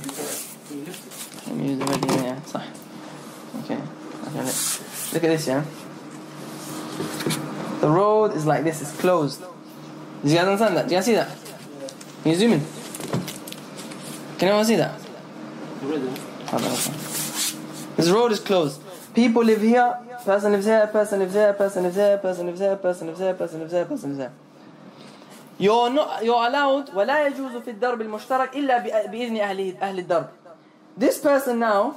Let 1.46 1.56
me 1.56 1.68
use 1.70 1.78
the 1.78 1.84
red 1.84 2.04
one, 2.04 2.24
yeah. 2.24 2.40
صح. 2.46 2.62
Okay. 3.64 3.78
okay. 4.26 4.42
Look. 4.42 5.12
look 5.12 5.24
at 5.24 5.30
this, 5.30 5.46
yeah. 5.46 5.64
The 7.80 7.88
road 7.88 8.34
is 8.34 8.46
like 8.46 8.64
this, 8.64 8.82
it's 8.82 8.96
closed. 9.00 9.40
Do 9.40 10.30
you 10.30 10.34
guys 10.34 10.46
understand 10.46 10.76
that? 10.76 10.88
Do 10.88 10.94
you 10.94 10.96
guys 10.98 11.04
see 11.04 11.14
that? 11.14 11.30
Can 12.22 12.32
you 12.32 12.38
zoom 12.38 12.52
in? 12.54 12.60
Can 14.38 14.48
anyone 14.48 14.64
see 14.64 14.76
that? 14.76 14.98
This 17.96 18.10
road 18.10 18.32
is 18.32 18.40
closed. 18.40 18.80
People 19.14 19.44
live 19.44 19.62
here, 19.62 19.96
person 20.24 20.52
lives 20.52 20.66
here, 20.66 20.86
person 20.88 21.20
lives 21.20 21.34
here, 21.34 21.52
person 21.52 21.82
lives 21.84 21.96
here, 21.96 22.18
person 22.18 22.46
lives 22.46 22.60
here, 22.60 22.76
person 22.76 23.06
lives 23.06 23.20
here, 23.20 23.34
person 23.34 23.60
lives 23.60 23.72
here, 23.72 23.84
person 23.84 24.08
lives 24.10 24.20
here. 24.20 24.32
You're 25.60 25.90
not 25.90 26.24
you're 26.24 26.46
allowed 26.46 26.94
ولا 26.94 27.26
يجوز 27.26 27.56
في 27.64 27.70
الدرب 27.70 28.00
المشترك 28.00 28.56
إلا 28.56 28.78
بإذن 29.06 29.36
أهل 29.36 29.76
أهل 29.80 29.98
الدرب. 29.98 30.28
This 30.96 31.18
person 31.18 31.58
now, 31.58 31.94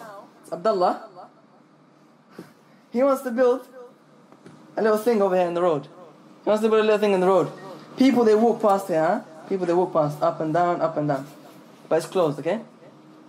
Abdullah, 0.51 1.07
he 2.91 3.03
wants 3.03 3.21
to 3.23 3.31
build 3.31 3.67
a 4.77 4.81
little 4.81 4.97
thing 4.97 5.21
over 5.21 5.35
here 5.35 5.47
in 5.47 5.53
the 5.53 5.61
road. 5.61 5.87
He 6.43 6.49
wants 6.49 6.63
to 6.63 6.69
build 6.69 6.81
a 6.81 6.83
little 6.83 6.99
thing 6.99 7.13
in 7.13 7.19
the 7.19 7.27
road. 7.27 7.51
People 7.97 8.23
they 8.23 8.35
walk 8.35 8.61
past 8.61 8.87
here, 8.87 9.03
huh? 9.03 9.21
People 9.49 9.65
they 9.65 9.73
walk 9.73 9.91
past 9.91 10.21
up 10.21 10.39
and 10.39 10.53
down, 10.53 10.81
up 10.81 10.95
and 10.95 11.07
down. 11.07 11.27
But 11.87 11.97
it's 11.97 12.07
closed, 12.07 12.39
okay? 12.39 12.61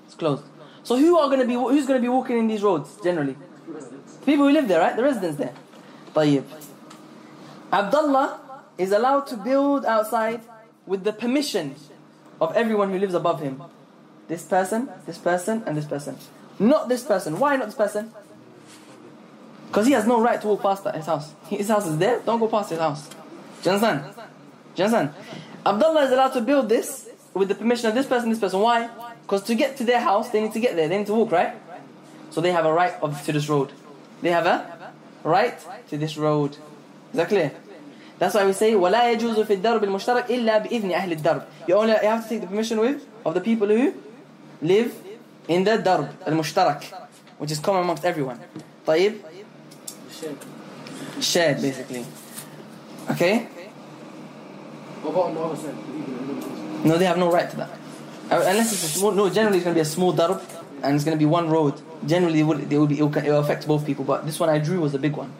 It's 0.07 0.15
closed. 0.15 0.45
So 0.85 0.97
who 0.97 1.19
are 1.19 1.29
gonna 1.29 1.45
be 1.45 1.55
who's 1.55 1.87
gonna 1.87 2.01
be 2.01 2.09
walking 2.09 2.39
in 2.39 2.47
these 2.47 2.63
roads 2.63 2.89
generally? 3.03 3.37
People 4.25 4.47
who 4.47 4.53
live 4.53 4.69
there, 4.69 4.81
right? 4.81 4.97
The 4.97 5.03
residents 5.03 5.37
there. 5.39 5.55
طيب. 6.15 6.45
Abdullah 7.73 8.41
is 8.78 8.92
allowed 8.92 9.28
to 9.28 9.38
build 9.38 9.86
outside 9.86 10.42
with 10.86 11.04
the 11.04 11.14
permission 11.14 11.76
of 12.42 12.56
everyone 12.56 12.92
who 12.92 13.00
lives 13.00 13.14
above 13.14 13.42
him. 13.42 13.62
This 14.28 14.44
person, 14.44 14.90
this 15.06 15.18
person, 15.18 15.64
and 15.66 15.78
this 15.78 15.86
person. 15.86 16.18
Not 16.60 16.90
this 16.90 17.04
person. 17.04 17.40
Why 17.40 17.56
not 17.56 17.66
this 17.68 17.76
person? 17.76 18.12
Because 19.68 19.88
he 19.88 19.94
has 19.94 20.08
no 20.08 20.22
right 20.22 20.40
to 20.42 20.48
walk 20.48 20.62
past 20.62 20.86
his 20.96 21.06
house. 21.06 21.34
His 21.48 21.68
house 21.68 21.88
is 21.88 21.98
there, 21.98 22.20
don't 22.22 22.40
go 22.40 22.48
past 22.48 22.70
his 22.70 22.80
house. 22.80 23.10
Do 23.10 23.16
you 23.70 23.72
understand? 23.76 24.16
Do 24.16 24.84
you 24.84 24.86
understand? 24.86 25.14
Abdullah 25.66 26.06
is 26.06 26.12
allowed 26.12 26.34
to 26.34 26.42
build 26.42 26.70
this 26.70 27.10
with 27.34 27.50
the 27.50 27.56
permission 27.56 27.90
of 27.90 27.96
this 27.96 28.06
person, 28.06 28.30
this 28.30 28.40
person. 28.40 28.60
Why? 28.60 28.90
Because 29.24 29.44
to 29.44 29.56
get 29.56 29.78
to 29.78 29.84
their 29.84 30.00
house, 30.00 30.30
they 30.30 30.42
need 30.42 30.54
to 30.54 30.60
get 30.60 30.76
there. 30.76 30.88
They 30.88 30.98
need 30.98 31.08
to 31.08 31.14
walk, 31.14 31.32
right? 31.32 31.56
So 32.32 32.42
they 32.42 32.52
have 32.52 32.66
a 32.66 32.72
right 32.72 32.94
of, 33.02 33.24
to 33.26 33.32
this 33.32 33.50
road. 33.50 33.72
They 34.22 34.32
have 34.32 34.46
a 34.46 34.90
right 35.24 35.58
to 35.90 35.98
this 35.98 36.18
road. 36.18 36.52
Is 36.52 37.18
that 37.18 37.30
clear? 37.30 37.52
That's 38.19 38.35
why 38.35 38.45
we 38.45 38.53
say 38.53 38.75
ولا 38.75 39.11
يجوز 39.13 39.41
في 39.41 39.55
الدرب 39.55 39.85
المشترك 39.85 40.31
إلا 40.31 40.59
بإذن 40.59 40.93
أهل 40.93 41.13
الدرب. 41.13 41.43
You 41.69 41.75
only 41.77 41.93
you 41.93 42.09
have 42.09 42.23
to 42.25 42.29
take 42.29 42.41
the 42.43 42.47
permission 42.47 42.79
with 42.81 43.03
of 43.25 43.35
the 43.35 43.41
people 43.41 43.69
who 43.69 43.93
live 44.63 44.93
in 45.49 45.65
the 45.65 45.79
darb 45.79 46.09
المشترك 46.27 46.85
which 47.39 47.51
is 47.51 47.59
common 47.59 47.83
amongst 47.83 48.05
everyone. 48.05 48.39
طيب 48.87 49.15
shared 51.21 51.61
basically. 51.63 52.05
Okay? 53.11 53.47
What 55.03 55.11
about 55.13 55.25
on 55.27 55.35
the 55.35 55.41
other 55.41 55.57
side? 55.57 55.75
The 55.75 55.99
eagle 55.99 56.15
and 56.21 56.85
the- 56.85 56.89
No, 56.89 56.99
they 56.99 57.05
have 57.07 57.19
no 57.19 57.31
right 57.31 57.51
to 57.51 57.57
that. 57.57 57.71
Uh, 58.31 58.45
Unless 58.47 58.73
it's 58.73 58.85
a 58.85 58.89
small, 58.99 59.13
no, 59.13 59.29
generally 59.31 59.57
it's 59.59 59.65
going 59.65 59.75
to 59.75 59.79
be 59.79 59.87
a 59.89 59.93
small 59.97 60.13
darb 60.13 60.41
and 60.83 60.95
it's 60.95 61.05
going 61.05 61.17
to 61.17 61.19
be 61.19 61.27
one 61.27 61.49
road. 61.51 61.75
Generally, 62.07 62.41
it 62.41 62.43
will, 62.45 62.61
it 62.61 62.69
will, 62.79 62.87
be, 62.87 62.99
it 62.99 63.03
will, 63.03 63.17
it 63.17 63.25
will 63.29 63.41
affect 63.41 63.67
both 63.67 63.85
people, 63.85 64.05
but 64.05 64.25
this 64.25 64.39
one 64.41 64.49
I 64.49 64.59
drew 64.59 64.81
was 64.81 64.95
a 64.95 64.99
big 64.99 65.15
one. 65.17 65.31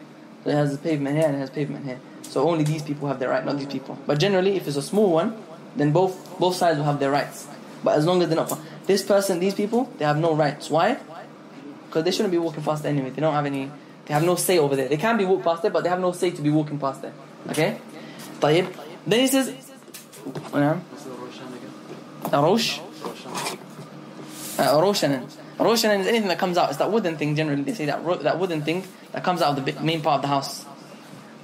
So 0.43 0.49
it 0.49 0.55
has 0.55 0.73
a 0.73 0.77
pavement 0.77 1.15
here 1.17 1.25
and 1.27 1.35
it 1.35 1.39
has 1.39 1.49
pavement 1.49 1.85
here. 1.85 1.99
So 2.25 2.47
only 2.49 2.63
these 2.63 2.81
people 2.83 3.07
have 3.07 3.19
their 3.19 3.29
right, 3.29 3.45
not 3.45 3.57
these 3.57 3.67
people. 3.67 3.97
But 4.07 4.19
generally, 4.19 4.55
if 4.55 4.67
it's 4.67 4.77
a 4.77 4.81
small 4.81 5.11
one, 5.11 5.35
then 5.75 5.91
both 5.91 6.15
both 6.39 6.55
sides 6.55 6.77
will 6.77 6.85
have 6.85 6.99
their 6.99 7.11
rights. 7.11 7.47
But 7.83 7.97
as 7.97 8.05
long 8.05 8.21
as 8.21 8.29
they're 8.29 8.37
not, 8.37 8.57
this 8.85 9.01
person, 9.03 9.39
these 9.39 9.55
people, 9.55 9.91
they 9.97 10.05
have 10.05 10.17
no 10.17 10.33
rights. 10.35 10.69
Why? 10.69 10.97
Because 11.87 12.03
they 12.05 12.11
shouldn't 12.11 12.31
be 12.31 12.37
walking 12.37 12.63
past 12.63 12.83
there 12.83 12.91
anyway. 12.91 13.09
They 13.09 13.21
don't 13.21 13.33
have 13.33 13.45
any, 13.45 13.71
they 14.05 14.13
have 14.13 14.23
no 14.23 14.35
say 14.35 14.59
over 14.59 14.75
there. 14.75 14.87
They 14.87 14.97
can 14.97 15.17
be 15.17 15.25
walked 15.25 15.43
past 15.43 15.61
there, 15.61 15.71
but 15.71 15.83
they 15.83 15.89
have 15.89 15.99
no 15.99 16.11
say 16.13 16.31
to 16.31 16.41
be 16.41 16.49
walking 16.49 16.79
past 16.79 17.01
there. 17.01 17.13
Okay? 17.49 17.77
طيب. 18.39 18.67
Then 19.05 19.19
he 19.19 19.27
says, 19.27 19.53
نعم. 20.53 20.79
Arosh. 22.31 22.79
Uh, 24.57 24.79
Roshanan. 24.79 25.25
Roshanan 25.57 25.99
is 26.01 26.07
anything 26.07 26.27
that 26.27 26.37
comes 26.37 26.57
out. 26.57 26.69
It's 26.69 26.77
that 26.77 26.91
wooden 26.91 27.17
thing 27.17 27.35
generally. 27.35 27.63
They 27.63 27.73
say 27.73 27.85
that 27.85 28.03
ro- 28.03 28.17
that 28.17 28.37
wooden 28.39 28.61
thing 28.61 28.83
that 29.11 29.23
comes 29.23 29.41
out 29.41 29.57
of 29.57 29.65
the 29.65 29.71
bi- 29.73 29.81
main 29.81 30.01
part 30.01 30.17
of 30.17 30.21
the 30.21 30.27
house. 30.27 30.65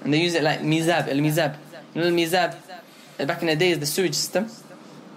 And 0.03 0.13
they 0.13 0.21
use 0.21 0.35
it 0.35 0.43
like 0.43 0.61
mizab, 0.61 1.07
el 1.07 1.17
mizab. 1.17 1.55
You 1.93 2.01
know 2.01 2.11
the 2.11 2.15
mizab? 2.23 2.55
Uh, 3.19 3.25
Back 3.25 3.41
in 3.41 3.47
the 3.47 3.55
days, 3.55 3.79
the 3.79 3.85
sewage 3.85 4.13
system. 4.13 4.47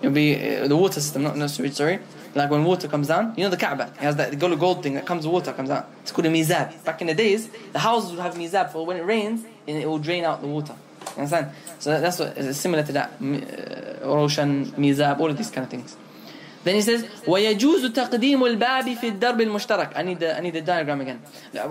It'll 0.00 0.12
be 0.12 0.34
uh, 0.56 0.66
the 0.68 0.76
water 0.76 1.00
system, 1.00 1.22
not 1.22 1.36
no 1.36 1.46
sewage, 1.46 1.74
sorry. 1.74 1.98
Like 2.34 2.50
when 2.50 2.64
water 2.64 2.88
comes 2.88 3.08
down, 3.08 3.34
you 3.36 3.44
know 3.44 3.50
the 3.50 3.56
Kaaba. 3.56 3.92
It 3.96 4.00
has 4.00 4.16
that 4.16 4.30
the 4.30 4.36
gold 4.36 4.58
gold 4.58 4.82
thing 4.82 4.94
that 4.94 5.04
comes 5.04 5.26
with 5.26 5.32
water 5.34 5.52
comes 5.52 5.68
out. 5.68 5.88
It's 6.02 6.12
called 6.12 6.26
a 6.26 6.30
mizab. 6.30 6.84
Back 6.84 7.00
in 7.02 7.08
the 7.08 7.14
days, 7.14 7.50
the 7.72 7.80
houses 7.80 8.10
would 8.12 8.20
have 8.20 8.34
mizab 8.34 8.70
for 8.72 8.86
when 8.86 8.96
it 8.96 9.04
rains, 9.04 9.44
and 9.68 9.76
it 9.76 9.86
will 9.86 9.98
drain 9.98 10.24
out 10.24 10.40
the 10.40 10.46
water. 10.48 10.74
You 11.16 11.22
understand? 11.22 11.48
So 11.80 11.90
that- 11.90 12.00
that's 12.02 12.18
what 12.20 12.38
is 12.38 12.56
similar 12.58 12.82
to 12.84 12.92
that. 12.92 13.10
M- 13.20 13.34
uh, 13.34 14.06
Roshan, 14.06 14.66
mizab, 14.78 15.18
all 15.20 15.28
of 15.28 15.36
these 15.36 15.50
kind 15.50 15.64
of 15.64 15.70
things. 15.70 15.96
Then 16.62 16.74
he 16.76 16.82
says, 16.82 17.04
ويجوز 17.26 17.92
تقديم 17.92 18.44
الباب 18.44 18.94
في 18.94 19.08
الدرب 19.08 19.40
المشترك. 19.40 19.96
I 19.96 20.02
need 20.02 20.20
the, 20.20 20.36
I 20.36 20.40
need 20.40 20.52
the 20.54 20.60
diagram 20.60 21.00
again. 21.00 21.20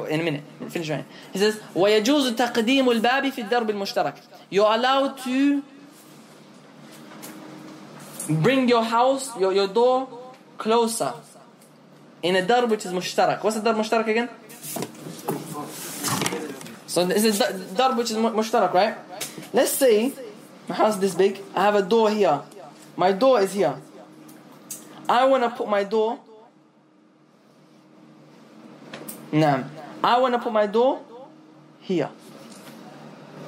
In 0.09 0.19
a 0.19 0.23
minute. 0.23 0.43
Finish 0.69 0.89
right. 0.89 1.05
He 1.34 1.39
says, 1.39 1.59
ويجوز 1.75 2.36
تقديم 2.36 2.89
الباب 2.89 3.30
في 3.30 3.41
الدرب 3.41 3.69
المشترك. 3.69 4.13
You're 4.49 4.71
allowed 4.71 5.17
to 5.19 5.63
bring 8.30 8.67
your 8.67 8.84
house, 8.84 9.36
your, 9.39 9.53
your 9.53 9.67
door 9.67 10.07
closer 10.57 11.13
in 12.21 12.36
a 12.36 12.41
darb 12.41 12.69
which 12.69 12.86
is 12.86 12.91
mushtarak. 12.91 13.43
What's 13.43 13.59
the 13.59 13.61
darb 13.61 13.77
mushtarak 13.77 14.07
again? 14.07 14.30
So 16.88 17.05
this 17.05 17.23
is 17.23 17.39
the 17.39 17.45
darb 17.75 17.97
which 17.97 18.11
is 18.11 18.17
mu- 18.17 18.32
mushtarak, 18.32 18.73
right? 18.73 18.95
Let's 19.53 19.71
say 19.71 20.13
my 20.67 20.75
house 20.75 20.95
is 20.95 20.99
this 20.99 21.15
big. 21.15 21.39
I 21.55 21.61
have 21.63 21.75
a 21.75 21.82
door 21.82 22.09
here. 22.09 22.41
My 22.95 23.11
door 23.11 23.41
is 23.41 23.53
here. 23.53 23.75
I 25.07 25.25
want 25.25 25.43
to 25.43 25.49
put 25.49 25.67
my 25.67 25.84
door. 25.84 26.19
Nah. 29.32 29.63
I 30.03 30.19
want 30.19 30.34
to 30.34 30.39
put 30.39 30.53
my 30.53 30.67
door 30.67 31.01
here. 31.82 32.09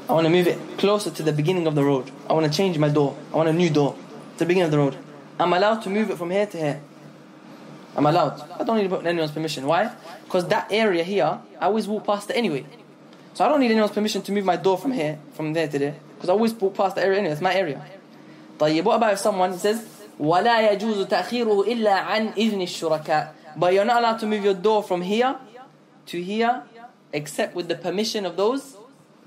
I 0.09 0.13
want 0.13 0.25
to 0.25 0.29
move 0.29 0.47
it 0.47 0.57
closer 0.77 1.11
to 1.11 1.23
the 1.23 1.31
beginning 1.31 1.67
of 1.67 1.75
the 1.75 1.83
road. 1.83 2.11
I 2.29 2.33
want 2.33 2.45
to 2.45 2.51
change 2.51 2.77
my 2.77 2.89
door. 2.89 3.15
I 3.33 3.37
want 3.37 3.49
a 3.49 3.53
new 3.53 3.69
door 3.69 3.93
to 3.93 4.39
the 4.39 4.45
beginning 4.45 4.65
of 4.65 4.71
the 4.71 4.77
road. 4.77 4.97
I'm 5.39 5.53
allowed 5.53 5.81
to 5.83 5.89
move 5.89 6.09
it 6.11 6.17
from 6.17 6.31
here 6.31 6.45
to 6.45 6.57
here. 6.57 6.81
I'm 7.95 8.05
allowed. 8.05 8.41
I 8.59 8.63
don't 8.63 8.77
need 8.77 8.91
anyone's 9.05 9.31
permission. 9.31 9.65
Why? 9.65 9.91
Because 10.25 10.47
that 10.47 10.67
area 10.71 11.03
here, 11.03 11.39
I 11.59 11.65
always 11.65 11.87
walk 11.87 12.05
past 12.05 12.29
it 12.29 12.37
anyway. 12.37 12.65
So 13.33 13.45
I 13.45 13.47
don't 13.47 13.59
need 13.59 13.71
anyone's 13.71 13.91
permission 13.91 14.21
to 14.23 14.31
move 14.31 14.45
my 14.45 14.55
door 14.55 14.77
from 14.77 14.91
here, 14.91 15.19
from 15.33 15.53
there 15.53 15.67
to 15.67 15.79
there. 15.79 15.95
Because 16.15 16.29
I 16.29 16.33
always 16.33 16.53
walk 16.53 16.75
past 16.75 16.95
the 16.95 17.03
area 17.03 17.19
anyway. 17.19 17.33
It's 17.33 17.41
my 17.41 17.53
area. 17.53 17.81
طيب 18.59 18.83
what 18.83 18.95
about 18.95 19.13
if 19.13 19.19
someone 19.19 19.57
says 19.57 19.81
ولا 20.19 20.71
يجوز 20.71 21.07
تأخيره 21.07 21.63
إلا 21.67 21.93
عن 21.93 22.33
إذن 22.37 22.61
الشركاء 22.61 23.33
but 23.57 23.73
you're 23.73 23.85
not 23.85 23.97
allowed 23.99 24.19
to 24.19 24.27
move 24.27 24.43
your 24.43 24.53
door 24.53 24.83
from 24.83 25.01
here 25.01 25.35
to 26.06 26.22
here 26.22 26.62
except 27.12 27.54
with 27.54 27.68
the 27.68 27.74
permission 27.74 28.26
of 28.26 28.36
those 28.36 28.76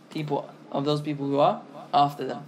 people 0.09 0.49
of 0.71 0.86
those 0.86 1.01
people 1.01 1.25
who 1.25 1.39
are 1.39 1.61
after 1.93 2.25
them. 2.25 2.43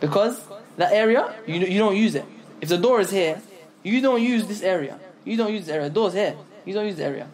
Because 0.00 0.40
that 0.76 0.92
area 0.92 1.34
you, 1.46 1.60
you 1.60 1.78
don't 1.78 1.96
use 1.96 2.14
it. 2.14 2.24
If 2.60 2.68
the 2.68 2.78
door 2.78 3.00
is 3.00 3.10
here 3.10 3.40
you 3.82 4.00
don't 4.00 4.22
use 4.22 4.46
this 4.46 4.62
area. 4.62 4.98
You 5.24 5.36
don't 5.36 5.52
use 5.52 5.66
the 5.66 5.74
area. 5.74 5.90
Door's 5.90 6.14
here. 6.14 6.36
You 6.64 6.74
don't 6.74 6.86
use 6.86 6.96
the 6.96 7.04
area. 7.04 7.28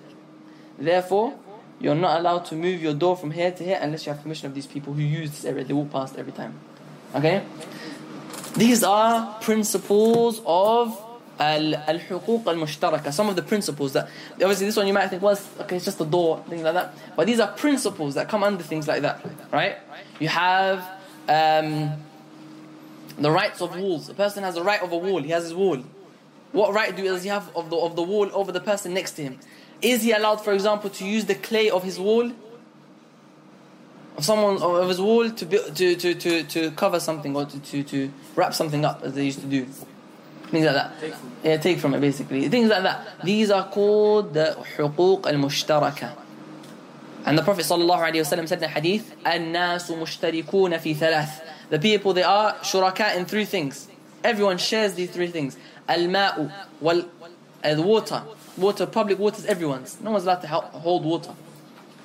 Therefore 0.79 1.39
you're 1.81 1.95
not 1.95 2.21
allowed 2.21 2.45
to 2.47 2.55
move 2.55 2.83
your 2.83 2.95
door 2.95 3.17
from 3.17 3.31
here 3.31 3.51
to 3.51 3.65
here 3.65 3.79
unless 3.81 4.07
you 4.07 4.13
have 4.13 4.23
permission 4.23 4.47
of 4.47 4.55
these 4.55 4.67
people 4.67 4.93
who 4.93 5.03
use 5.03 5.31
this 5.31 5.45
area. 5.45 5.65
They 5.65 5.75
walk 5.75 5.91
past 5.91 6.17
every 6.17 6.33
time. 6.33 6.59
Okay? 7.15 7.45
These 8.57 8.85
are 8.85 9.35
principles 9.41 10.41
of 10.47 11.01
al-huquq 11.39 12.47
al-mushtaraka. 12.47 13.13
Some 13.13 13.29
of 13.29 13.37
the 13.37 13.43
principles 13.43 13.93
that 13.95 14.09
obviously 14.35 14.67
this 14.67 14.77
one 14.77 14.87
you 14.87 14.93
might 14.93 15.09
think 15.09 15.23
was 15.23 15.47
okay, 15.61 15.77
it's 15.77 15.85
just 15.85 16.01
a 16.01 16.05
door, 16.05 16.43
things 16.49 16.63
like 16.63 16.75
that. 16.75 16.95
But 17.17 17.27
these 17.27 17.41
are 17.41 17.49
principles 17.49 18.15
that 18.15 18.29
come 18.29 18.43
under 18.43 18.63
things 18.63 18.87
like 18.87 19.03
that, 19.03 19.25
right? 19.53 19.77
You 20.21 20.29
have 20.29 20.81
um, 21.29 21.93
the 23.19 23.31
rights 23.31 23.61
of 23.61 23.77
walls. 23.77 24.09
A 24.09 24.15
person 24.15 24.43
has 24.45 24.57
a 24.57 24.63
right 24.63 24.83
of 24.83 24.93
a 24.93 24.97
wall. 24.97 25.23
He 25.23 25.31
has 25.31 25.45
his 25.45 25.55
wall. 25.55 25.83
What 26.53 26.73
right 26.73 26.95
do 26.95 27.03
does 27.03 27.25
he 27.25 27.29
have 27.31 27.51
of 27.57 27.71
the 27.71 27.77
of 27.77 27.97
the 27.97 28.03
wall 28.03 28.31
over 28.33 28.53
the 28.53 28.61
person 28.61 28.95
next 28.95 29.13
to 29.13 29.23
him? 29.23 29.39
Is 29.83 30.03
he 30.03 30.13
allowed, 30.13 30.37
for 30.37 30.53
example, 30.53 30.89
to 30.91 31.05
use 31.05 31.25
the 31.25 31.35
clay 31.35 31.69
of 31.69 31.83
his 31.83 31.99
wall? 31.99 32.33
Of 34.17 34.25
someone 34.25 34.63
of 34.63 34.89
his 34.89 35.01
wall 35.01 35.29
to, 35.29 35.47
build, 35.47 35.75
to, 35.75 35.97
to, 35.97 36.15
to, 36.15 36.43
to 36.45 36.71
cover 36.71 37.01
something 37.01 37.35
or 37.35 37.47
to, 37.47 37.59
to, 37.59 37.83
to 37.83 38.13
wrap 38.37 38.55
something 38.55 38.85
up 38.85 39.03
as 39.03 39.15
they 39.15 39.25
used 39.25 39.41
to 39.41 39.47
do 39.47 39.67
Things 40.54 40.66
like 40.66 40.76
that. 40.76 40.92
Yeah, 41.44 41.58
take 41.58 41.80
from 41.80 41.94
it 41.94 42.02
basically. 42.02 42.50
Things 42.50 42.70
like 42.70 42.84
that. 42.84 43.24
These 43.24 43.52
are 43.52 43.70
called 43.70 44.34
the 44.34 44.58
حقوق 44.78 45.22
المشتركة. 45.22 46.16
And 47.26 47.38
the 47.38 47.44
Prophet 47.44 47.66
ﷺ 47.66 48.26
said 48.26 48.40
in 48.40 48.60
the 48.60 48.68
hadith, 48.68 49.12
الناس 49.26 49.92
مشتركون 49.92 50.80
في 50.80 50.96
ثلاث. 50.96 51.30
The 51.70 51.78
people, 51.78 52.14
they 52.14 52.24
are 52.24 52.54
shuraka 52.56 53.16
in 53.16 53.26
three 53.26 53.46
things. 53.46 53.88
Everyone 54.24 54.58
shares 54.58 54.96
these 54.96 55.12
three 55.12 55.28
things. 55.28 55.56
الماء 55.88 56.52
wal, 56.82 57.06
uh, 57.64 57.76
the 57.76 57.82
water. 57.82 58.24
Water, 58.58 58.86
public 58.86 59.20
water 59.20 59.38
is 59.38 59.46
everyone's. 59.46 60.02
No 60.02 60.12
one's 60.12 60.24
allowed 60.24 60.42
to 60.42 60.48
hel- 60.48 60.62
hold 60.62 61.06
water. 61.06 61.34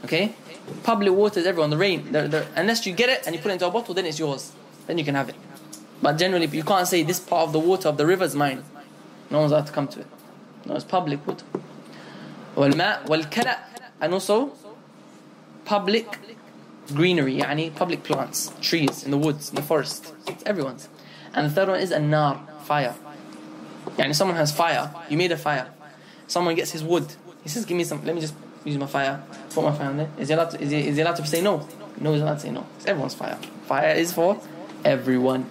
Okay? 0.04 0.34
Public 0.82 1.12
water 1.12 1.40
is 1.40 1.46
everyone. 1.46 1.70
The 1.70 1.78
rain, 1.78 2.12
the, 2.12 2.28
the, 2.28 2.46
unless 2.56 2.86
you 2.86 2.92
get 2.92 3.08
it 3.08 3.22
and 3.26 3.34
you 3.34 3.40
put 3.40 3.50
it 3.50 3.54
into 3.54 3.66
a 3.66 3.70
bottle, 3.70 3.94
then 3.94 4.04
it's 4.06 4.18
yours. 4.18 4.52
Then 4.86 4.98
you 4.98 5.04
can 5.04 5.14
have 5.14 5.30
it. 5.30 5.36
But 6.02 6.18
generally, 6.18 6.46
you 6.46 6.64
can't 6.64 6.86
say 6.86 7.02
this 7.02 7.20
part 7.20 7.46
of 7.46 7.52
the 7.52 7.58
water 7.58 7.88
of 7.88 7.96
the 7.96 8.06
river 8.06 8.24
is 8.24 8.34
mine. 8.34 8.62
No 9.30 9.40
one's 9.40 9.52
allowed 9.52 9.66
to 9.66 9.72
come 9.72 9.88
to 9.88 10.00
it. 10.00 10.06
No, 10.66 10.74
it's 10.74 10.84
public 10.84 11.26
water. 11.26 11.44
والماء 12.56 13.06
والكلأ 13.08 13.56
and 14.00 14.12
also 14.12 14.52
public 15.64 16.18
greenery 16.92 17.40
يعني 17.40 17.74
public 17.74 18.02
plants 18.04 18.52
trees 18.60 19.02
in 19.04 19.10
the 19.10 19.18
woods 19.18 19.50
in 19.50 19.56
the 19.56 19.62
forest 19.62 20.12
it's 20.26 20.42
everyone's 20.44 20.88
and 21.34 21.46
the 21.46 21.50
third 21.50 21.68
one 21.68 21.80
is 21.80 21.90
a 21.90 21.98
nar 21.98 22.40
fire 22.64 22.94
يعني 23.98 24.14
someone 24.14 24.36
has 24.36 24.52
fire 24.52 24.90
you 25.08 25.16
made 25.16 25.32
a 25.32 25.36
fire 25.36 25.66
someone 26.26 26.54
gets 26.54 26.70
his 26.72 26.82
wood 26.82 27.06
he 27.42 27.48
says 27.48 27.64
give 27.64 27.76
me 27.76 27.84
some 27.84 28.04
let 28.04 28.14
me 28.14 28.20
just 28.20 28.34
use 28.64 28.78
my 28.78 28.86
fire 28.86 29.22
put 29.50 29.64
my 29.64 29.72
fire 29.72 29.88
on 29.88 29.96
there 29.96 30.10
is 30.18 30.28
he 30.28 30.34
allowed 30.34 30.50
to, 30.50 30.60
is 30.60 30.70
he, 30.70 30.88
is 30.88 30.96
he 30.96 31.02
allowed 31.02 31.16
to 31.16 31.26
say 31.26 31.40
no 31.40 31.66
no 31.98 32.12
he's 32.12 32.22
allowed 32.22 32.34
to 32.34 32.40
say 32.40 32.50
no 32.50 32.66
it's 32.76 32.86
everyone's 32.86 33.14
fire 33.14 33.38
fire 33.66 33.90
is 33.94 34.12
for 34.12 34.40
everyone 34.84 35.50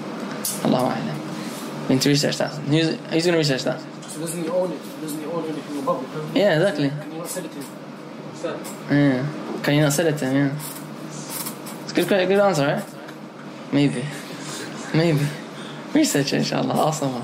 Allah 0.64 0.94
A'lam. 0.96 1.88
We 1.88 1.94
need 1.94 2.02
to 2.02 2.08
research 2.08 2.38
that. 2.38 2.50
Who's, 2.50 2.88
who's 2.88 3.24
going 3.26 3.32
to 3.32 3.38
research 3.38 3.64
that? 3.64 3.80
So 4.08 4.20
doesn't 4.20 4.42
he 4.42 4.48
own 4.48 4.72
it? 4.72 5.00
Doesn't 5.00 5.18
he 5.20 5.26
own 5.26 5.48
everything 5.48 5.78
above 5.78 6.02
it? 6.02 6.38
Yeah, 6.38 6.56
exactly. 6.56 6.88
Can 6.90 7.12
you 7.12 7.18
not 7.18 7.28
sell 7.28 7.44
it 7.44 7.52
to 7.52 7.58
him? 7.58 7.64
What's 7.64 8.42
that? 8.42 8.58
Yeah. 8.90 9.62
Can 9.62 9.74
you 9.74 9.82
not 9.82 9.92
sell 9.92 10.06
it 10.06 10.18
to 10.18 10.26
him? 10.26 10.36
Yeah. 10.36 10.58
It's 11.84 11.92
a 11.92 11.94
good, 11.94 12.08
good 12.08 12.38
answer, 12.38 12.66
right? 12.66 12.84
Maybe. 13.72 14.04
Maybe. 14.94 15.26
Research 15.94 16.32
it, 16.32 16.38
inshallah. 16.38 16.74
Awesome. 16.74 17.22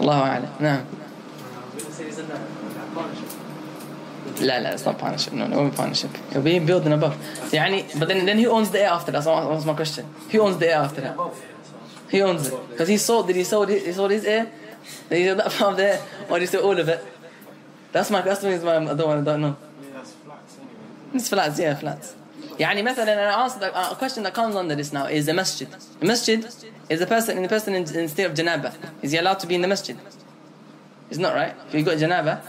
Allah 0.00 0.48
A'lam. 0.58 0.60
No. 0.60 0.86
لا 4.40 4.60
لا 4.60 4.74
it's 4.74 4.84
not 4.86 4.98
partnership 4.98 5.32
no 5.32 5.46
no 5.46 5.70
partnership 5.70 6.10
it'll 6.30 6.42
be 6.42 6.58
building 6.58 6.92
above 6.92 7.14
يعني 7.52 7.98
but 7.98 8.08
then 8.08 8.26
then 8.26 8.38
who 8.38 8.48
owns 8.50 8.70
the 8.70 8.80
air 8.80 8.88
after 8.88 9.12
that 9.12 9.24
that's, 9.24 9.48
that's 9.48 9.64
my 9.64 9.74
question 9.74 10.06
who 10.30 10.40
owns 10.40 10.58
the 10.58 10.68
air 10.68 10.78
after 10.78 11.00
that 11.00 11.16
He 12.10 12.22
owns 12.22 12.48
it 12.48 12.70
because 12.70 12.88
he 12.88 12.96
sold. 12.96 13.26
Did 13.26 13.36
he 13.36 13.44
sold? 13.44 13.68
His, 13.68 13.84
he 13.84 13.92
sold 13.92 14.10
his 14.10 14.24
air. 14.24 14.50
Did 15.08 15.18
he 15.18 15.26
sold 15.26 15.38
that 15.38 15.52
part 15.52 15.70
of 15.72 15.76
the 15.76 15.84
air, 15.84 16.02
or 16.28 16.38
did 16.38 16.42
he 16.42 16.46
sell 16.46 16.62
all 16.62 16.78
of 16.78 16.88
it? 16.88 17.04
That's 17.92 18.10
my 18.10 18.22
question. 18.22 18.50
Is 18.52 18.64
my 18.64 18.76
I 18.76 18.94
don't 18.94 18.98
want. 18.98 19.20
I 19.20 19.32
don't 19.32 19.40
know. 19.40 19.56
Yeah, 19.82 19.88
that's 19.94 20.12
flats 20.12 20.58
anyway. 20.58 21.14
It's 21.14 21.28
flats. 21.28 21.58
Yeah, 21.58 21.74
flats. 21.74 22.14
يعني 22.58 22.82
مثلا 22.82 23.32
I 23.32 23.42
answer 23.42 23.58
the, 23.60 23.92
a 23.92 23.94
question 23.96 24.22
that 24.24 24.34
comes 24.34 24.54
under 24.56 24.74
this 24.74 24.92
now 24.92 25.06
is 25.06 25.26
the 25.26 25.34
masjid. 25.34 25.68
The 26.00 26.06
masjid 26.06 26.44
is 26.88 27.00
the 27.00 27.06
person 27.06 27.36
in 27.36 27.42
the 27.42 27.48
person 27.48 27.74
in, 27.74 27.82
in 27.96 28.08
state 28.08 28.24
of 28.24 28.34
janaba. 28.34 28.74
Is 29.02 29.12
he 29.12 29.18
allowed 29.18 29.40
to 29.40 29.46
be 29.46 29.54
in 29.54 29.62
the 29.62 29.68
masjid? 29.68 29.96
It's 31.10 31.18
not 31.18 31.34
right. 31.34 31.54
If 31.68 31.74
you 31.74 31.82
got 31.82 31.96
janaba, 31.98 32.42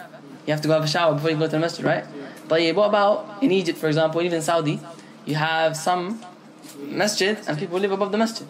you 0.45 0.53
have 0.53 0.61
to 0.61 0.67
go 0.67 0.73
have 0.73 0.83
a 0.83 0.87
shower 0.87 1.13
before 1.15 1.31
you 1.31 1.37
go 1.37 1.45
to 1.45 1.51
the 1.51 1.59
masjid, 1.59 1.85
right? 1.85 2.05
طيب, 2.49 2.75
what 2.75 2.89
about 2.89 3.41
in 3.41 3.51
Egypt, 3.51 3.79
for 3.79 3.87
example, 3.87 4.21
even 4.21 4.41
Saudi, 4.41 4.79
you 5.25 5.35
have 5.35 5.77
some 5.77 6.21
masjid 6.77 7.37
and 7.47 7.57
people 7.57 7.79
live 7.79 7.91
above 7.91 8.11
the 8.11 8.17
masjid. 8.17 8.47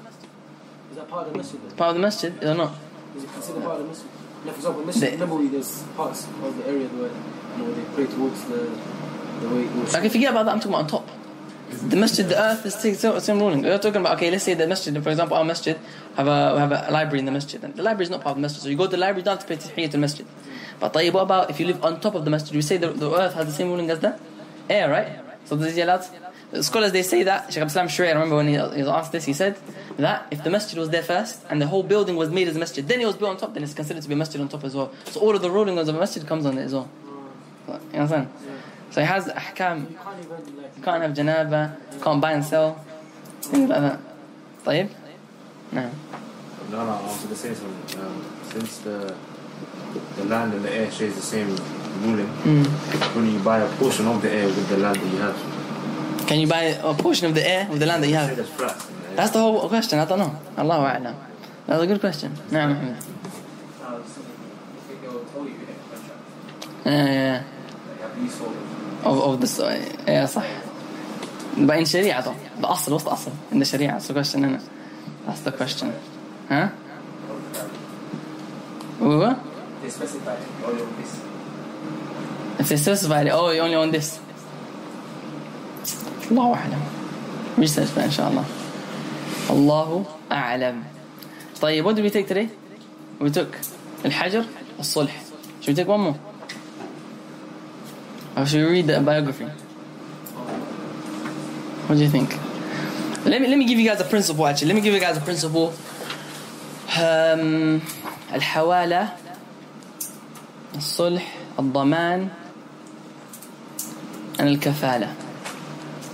Is 1.07 1.07
that 1.07 1.07
part 1.09 1.27
of 1.27 1.33
the 1.33 1.37
masjid 1.39 1.59
then? 1.61 1.75
Part 1.77 1.89
of 1.89 1.95
the 1.95 2.01
masjid 2.01 2.43
or 2.43 2.53
not? 2.55 2.75
Is 3.15 3.23
it 3.23 3.33
considered 3.33 3.63
part 3.63 3.75
of 3.79 3.81
the 3.83 3.87
masjid? 3.87 4.07
Like 4.45 4.53
for 4.55 4.59
example, 4.59 4.85
Masjid 4.85 5.19
The- 5.19 5.25
Nabawi, 5.25 5.51
there's 5.51 5.83
parts 5.95 6.27
of 6.27 6.57
the 6.57 6.67
area 6.67 6.87
where, 6.89 7.09
you 7.09 7.63
know, 7.63 7.73
they 7.73 7.83
pray 7.95 8.05
towards 8.13 8.43
the, 8.45 8.69
the 9.41 9.55
way 9.55 9.63
it 9.63 9.71
was. 9.71 9.93
Like, 9.93 10.11
forget 10.11 10.31
about 10.31 10.45
that. 10.47 10.51
I'm 10.51 10.59
talking 10.59 10.73
about 10.73 10.93
on 10.93 11.05
top. 11.05 11.09
The 11.89 11.95
masjid, 11.95 12.27
the 12.27 12.37
earth 12.39 12.65
is 12.65 12.75
the 12.75 12.93
same 12.93 13.19
same 13.19 13.39
ruling. 13.39 13.63
We're 13.63 13.77
talking 13.79 14.01
about 14.01 14.17
okay. 14.17 14.29
Let's 14.29 14.43
say 14.43 14.53
the 14.53 14.67
masjid, 14.67 14.93
for 15.01 15.09
example, 15.09 15.37
our 15.37 15.45
masjid 15.45 15.79
have 16.17 16.27
a 16.27 16.59
have 16.59 16.71
a 16.71 16.91
library 16.91 17.19
in 17.19 17.25
the 17.25 17.31
masjid. 17.31 17.63
And 17.63 17.73
the 17.73 17.81
library 17.81 18.03
is 18.03 18.09
not 18.11 18.21
part 18.21 18.31
of 18.31 18.37
the 18.37 18.41
masjid, 18.41 18.61
so 18.61 18.69
you 18.69 18.75
go 18.75 18.85
to 18.85 18.91
the 18.91 18.97
library, 18.97 19.21
you 19.21 19.25
don't 19.25 19.39
have 19.39 19.47
to 19.47 19.55
pay 19.55 19.55
tahiyyat 19.57 19.85
to 19.85 19.91
the 19.93 19.97
masjid. 19.97 20.25
But 20.79 20.93
طيب, 20.93 21.13
what 21.13 21.21
about 21.21 21.49
if 21.49 21.59
you 21.59 21.65
live 21.65 21.83
on 21.83 21.99
top 21.99 22.13
of 22.13 22.25
the 22.25 22.29
masjid? 22.29 22.53
We 22.53 22.61
say 22.61 22.77
the, 22.77 22.89
the 22.89 23.09
earth 23.11 23.33
has 23.33 23.47
the 23.47 23.53
same 23.53 23.69
ruling 23.69 23.89
as 23.89 23.99
the 24.01 24.19
air, 24.69 24.89
right? 24.91 25.07
So 25.45 25.55
does 25.57 25.73
he 25.73 25.81
allowed? 25.81 26.03
The 26.51 26.63
scholars 26.63 26.91
they 26.91 27.03
say 27.03 27.23
that 27.23 27.51
Sheikh 27.51 27.63
Islam 27.63 27.87
Shuri, 27.87 28.09
I 28.09 28.13
remember 28.13 28.35
when 28.35 28.47
he, 28.47 28.53
he 28.53 28.59
was 28.59 28.87
asked 28.87 29.11
this, 29.11 29.25
he 29.25 29.33
said 29.33 29.57
that 29.97 30.27
if 30.31 30.43
the 30.43 30.49
masjid 30.49 30.77
was 30.77 30.89
there 30.89 31.01
first 31.03 31.41
and 31.49 31.61
the 31.61 31.67
whole 31.67 31.83
building 31.83 32.15
was 32.15 32.29
made 32.29 32.47
as 32.47 32.55
a 32.55 32.59
masjid, 32.59 32.87
then 32.87 33.01
it 33.01 33.05
was 33.05 33.15
built 33.15 33.31
on 33.31 33.37
top, 33.37 33.53
then 33.53 33.63
it's 33.63 33.73
considered 33.73 34.03
to 34.03 34.07
be 34.09 34.13
a 34.13 34.17
masjid 34.17 34.39
on 34.39 34.47
top 34.49 34.63
as 34.63 34.75
well. 34.75 34.91
So 35.05 35.19
all 35.19 35.35
of 35.35 35.41
the 35.41 35.49
rulings 35.49 35.87
of 35.89 35.95
a 35.95 35.99
masjid 35.99 36.25
comes 36.27 36.45
on 36.45 36.57
it 36.57 36.63
as 36.63 36.73
well. 36.73 36.89
You 37.67 37.99
understand? 37.99 38.29
So 38.91 39.01
it 39.01 39.05
has 39.05 39.25
ahkam. 39.27 39.89
You 39.89 39.97
can't 39.97 40.19
even 40.19 40.57
like. 40.61 40.77
You 40.77 40.83
can't 40.83 41.01
have 41.01 41.11
janaba, 41.13 41.61
you 41.95 41.99
can't 42.01 42.21
buy 42.21 42.31
and 42.33 42.43
sell, 42.45 42.83
things 43.41 43.69
like 43.69 43.81
that. 43.81 43.99
طيب؟ 44.65 44.87
نعم. 45.73 45.89
No, 46.71 46.85
no, 46.85 46.91
I 46.91 47.01
was 47.03 47.17
going 47.17 47.29
to 47.29 47.35
say 47.35 47.53
something. 47.53 47.99
Um, 48.01 48.23
since 48.51 48.77
the 48.79 49.13
the 50.17 50.25
land 50.25 50.53
and 50.53 50.63
the 50.65 50.71
air 50.73 50.89
shares 50.91 51.15
the 51.15 51.21
same 51.21 51.49
ruling, 52.03 52.27
Mm. 52.45 52.65
when 53.15 53.31
you 53.31 53.39
buy 53.39 53.59
a 53.59 53.69
portion 53.77 54.07
of 54.07 54.21
the 54.21 54.31
air 54.31 54.47
with 54.47 54.67
the 54.69 54.77
land 54.77 54.95
that 54.95 55.05
you 55.13 55.17
have, 55.27 55.37
can 56.28 56.40
you 56.40 56.46
buy 56.46 56.76
a 56.76 56.92
portion 56.92 57.26
of 57.26 57.34
the 57.34 57.48
air 57.48 57.66
of 57.70 57.80
the 57.80 57.86
land 57.86 58.02
that 58.02 58.08
you 58.08 58.14
have? 58.14 58.36
That's 59.16 59.30
the 59.30 59.38
whole 59.38 59.66
question. 59.66 59.98
I 59.98 60.04
don't 60.04 60.18
know. 60.18 60.38
Allah 60.58 60.82
right 60.82 61.00
now. 61.00 61.16
That's 61.66 61.82
a 61.82 61.86
good 61.86 62.00
question. 62.00 62.36
No, 62.50 62.68
no, 62.68 62.74
no. 62.74 62.96
Yeah, 66.84 67.06
yeah. 67.06 67.42
Of, 69.04 69.20
of 69.20 69.40
the 69.40 69.46
soil. 69.46 69.68
Uh, 69.68 70.10
yeah, 70.10 70.26
صح. 70.26 70.44
But 71.66 71.78
in 71.78 71.86
Sharia 71.86 72.20
though. 72.22 72.36
The 72.60 72.66
asl, 72.68 72.92
what's 72.92 73.04
the 73.04 73.10
asl? 73.10 73.32
In 73.50 73.58
the 73.58 73.64
Sharia, 73.64 73.92
that's 73.92 74.08
the 74.08 74.12
question, 74.12 74.44
isn't 74.44 74.56
it? 74.56 74.68
That's 75.26 75.40
the 75.40 75.52
question. 75.52 75.92
Huh? 76.48 76.68
What? 78.98 79.38
They 79.82 79.90
specify 79.90 80.36
only 80.64 80.82
on 80.82 80.96
this. 81.00 81.20
If 82.60 82.68
they 82.68 82.76
specify, 82.76 83.28
oh, 83.32 83.50
you 83.50 83.60
only 83.60 83.76
on 83.76 83.90
this. 83.90 84.20
الله 86.30 86.54
أعلم. 86.54 86.82
Research 87.58 87.90
that, 87.94 88.04
inshallah. 88.04 88.44
الله 89.50 90.04
أعلم. 90.32 90.82
طيب, 91.60 91.84
what 91.84 91.96
did 91.96 92.04
we 92.04 92.10
take 92.10 92.28
today? 92.28 92.48
We 93.20 93.30
took 93.30 93.56
الحجر 94.04 94.44
الصلح. 94.80 95.10
Should 95.60 95.76
we 95.76 95.82
take 95.82 95.88
one 95.88 96.00
more? 96.00 96.18
Or 98.36 98.46
should 98.46 98.64
we 98.64 98.82
read 98.82 98.86
the 98.86 99.00
biography? 99.00 99.46
What 101.86 101.96
do 101.96 102.04
you 102.04 102.10
think? 102.10 102.30
Let 103.24 103.40
me 103.40 103.48
let 103.48 103.58
me 103.58 103.64
give 103.64 103.78
you 103.78 103.88
guys 103.88 104.00
a 104.00 104.04
principle 104.04 104.46
actually. 104.46 104.68
Let 104.68 104.76
me 104.76 104.82
give 104.82 104.94
you 104.94 105.00
guys 105.00 105.16
a 105.16 105.20
principle. 105.20 105.72
Um, 106.96 107.80
الحوالة 108.32 109.08
الصلح 110.76 111.24
الضمان 111.58 112.28
and 114.38 114.48
الكفالة. 114.48 115.27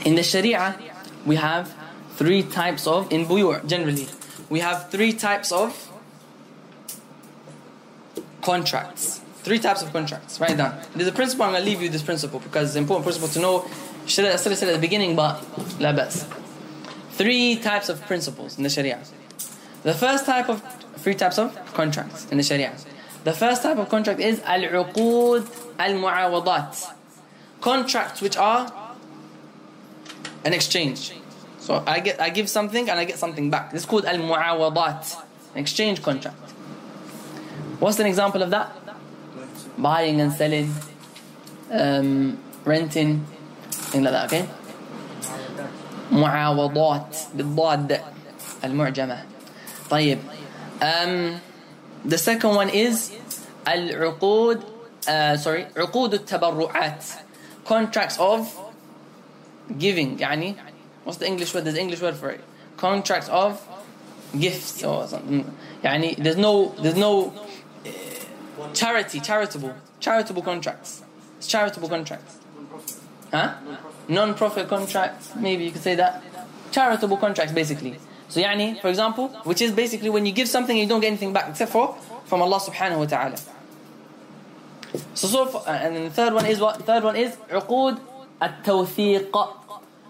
In 0.04 0.16
the 0.16 0.22
Sharia, 0.22 0.78
we 1.24 1.36
have 1.36 1.74
three 2.16 2.42
types 2.42 2.86
of, 2.86 3.10
in 3.10 3.24
buyu' 3.24 3.66
generally, 3.66 4.06
we 4.50 4.60
have 4.60 4.90
three 4.90 5.12
types 5.12 5.50
of 5.50 5.90
contracts. 8.42 9.20
Three 9.42 9.58
types 9.58 9.82
of 9.82 9.92
contracts. 9.92 10.40
Write 10.40 10.56
down. 10.56 10.78
There's 10.94 11.08
a 11.08 11.12
principle, 11.12 11.46
I'm 11.46 11.52
going 11.52 11.64
to 11.64 11.68
leave 11.68 11.82
you 11.82 11.88
this 11.88 12.02
principle 12.02 12.40
because 12.40 12.68
it's 12.68 12.76
an 12.76 12.82
important 12.82 13.04
principle 13.04 13.28
to 13.28 13.40
know. 13.40 13.68
Should 14.06 14.26
I 14.26 14.36
said 14.36 14.68
at 14.68 14.74
the 14.74 14.78
beginning, 14.78 15.16
but 15.16 15.40
labas. 15.78 16.26
Three 17.12 17.56
types 17.56 17.88
of 17.88 18.04
principles 18.06 18.58
in 18.58 18.64
the 18.64 18.70
Sharia. 18.70 19.00
The 19.82 19.94
first 19.94 20.26
type 20.26 20.48
of 20.48 20.62
three 20.96 21.14
types 21.14 21.38
of 21.38 21.54
contracts 21.72 22.26
in 22.30 22.36
the 22.36 22.42
Sharia. 22.42 22.74
The 23.24 23.32
first 23.32 23.62
type 23.62 23.78
of 23.78 23.88
contract 23.88 24.20
is 24.20 24.40
al-uqud 24.42 25.48
al-mu'awadat. 25.78 26.92
Contracts 27.60 28.20
which 28.20 28.36
are 28.36 28.83
an 30.43 30.53
exchange. 30.53 31.13
So 31.59 31.83
I 31.85 31.99
get 31.99 32.21
I 32.21 32.29
give 32.29 32.49
something 32.49 32.89
and 32.89 32.99
I 32.99 33.05
get 33.05 33.19
something 33.19 33.49
back. 33.49 33.71
This 33.71 33.83
is 33.83 33.85
called 33.85 34.05
al-mu'awadat, 34.05 35.15
an 35.53 35.59
exchange 35.59 36.01
contract. 36.01 36.37
What's 37.79 37.99
an 37.99 38.07
example 38.07 38.41
of 38.41 38.49
that? 38.49 38.71
Buying 39.77 40.19
and 40.19 40.33
selling, 40.33 40.73
um, 41.71 42.37
renting, 42.65 43.25
things 43.91 44.03
like 44.03 44.13
that. 44.13 44.25
Okay. 44.25 44.47
معاوضات 46.11 47.17
بالضاد 47.33 48.01
المعجمة 48.63 49.23
طيب 49.89 50.19
um, 50.81 51.39
the 52.05 52.17
second 52.17 52.55
one 52.55 52.69
is 52.69 53.11
العقود 53.67 54.63
uh, 55.07 55.37
sorry 55.37 55.65
عقود 55.77 56.13
التبرعات 56.13 57.03
contracts 57.65 58.17
of 58.19 58.47
giving 59.77 60.17
يعني 60.17 60.55
what's 61.03 61.17
the 61.17 61.27
English 61.27 61.53
word 61.53 61.63
there's 61.63 61.75
an 61.75 61.81
English 61.81 62.01
word 62.01 62.15
for 62.15 62.29
it 62.29 62.41
contracts 62.77 63.29
of 63.29 63.61
gifts 64.37 64.83
or 64.83 65.07
something 65.07 65.45
يعني 65.83 66.17
there's 66.17 66.37
no 66.37 66.69
there's 66.79 66.97
no 66.97 67.33
uh, 67.85 67.89
charity 68.73 69.19
charitable 69.19 69.73
charitable 69.99 70.41
contracts 70.41 71.01
it's 71.37 71.47
charitable 71.47 71.89
contracts 71.89 72.37
huh 73.31 73.53
non-profit 74.07 74.67
contracts 74.67 75.35
maybe 75.35 75.63
you 75.63 75.71
could 75.71 75.83
say 75.83 75.95
that 75.95 76.23
charitable 76.71 77.17
contracts 77.17 77.53
basically 77.53 77.95
so 78.27 78.39
يعني 78.39 78.81
for 78.81 78.89
example 78.89 79.29
which 79.43 79.61
is 79.61 79.71
basically 79.71 80.09
when 80.09 80.25
you 80.25 80.31
give 80.31 80.47
something 80.47 80.77
you 80.77 80.87
don't 80.87 81.01
get 81.01 81.07
anything 81.07 81.33
back 81.33 81.49
except 81.49 81.71
for 81.71 81.95
from 82.25 82.41
Allah 82.41 82.59
subhanahu 82.59 82.99
wa 82.99 83.05
ta'ala 83.05 83.37
so, 85.13 85.27
so 85.27 85.45
for, 85.45 85.63
and 85.67 85.95
then 85.95 86.03
the 86.05 86.09
third 86.09 86.33
one 86.33 86.45
is 86.45 86.59
what 86.59 86.81
third 86.83 87.03
one 87.03 87.15
is 87.15 87.37
عقود 87.51 87.99
التوثيق 88.43 89.37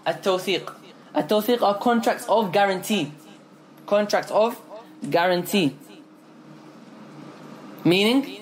التوثيق 0.08 0.72
التوثيق 1.16 1.64
are 1.64 1.78
contracts 1.78 2.24
of 2.28 2.52
guarantee 2.52 3.12
contracts 3.86 4.30
of 4.30 4.60
guarantee 5.10 5.76
meaning 7.84 8.38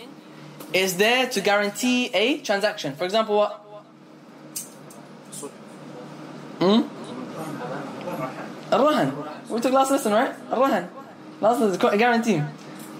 is 0.72 0.96
there 0.96 1.26
to 1.28 1.40
guarantee 1.40 2.11
a 2.14 2.38
transaction 2.38 2.94
for 2.94 3.05
example 3.05 3.36
what 3.36 3.53
hmm? 6.61 6.82
الرهن 8.72 9.12
we 9.49 9.61
took 9.61 9.72
last 9.72 9.90
lesson 9.90 10.12
right 10.12 10.34
الرهن 10.53 10.88
last 11.40 11.61
lesson 11.61 11.78
co- 11.78 11.96
guarantee 11.96 12.42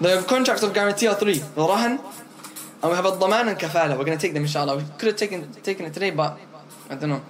the 0.01 0.23
contracts 0.27 0.63
of 0.63 0.73
guarantee 0.73 1.07
are 1.07 1.15
three 1.15 1.39
the 1.55 1.61
رهن 1.61 1.99
and 2.81 2.91
we 2.91 2.95
have 2.95 3.05
الضمان 3.05 3.49
and 3.49 3.57
كفالة 3.59 3.97
we're 3.97 4.05
going 4.05 4.17
to 4.17 4.21
take 4.27 4.33
them 4.33 4.43
inshallah 4.43 4.77
we 4.77 4.83
could 4.97 5.07
have 5.09 5.17
taken 5.17 5.51
taken 5.61 5.85
it 5.85 5.93
today 5.93 6.09
but 6.09 6.37
I 6.94 7.00
don't 7.00 7.10
know. 7.10 7.22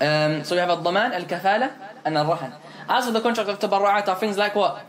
Um, 0.00 0.44
so 0.44 0.54
we 0.54 0.60
have 0.60 0.68
al-daman, 0.68 1.12
al-kafala, 1.12 1.72
and 2.04 2.16
al-rahan. 2.16 2.52
As 2.88 3.06
for 3.06 3.12
the 3.12 3.20
contract 3.20 3.48
of 3.48 3.58
tabarru'at 3.58 4.06
are 4.06 4.16
things 4.16 4.36
like 4.36 4.54
what? 4.54 4.84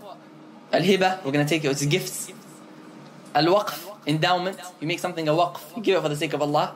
Al-hiba, 0.72 1.24
we're 1.24 1.32
going 1.32 1.46
to 1.46 1.50
take 1.50 1.64
it, 1.64 1.72
it's 1.72 1.86
gifts. 1.86 2.32
Al-waqf, 3.34 3.98
endowment, 4.06 4.60
you 4.80 4.88
make 4.88 5.00
something 5.00 5.28
a 5.28 5.32
waqf, 5.32 5.76
you 5.76 5.82
give 5.82 5.98
it 5.98 6.02
for 6.02 6.10
the 6.10 6.16
sake 6.16 6.34
of 6.34 6.42
Allah. 6.42 6.76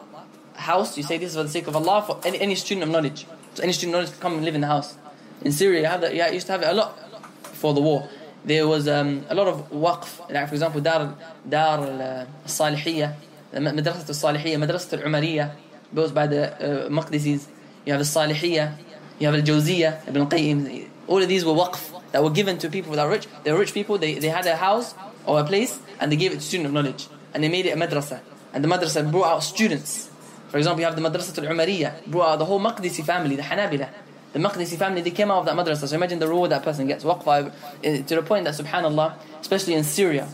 House, 0.55 0.97
you 0.97 1.03
say 1.03 1.17
this 1.17 1.31
is 1.31 1.35
for 1.35 1.43
the 1.43 1.49
sake 1.49 1.67
of 1.67 1.75
Allah, 1.75 2.01
for 2.01 2.19
any, 2.25 2.39
any 2.39 2.55
student 2.55 2.83
of 2.83 2.89
knowledge. 2.89 3.25
So 3.55 3.63
any 3.63 3.73
student 3.73 3.95
of 3.95 3.99
knowledge 3.99 4.11
can 4.13 4.21
come 4.21 4.33
and 4.35 4.45
live 4.45 4.55
in 4.55 4.61
the 4.61 4.67
house. 4.67 4.95
In 5.41 5.51
Syria, 5.51 5.81
you 5.81 5.85
have 5.87 6.01
that, 6.01 6.15
yeah, 6.15 6.29
used 6.29 6.47
to 6.47 6.53
have 6.53 6.61
it 6.61 6.69
a 6.69 6.73
lot 6.73 6.97
before 7.43 7.73
the 7.73 7.81
war. 7.81 8.07
There 8.45 8.67
was 8.67 8.87
um, 8.87 9.25
a 9.29 9.35
lot 9.35 9.47
of 9.47 9.71
waqf, 9.71 10.31
like 10.31 10.47
for 10.47 10.55
example, 10.55 10.81
Dar, 10.81 11.15
al-Salihiyya, 11.51 13.15
uh, 13.53 13.57
Madrasat 13.57 14.09
al-Salihiyya, 14.09 14.57
Madrasat 14.57 14.99
al-Umariyya, 14.99 15.51
goes 15.93 16.11
by 16.11 16.27
the 16.27 16.85
uh, 16.85 16.89
Maqdisis. 16.89 17.47
You 17.85 17.93
have 17.93 17.99
the 17.99 18.05
Salihia, 18.05 18.77
You 19.19 19.27
have 19.27 19.35
al-Jawziyya, 19.35 20.07
Ibn 20.07 20.21
al-Qayyim. 20.21 20.87
All 21.07 21.21
of 21.21 21.27
these 21.27 21.45
were 21.45 21.53
waqf 21.53 22.01
that 22.11 22.23
were 22.23 22.29
given 22.29 22.57
to 22.59 22.69
people 22.69 22.93
that 22.93 23.05
were 23.05 23.11
rich. 23.11 23.27
They 23.43 23.51
were 23.51 23.59
rich 23.59 23.73
people. 23.73 23.97
They, 23.97 24.15
they 24.15 24.29
had 24.29 24.45
a 24.45 24.55
house 24.55 24.95
or 25.25 25.39
a 25.39 25.43
place 25.43 25.79
and 25.99 26.11
they 26.11 26.15
gave 26.15 26.31
it 26.31 26.35
to 26.35 26.41
student 26.41 26.67
of 26.67 26.73
knowledge. 26.73 27.07
And 27.33 27.43
they 27.43 27.49
made 27.49 27.65
it 27.65 27.71
a 27.71 27.77
madrasa. 27.77 28.21
And 28.53 28.63
the 28.63 28.67
madrasa 28.67 29.09
brought 29.09 29.35
out 29.35 29.43
students. 29.43 30.09
For 30.49 30.57
example, 30.57 30.81
you 30.81 30.85
have 30.85 30.95
the 30.95 31.01
madrasa 31.01 31.37
al-Umariyya. 31.37 32.07
Brought 32.07 32.33
out 32.33 32.39
the 32.39 32.45
whole 32.45 32.59
Maqdisi 32.59 33.03
family, 33.03 33.35
the 33.35 33.41
Hanabila. 33.41 33.89
The 34.33 34.39
Maqdisi 34.39 34.77
family, 34.77 35.01
they 35.01 35.11
came 35.11 35.31
out 35.31 35.39
of 35.39 35.45
that 35.45 35.55
madrasa. 35.55 35.87
So 35.87 35.95
imagine 35.95 36.19
the 36.19 36.27
reward 36.27 36.51
that 36.51 36.63
person 36.63 36.87
gets. 36.87 37.03
Waqf, 37.03 37.27
uh, 37.27 37.51
to 37.81 38.03
the 38.03 38.21
point 38.21 38.45
that, 38.45 38.53
subhanAllah, 38.53 39.15
especially 39.41 39.73
in 39.73 39.83
Syria. 39.83 40.27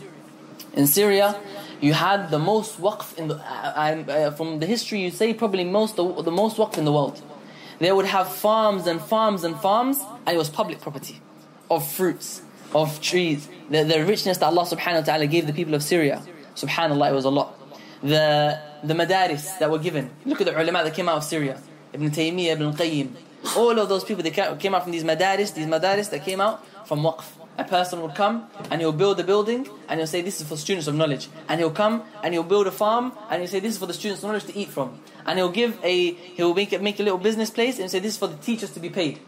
In 0.74 0.86
Syria, 0.86 1.38
you 1.80 1.94
had 1.94 2.30
the 2.30 2.38
most 2.38 2.80
waqf 2.80 3.16
in 3.18 3.28
the 3.28 3.36
uh, 3.36 4.04
uh, 4.08 4.30
from 4.32 4.58
the 4.58 4.66
history 4.66 5.00
you 5.00 5.10
say 5.10 5.32
probably 5.32 5.64
most 5.64 5.96
the, 5.96 6.22
the 6.22 6.30
most 6.30 6.56
waqf 6.56 6.78
in 6.78 6.84
the 6.84 6.92
world. 6.92 7.20
They 7.78 7.90
would 7.90 8.06
have 8.06 8.30
farms 8.30 8.86
and 8.86 9.00
farms 9.00 9.44
and 9.44 9.58
farms 9.58 9.98
and 10.26 10.34
it 10.34 10.38
was 10.38 10.50
public 10.50 10.80
property 10.80 11.20
of 11.70 11.86
fruits 11.90 12.42
of 12.74 13.00
trees. 13.00 13.48
The, 13.70 13.84
the 13.84 14.04
richness 14.04 14.38
that 14.38 14.46
Allah 14.46 14.64
subhanahu 14.64 15.00
wa 15.00 15.00
ta'ala 15.00 15.26
gave 15.26 15.46
the 15.46 15.52
people 15.52 15.74
of 15.74 15.82
Syria 15.82 16.22
subhanallah 16.54 17.10
it 17.10 17.14
was 17.14 17.24
a 17.24 17.30
lot. 17.30 17.58
The 18.02 18.60
the 18.84 18.94
madaris 18.94 19.58
that 19.58 19.70
were 19.70 19.78
given. 19.78 20.10
Look 20.26 20.40
at 20.40 20.46
the 20.46 20.60
ulama 20.60 20.84
that 20.84 20.94
came 20.94 21.08
out 21.08 21.16
of 21.16 21.24
Syria. 21.24 21.60
Ibn 21.92 22.10
Taymiyyah 22.10 22.52
Ibn 22.52 22.72
Qayyim. 22.74 23.08
All 23.56 23.78
of 23.78 23.88
those 23.88 24.04
people 24.04 24.22
they 24.22 24.30
came 24.30 24.74
out 24.74 24.82
from 24.82 24.92
these 24.92 25.04
madaris 25.04 25.54
these 25.54 25.66
madaris 25.66 26.10
that 26.10 26.24
came 26.24 26.40
out 26.42 26.66
from 26.86 27.00
waqf 27.00 27.24
a 27.60 27.64
person 27.64 28.00
would 28.02 28.14
come 28.14 28.48
and 28.70 28.80
he'll 28.80 28.92
build 28.92 29.20
a 29.20 29.24
building 29.24 29.68
and 29.88 30.00
he'll 30.00 30.06
say 30.06 30.22
this 30.22 30.40
is 30.40 30.48
for 30.48 30.56
students 30.56 30.86
of 30.88 30.94
knowledge. 30.94 31.28
And 31.48 31.60
he'll 31.60 31.70
come 31.70 32.02
and 32.22 32.32
he'll 32.34 32.42
build 32.42 32.66
a 32.66 32.70
farm 32.70 33.12
and 33.30 33.40
he'll 33.40 33.50
say 33.50 33.60
this 33.60 33.74
is 33.74 33.78
for 33.78 33.86
the 33.86 33.94
students 33.94 34.22
of 34.22 34.28
knowledge 34.28 34.44
to 34.46 34.56
eat 34.56 34.68
from. 34.68 34.98
And 35.26 35.38
he'll 35.38 35.50
give 35.50 35.78
a 35.84 36.12
he'll 36.12 36.54
make 36.54 36.72
it, 36.72 36.82
make 36.82 36.98
a 36.98 37.02
little 37.02 37.18
business 37.18 37.50
place 37.50 37.78
and 37.78 37.90
say 37.90 37.98
this 37.98 38.14
is 38.14 38.18
for 38.18 38.28
the 38.28 38.36
teachers 38.36 38.70
to 38.72 38.80
be 38.80 38.90
paid. 38.90 39.20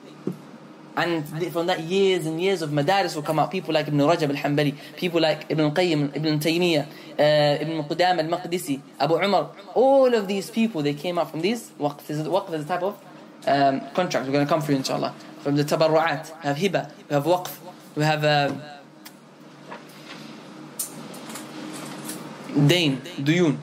And 0.94 1.26
from 1.52 1.66
that 1.68 1.80
years 1.80 2.26
and 2.26 2.40
years 2.40 2.60
of 2.60 2.70
madaris 2.70 3.14
will 3.14 3.22
come 3.22 3.38
out. 3.38 3.50
People 3.50 3.72
like 3.72 3.88
Ibn 3.88 3.98
Rajab 3.98 4.30
al-Hanbali 4.30 4.76
people 4.96 5.20
like 5.20 5.46
Ibn 5.48 5.70
Qayyim 5.70 6.16
Ibn 6.16 6.38
Taymiyyah 6.38 6.86
uh, 7.18 7.62
Ibn 7.62 7.84
Qudam 7.84 8.18
al-Maqdisi 8.18 8.80
Abu 9.00 9.14
Umar. 9.14 9.50
All 9.74 10.14
of 10.14 10.28
these 10.28 10.50
people 10.50 10.82
they 10.82 10.94
came 10.94 11.18
out 11.18 11.30
from 11.30 11.40
these. 11.40 11.70
Waqf 11.78 12.10
is 12.10 12.26
waqf 12.26 12.52
is 12.52 12.64
a 12.64 12.68
type 12.68 12.82
of 12.82 12.98
um, 13.46 13.80
contract 13.94 14.26
we're 14.26 14.32
going 14.32 14.46
to 14.46 14.48
come 14.48 14.60
through 14.60 14.76
inshallah. 14.76 15.14
From 15.40 15.56
the 15.56 15.64
tabarru'at 15.64 16.30
we 16.42 16.48
have 16.48 16.56
hiba 16.56 16.90
we 17.08 17.14
have 17.14 17.24
waqf 17.24 17.71
we 17.94 18.02
have 18.02 18.24
a 18.24 18.80
dain 22.66 23.00
duyun 23.18 23.56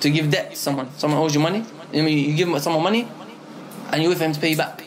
to 0.00 0.10
give 0.10 0.30
debt 0.30 0.50
to 0.50 0.56
someone. 0.56 0.90
Someone 0.98 1.20
owes 1.20 1.34
you 1.34 1.40
money. 1.40 1.64
You 1.92 2.36
give 2.36 2.62
someone 2.62 2.82
money 2.82 3.08
and 3.92 4.02
you 4.02 4.08
wait 4.08 4.18
for 4.18 4.24
him 4.24 4.32
to 4.32 4.40
pay 4.40 4.50
you 4.50 4.56
back. 4.56 4.82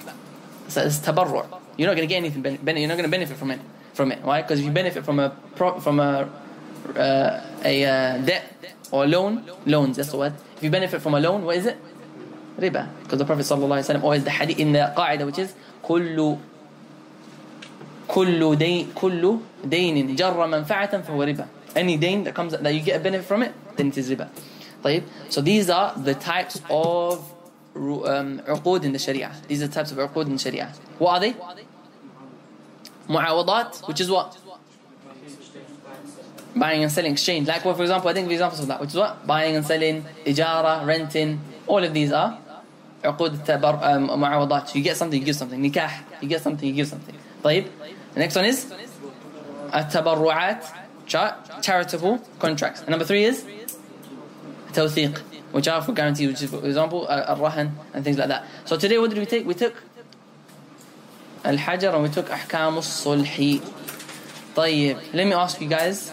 So 0.68 0.82
it's 0.84 1.00
tabarru 1.00 1.60
you're 1.80 1.88
not 1.88 1.96
going 1.96 2.08
to 2.08 2.14
get 2.14 2.18
anything 2.18 2.44
you're 2.44 2.88
not 2.88 2.96
going 2.96 3.04
to 3.04 3.10
benefit 3.10 3.38
from 3.38 3.52
it 3.52 3.60
from 3.94 4.12
it. 4.12 4.22
Why? 4.22 4.42
Because 4.42 4.60
if 4.60 4.66
you 4.66 4.72
benefit 4.72 5.06
from 5.06 5.20
a 5.20 5.36
from 5.56 6.00
a 6.00 6.30
uh, 6.96 7.42
a 7.64 7.86
uh, 7.86 8.18
debt 8.20 8.46
or 8.92 9.08
loan 9.08 9.50
loans 9.66 9.96
that's 9.98 10.12
the 10.12 10.18
word. 10.18 10.34
If 10.58 10.64
you 10.64 10.70
benefit 10.70 11.02
from 11.02 11.14
a 11.14 11.20
loan 11.20 11.44
what 11.46 11.56
is 11.56 11.66
it? 11.66 11.78
Riba. 12.58 12.90
Because 13.04 13.20
the 13.20 13.26
prophet 13.26 13.44
sallallahu 13.46 13.80
alaihi 13.80 13.96
wasallam 13.96 14.04
always 14.04 14.24
the 14.26 14.32
hadith 14.32 14.60
in 14.60 14.74
the 14.74 14.94
qaida 14.96 15.26
which 15.26 15.40
is 15.40 15.56
kullu 15.84 16.38
كل 18.09 18.57
دين 18.57 18.93
كل 18.95 19.37
دين 19.65 20.17
جر 20.17 20.47
منفعة 20.47 21.03
فهو 21.03 21.23
ربا 21.23 21.47
any 21.77 21.97
دين 21.97 22.25
that 22.25 22.35
comes 22.35 22.53
that 22.53 22.75
you 22.75 22.81
get 22.81 22.97
a 22.97 23.01
benefit 23.01 23.25
from 23.25 23.43
it 23.43 23.53
then 23.77 23.89
it 23.89 23.99
is 23.99 24.11
riba 24.11 24.29
طيب 24.85 25.03
so 25.31 25.41
these 25.41 25.71
are 25.71 25.95
the 25.97 26.15
types 26.15 26.61
of 26.71 27.19
um, 27.77 28.41
عقود 28.47 28.85
in 28.85 28.93
the 28.93 28.99
Sharia 28.99 29.33
these 29.49 29.63
are 29.63 29.69
the 29.69 29.75
types 29.75 29.91
of 29.91 29.99
عقود 29.99 30.27
in 30.27 30.33
the 30.33 30.39
Sharia 30.39 30.73
what 30.99 31.15
are 31.15 31.21
they 31.21 31.35
معاوضات 33.09 33.89
which 33.89 34.01
is 34.01 34.11
what 34.11 34.37
buying 36.57 36.83
and 36.85 36.93
selling 36.93 37.13
exchange 37.13 37.49
like 37.49 37.65
well, 37.65 37.75
for 37.75 37.83
example 37.83 38.09
I 38.09 38.15
think 38.15 38.29
the 38.29 38.35
examples 38.35 38.61
of 38.61 38.69
that 38.69 38.81
which 38.81 38.91
is 38.91 38.97
what 38.97 39.27
buying 39.27 39.57
and 39.57 39.67
selling 39.67 40.05
إجارة 40.27 40.87
renting 40.87 41.41
all 41.67 41.83
of 41.83 41.93
these 41.93 42.13
are 42.13 42.39
عقود 43.05 43.33
التبر 43.33 43.81
um, 43.81 44.19
معاوضات 44.19 44.77
you 44.77 44.83
get 44.83 44.97
something 44.97 45.19
you 45.21 45.27
give 45.27 45.37
something 45.37 45.61
نكاح 45.61 46.03
you 46.23 46.29
get 46.29 46.43
something 46.43 46.69
you 46.69 46.75
give 46.75 46.87
something 46.87 47.15
طيب 47.43 47.65
The 48.15 48.21
next 48.21 48.35
one 48.37 48.45
is 48.45 48.67
التبرعات 49.75 50.65
charitable 51.63 52.19
contracts. 52.39 52.81
And 52.81 52.91
number 52.91 53.05
three 53.05 53.25
is 53.25 53.45
توثيق 54.73 55.21
which 55.53 55.69
are 55.69 55.83
for 55.83 55.93
guarantee, 55.93 56.27
which 56.27 56.43
is 56.43 56.51
for 56.51 56.65
example 56.65 57.07
الرهن 57.07 57.71
and 57.93 58.05
things 58.05 58.19
like 58.19 58.29
that. 58.29 58.45
So 58.65 58.77
today 58.77 58.99
what 58.99 59.11
did 59.11 59.19
we 59.19 59.27
take? 59.27 59.47
We 59.47 59.55
took 59.55 59.75
الحجر 61.45 61.95
and 61.95 62.03
we 62.03 62.09
took 62.09 62.29
أحكام 62.29 62.79
الصلح. 62.79 63.61
طيب, 64.57 64.97
let 65.13 65.27
me 65.27 65.33
ask 65.33 65.61
you 65.61 65.69
guys. 65.69 66.13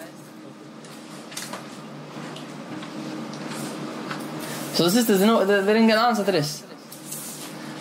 So 4.74 4.86
the 4.86 4.92
sisters, 4.92 5.20
you 5.20 5.28
know, 5.28 5.46
they, 5.46 5.62
they 5.62 5.74
didn't 5.74 5.88
get 5.88 5.98
an 5.98 6.06
answer 6.06 6.24
to 6.24 6.32
this. 6.32 6.64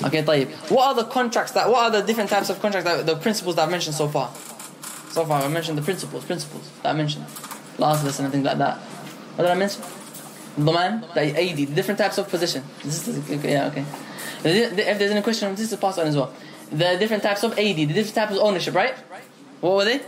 Okay, 0.03 0.22
طيب. 0.22 0.49
What 0.70 0.88
are 0.88 0.95
the 0.95 1.05
contracts 1.05 1.53
that, 1.53 1.68
what 1.68 1.82
are 1.82 1.91
the 1.91 2.03
different 2.03 2.30
types 2.30 2.49
of 2.51 2.61
contracts 2.61 2.88
that, 2.88 3.07
the 3.07 3.16
principles 3.16 3.57
that 3.57 3.62
I've 3.62 3.70
mentioned 3.70 3.95
so 3.97 4.09
far? 4.09 4.30
So 5.11 5.24
far, 5.24 5.43
I 5.43 5.49
mentioned 5.49 5.76
the 5.76 5.82
principles, 5.82 6.24
principles 6.24 6.70
that 6.82 6.91
I 6.91 6.97
mentioned. 6.97 7.26
Last 7.78 8.05
lesson 8.05 8.24
and 8.24 8.32
things 8.32 8.45
like 8.45 8.59
that. 8.59 8.78
What 9.36 9.45
did 9.45 9.51
I 9.51 9.55
mention? 9.55 9.82
Dhaman, 10.59 11.14
the 11.14 11.20
AD, 11.20 11.57
the 11.57 11.66
different 11.66 11.99
types 11.99 12.18
of 12.18 12.28
position. 12.28 12.62
This 12.84 13.09
is, 13.09 13.30
okay, 13.30 13.53
yeah, 13.53 13.66
okay. 13.68 13.84
If 14.45 14.99
there's 14.99 15.11
any 15.11 15.22
question, 15.22 15.55
this 15.55 15.72
is 15.72 15.78
passed 15.78 15.99
on 15.99 16.07
as 16.07 16.16
well. 16.16 16.32
The 16.70 16.97
different 16.99 17.22
types 17.22 17.43
of 17.43 17.53
AD, 17.53 17.76
the 17.76 17.86
different 17.86 18.14
types 18.14 18.32
of 18.32 18.38
ownership, 18.38 18.74
right? 18.74 18.95
What 19.61 19.76
were 19.76 19.84
they? 19.84 20.01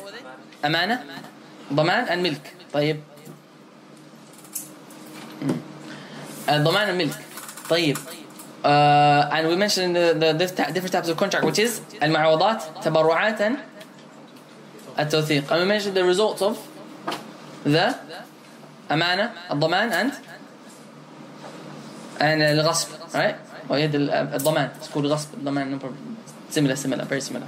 Amana, 0.63 1.05
Dhaman, 1.71 2.07
and 2.09 2.23
milk. 2.23 2.41
طيب. 2.73 3.01
الضمان 6.49 6.89
and 6.89 6.99
milk. 6.99 7.13
طيب. 7.69 7.99
Uh, 8.65 9.29
and 9.33 9.49
we 9.49 9.57
mentioned 9.57 9.97
the, 9.97 10.15
the, 10.15 10.33
the 10.39 10.47
different 10.73 10.93
types 10.93 11.09
of 11.09 11.17
contract, 11.17 11.45
which 11.45 11.59
is 11.59 11.81
المعوضات, 12.03 12.63
تبرعات, 12.85 13.41
and 13.41 13.57
التوثيق. 14.99 15.51
And 15.51 15.59
we 15.61 15.65
mentioned 15.65 15.95
the 15.97 16.05
results 16.05 16.43
of 16.43 16.59
the 17.65 17.95
amana, 18.91 19.33
الضمان, 19.51 19.91
and 19.93 20.13
and 22.21 22.43
الغصب, 22.43 22.89
right? 23.15 23.35
ويد 23.71 23.95
ال- 23.95 24.11
الضمان 24.11 24.71
it's 24.81 24.89
called 24.89 25.07
غصب 25.07 25.35
الضمان 25.35 25.71
no 25.71 25.79
problem 25.79 26.17
similar 26.51 26.77
similar 26.77 27.05
very 27.05 27.21
similar 27.21 27.47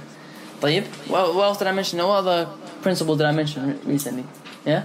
طيب 0.61 0.83
what, 1.07 1.33
what 1.35 1.43
else 1.45 1.57
did 1.59 1.67
I 1.67 1.71
mention 1.71 1.97
what 1.99 2.17
other 2.25 2.47
principle 2.81 3.15
did 3.15 3.25
I 3.25 3.31
mention 3.31 3.79
recently 3.85 4.23
yeah 4.65 4.83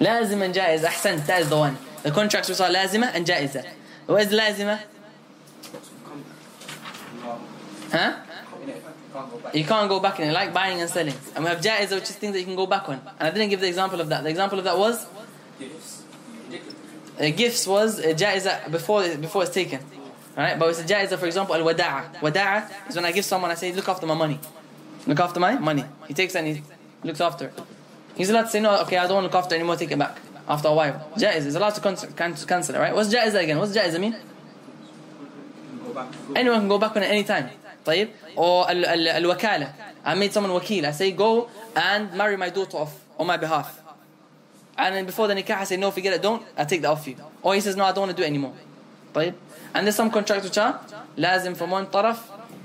لازما 0.00 0.46
جائز 0.46 0.84
أحسنت 0.84 1.26
that 1.26 1.40
is 1.42 1.48
the 1.48 1.56
one 1.56 1.76
the 2.04 2.10
contracts 2.10 2.48
we 2.48 2.54
saw 2.54 2.68
لازمة 2.68 3.12
and 3.14 3.24
جائزة 3.24 3.62
what 4.06 4.22
is 4.22 4.32
لازمة 4.32 4.78
huh 7.92 8.12
you 9.54 9.64
can't 9.64 9.88
go 9.88 10.00
back 10.00 10.18
in 10.20 10.28
it 10.28 10.32
like 10.32 10.52
buying 10.52 10.80
and 10.80 10.90
selling 10.90 11.14
and 11.34 11.44
we 11.44 11.50
have 11.50 11.60
جائزة 11.60 11.94
which 11.94 12.10
is 12.10 12.16
things 12.16 12.32
that 12.32 12.40
you 12.40 12.44
can 12.46 12.56
go 12.56 12.66
back 12.66 12.88
on 12.88 13.00
and 13.18 13.28
I 13.28 13.30
didn't 13.30 13.50
give 13.50 13.60
the 13.60 13.68
example 13.68 14.00
of 14.00 14.08
that 14.08 14.24
the 14.24 14.30
example 14.30 14.58
of 14.58 14.64
that 14.64 14.78
was 14.78 15.06
uh, 17.18 17.30
gifts 17.30 17.66
was 17.66 18.00
uh, 18.00 18.12
جائزة 18.14 18.70
before 18.70 19.16
before 19.16 19.42
it's 19.44 19.52
taken 19.52 19.80
Alright, 20.36 20.58
but 20.58 20.68
it's 20.68 20.80
a 20.80 20.84
jaiza, 20.84 21.16
for 21.18 21.24
example, 21.24 21.54
al 21.54 21.62
wada'a. 21.62 22.16
Wada'a 22.16 22.88
is 22.90 22.96
when 22.96 23.06
I 23.06 23.12
give 23.12 23.24
someone, 23.24 23.50
I 23.50 23.54
say, 23.54 23.72
look 23.72 23.88
after 23.88 24.06
my 24.06 24.14
money. 24.14 24.38
Look 25.06 25.18
after 25.18 25.40
my 25.40 25.54
money. 25.58 25.84
He 26.08 26.12
takes 26.12 26.34
and 26.34 26.46
he 26.46 26.62
looks 27.02 27.22
after 27.22 27.46
it. 27.46 27.54
He's 28.16 28.28
allowed 28.28 28.42
to 28.42 28.48
say, 28.50 28.60
no, 28.60 28.82
okay, 28.82 28.98
I 28.98 29.06
don't 29.06 29.14
want 29.14 29.24
to 29.24 29.28
look 29.28 29.44
after 29.44 29.54
it 29.54 29.58
anymore, 29.58 29.76
take 29.76 29.92
it 29.92 29.98
back. 29.98 30.18
After 30.48 30.68
a 30.68 30.74
while. 30.74 31.10
Jaiz 31.16 31.44
is 31.46 31.54
allowed 31.56 31.74
to 31.74 31.80
cancel, 31.80 32.08
cancel 32.12 32.46
cancel 32.46 32.74
it, 32.76 32.78
right? 32.78 32.94
What's 32.94 33.12
jaiza 33.12 33.42
again? 33.42 33.58
What's 33.58 33.76
jaiza 33.76 33.98
mean? 33.98 34.16
Anyone 36.34 36.60
can 36.60 36.68
go 36.68 36.78
back 36.78 36.96
on 36.96 37.02
it 37.02 37.06
any 37.06 37.24
time. 37.24 37.50
طيب? 37.84 38.08
Or 38.36 38.68
al, 38.70 38.84
al, 38.84 39.08
al 39.08 39.22
wakala. 39.22 39.72
I 40.04 40.14
made 40.14 40.32
someone 40.32 40.52
wakil. 40.60 40.84
I 40.84 40.92
say, 40.92 41.10
go 41.12 41.48
and 41.74 42.12
marry 42.14 42.36
my 42.36 42.50
daughter 42.50 42.76
off 42.76 43.04
on 43.18 43.26
my 43.26 43.36
behalf. 43.36 43.80
And 44.78 44.94
then 44.94 45.06
before 45.06 45.26
the 45.26 45.34
nikah, 45.34 45.58
I 45.58 45.64
say, 45.64 45.76
no, 45.76 45.90
forget 45.90 46.12
it, 46.12 46.22
don't. 46.22 46.44
I 46.56 46.64
take 46.64 46.82
that 46.82 46.90
off 46.90 47.06
you. 47.08 47.16
Or 47.42 47.54
he 47.54 47.60
says, 47.60 47.76
no, 47.76 47.84
I 47.84 47.92
don't 47.92 48.06
want 48.06 48.10
to 48.10 48.16
do 48.16 48.22
it 48.22 48.26
anymore. 48.26 48.52
طيب? 49.14 49.34
And 49.74 49.86
there's 49.86 49.96
some 49.96 50.10
contracts 50.10 50.44
which 50.44 50.58
are 50.58 50.80
لازم 51.16 51.56
from 51.56 51.70
one 51.70 51.86
طرف 51.86 52.18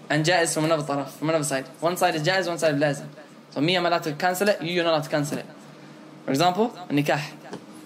and 0.10 0.26
جائز 0.26 0.54
from 0.54 0.66
another 0.66 0.84
طرف, 0.84 1.08
from 1.18 1.30
another 1.30 1.46
side. 1.46 1.66
One 1.80 1.96
side 1.96 2.16
is 2.16 2.24
جائز, 2.24 2.48
one 2.48 2.58
side 2.58 2.76
is 2.76 2.82
لازم. 2.82 3.06
So 3.52 3.62
me, 3.62 3.76
I'm 3.76 3.86
allowed 3.86 4.04
to 4.04 4.14
cancel 4.14 4.50
it, 4.50 4.62
you, 4.62 4.72
you're 4.74 4.84
not 4.84 4.92
allowed 4.92 5.04
to 5.04 5.10
cancel 5.10 5.38
it. 5.38 5.46
For 6.26 6.32
example, 6.32 6.76
a 6.90 6.94
nikah. 6.94 7.22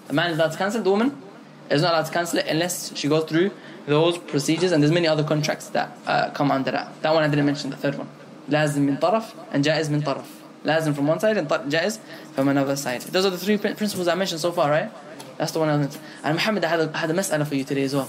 The 0.09 0.13
man 0.13 0.31
is 0.31 0.37
allowed 0.37 0.51
to 0.51 0.57
cancel, 0.57 0.81
the 0.83 0.89
woman 0.91 1.21
is 1.69 1.81
not 1.81 1.93
allowed 1.93 2.05
to 2.05 2.11
cancel 2.11 2.39
it 2.39 2.45
unless 2.47 2.95
she 2.95 3.07
goes 3.07 3.23
through 3.29 3.51
those 3.87 4.17
procedures 4.17 4.71
and 4.71 4.81
there's 4.83 4.91
many 4.91 5.07
other 5.07 5.23
contracts 5.23 5.69
that 5.69 5.97
uh, 6.07 6.29
come 6.31 6.51
under 6.51 6.71
that. 6.71 6.87
That 7.01 7.13
one 7.13 7.23
I 7.23 7.27
didn't 7.27 7.45
mention, 7.45 7.69
the 7.69 7.77
third 7.77 7.95
one. 7.97 8.07
لازم 8.49 8.85
من 8.85 8.97
طرف 8.99 9.33
and 9.53 9.63
جائز 9.63 9.89
من 9.89 10.01
طرف. 10.03 10.25
لازم 10.65 10.93
from 10.95 11.07
one 11.07 11.19
side 11.19 11.37
and 11.37 11.47
طر- 11.49 11.69
جائز 11.69 11.99
from 12.35 12.47
another 12.47 12.75
side. 12.75 13.01
Those 13.01 13.25
are 13.25 13.31
the 13.31 13.37
three 13.37 13.57
prin- 13.57 13.75
principles 13.75 14.07
I 14.07 14.15
mentioned 14.15 14.39
so 14.41 14.51
far, 14.51 14.69
right? 14.69 14.91
That's 15.37 15.51
the 15.51 15.59
one 15.59 15.69
I 15.69 15.77
was 15.77 15.97
And 16.23 16.35
Muhammad, 16.35 16.63
I 16.63 16.67
had 16.67 16.79
a, 16.79 16.91
I 16.93 16.97
had 16.99 17.09
a 17.09 17.13
mas'ala 17.13 17.45
for 17.47 17.55
you 17.55 17.63
today 17.63 17.83
as 17.83 17.95
well. 17.95 18.07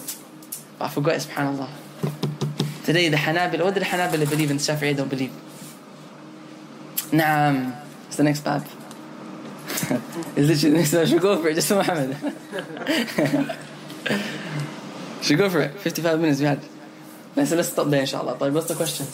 But 0.78 0.84
I 0.84 0.88
forgot 0.88 1.14
it, 1.16 1.22
subhanAllah. 1.22 1.68
Today 2.84 3.08
the 3.08 3.16
Hanabila, 3.16 3.64
what 3.64 3.74
did 3.74 3.82
the 3.82 3.86
Hanabila 3.86 4.28
believe 4.30 4.50
and 4.50 4.60
the 4.60 4.72
Shafi'i 4.72 4.94
don't 4.96 5.08
believe? 5.08 5.32
Naam. 7.10 7.74
It's 8.08 8.16
the 8.16 8.22
next 8.24 8.40
bab. 8.44 8.64
it's 10.36 10.48
literally 10.48 10.70
the 10.70 10.78
next 10.78 10.92
bab. 10.92 11.08
Should 11.08 11.20
go 11.20 11.40
for 11.40 11.48
it, 11.48 11.54
just 11.54 11.68
for 11.68 11.76
Muhammad. 11.76 12.16
Should 15.22 15.38
go 15.38 15.50
for 15.50 15.60
it. 15.60 15.78
55 15.80 16.20
minutes 16.20 16.40
we 16.40 16.46
had. 16.46 16.60
Let's, 17.34 17.50
let's 17.52 17.68
stop 17.68 17.88
there 17.88 18.00
inshallah. 18.00 18.36
طيب, 18.38 18.52
what's 18.52 18.68
the 18.68 18.74
question? 18.74 19.06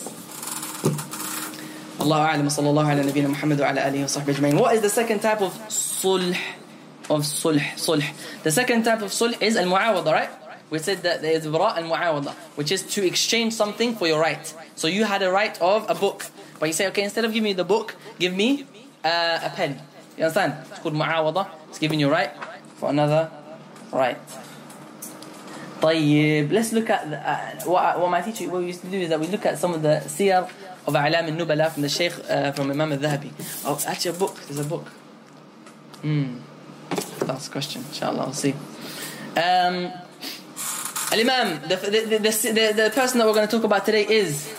الله 2.01 2.19
أعلم 2.19 2.49
صلى 2.49 2.71
الله 2.71 2.89
على 2.89 3.03
نبينا 3.03 3.29
محمد 3.29 3.61
وعلى 3.61 3.89
آله 3.89 4.05
وصحبه 4.05 4.35
أجمعين. 4.35 4.59
What 4.59 4.75
is 4.75 4.81
the 4.83 4.91
second 4.91 5.21
type 5.21 5.41
of 5.41 5.53
sulh? 5.69 6.37
Of 7.11 7.23
sulh, 7.23 7.61
sulh. 7.77 8.03
The 8.43 8.51
second 8.51 8.85
type 8.85 9.03
of 9.03 9.11
sulh 9.11 9.41
is 9.41 9.57
al-mu'awada, 9.57 10.13
right? 10.13 10.31
We 10.71 10.79
said 10.79 11.03
that 11.03 11.21
there 11.21 11.33
is 11.33 11.47
bara 11.47 11.75
and 11.77 11.87
mu'awada, 11.87 12.33
which 12.57 12.73
is 12.73 12.83
to 12.95 13.07
exchange 13.07 13.53
something 13.53 13.95
for 13.95 14.07
your 14.07 14.21
right. 14.21 14.55
So 14.75 14.89
you 14.89 15.05
had 15.05 15.23
a 15.23 15.31
right 15.31 15.61
of 15.61 15.89
a 15.91 15.95
book, 15.95 16.27
but 16.59 16.67
you 16.67 16.73
say, 16.73 16.87
okay, 16.89 17.03
instead 17.03 17.25
of 17.25 17.33
giving 17.33 17.45
me 17.45 17.53
the 17.53 17.65
book, 17.65 17.95
give 18.19 18.35
me 18.35 18.67
uh, 19.05 19.41
a 19.43 19.51
pen. 19.51 19.81
You 20.17 20.25
understand? 20.25 20.55
It's 20.71 20.81
called 20.81 20.95
mu'awada. 20.95 21.49
It's 21.69 21.79
giving 21.79 22.01
you 22.01 22.11
right 22.11 22.31
for 22.77 22.91
another 22.91 23.31
right. 23.93 24.19
طيب 25.83 26.53
let's 26.53 26.73
look 26.73 26.91
at 26.91 27.11
the, 27.11 27.19
uh, 27.19 27.63
what, 27.65 27.99
what 28.01 28.11
my 28.11 28.21
teacher 28.21 28.49
what 28.49 28.61
we 28.61 28.69
used 28.69 28.83
to 28.83 28.87
do 28.87 28.99
is 28.99 29.09
that 29.09 29.19
we 29.19 29.27
look 29.27 29.45
at 29.45 29.59
some 29.59 29.75
of 29.75 29.83
the 29.83 30.01
siyar 30.07 30.49
of 30.87 30.95
A'lam 30.95 31.27
al-Nubala 31.31 31.71
from 31.73 31.83
the 31.83 31.89
Sheikh 31.89 32.13
uh, 32.31 32.53
from 32.53 32.71
Imam 32.71 32.93
al-Dhahabi 32.93 33.31
oh 33.67 33.79
actually 33.87 34.15
a 34.15 34.19
book 34.19 34.35
there's 34.47 34.61
a 34.61 34.65
book 34.65 34.87
hmm 36.03 36.39
last 37.27 37.51
question 37.51 37.83
inshallah 37.89 38.25
we'll 38.27 38.33
see 38.33 38.55
um, 39.35 39.91
Al-Imam 41.13 41.69
the, 41.69 41.77
the, 41.77 42.19
the, 42.19 42.31
the, 42.59 42.65
the 42.83 42.91
person 42.95 43.19
that 43.19 43.27
we're 43.27 43.35
going 43.35 43.49
to 43.49 43.55
talk 43.57 43.65
about 43.65 43.85
today 43.85 44.07
is 44.07 44.55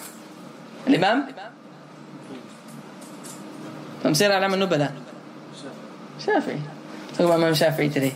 Al-Imam 0.87 1.33
from 4.01 4.11
Siyar 4.11 4.31
A'lam 4.31 4.51
al-Nubala 4.59 4.91
Shafi'i 6.18 6.60
talk 7.12 7.20
about 7.20 7.40
Imam 7.40 7.54
Shafi'i 7.54 7.92
today 7.92 8.14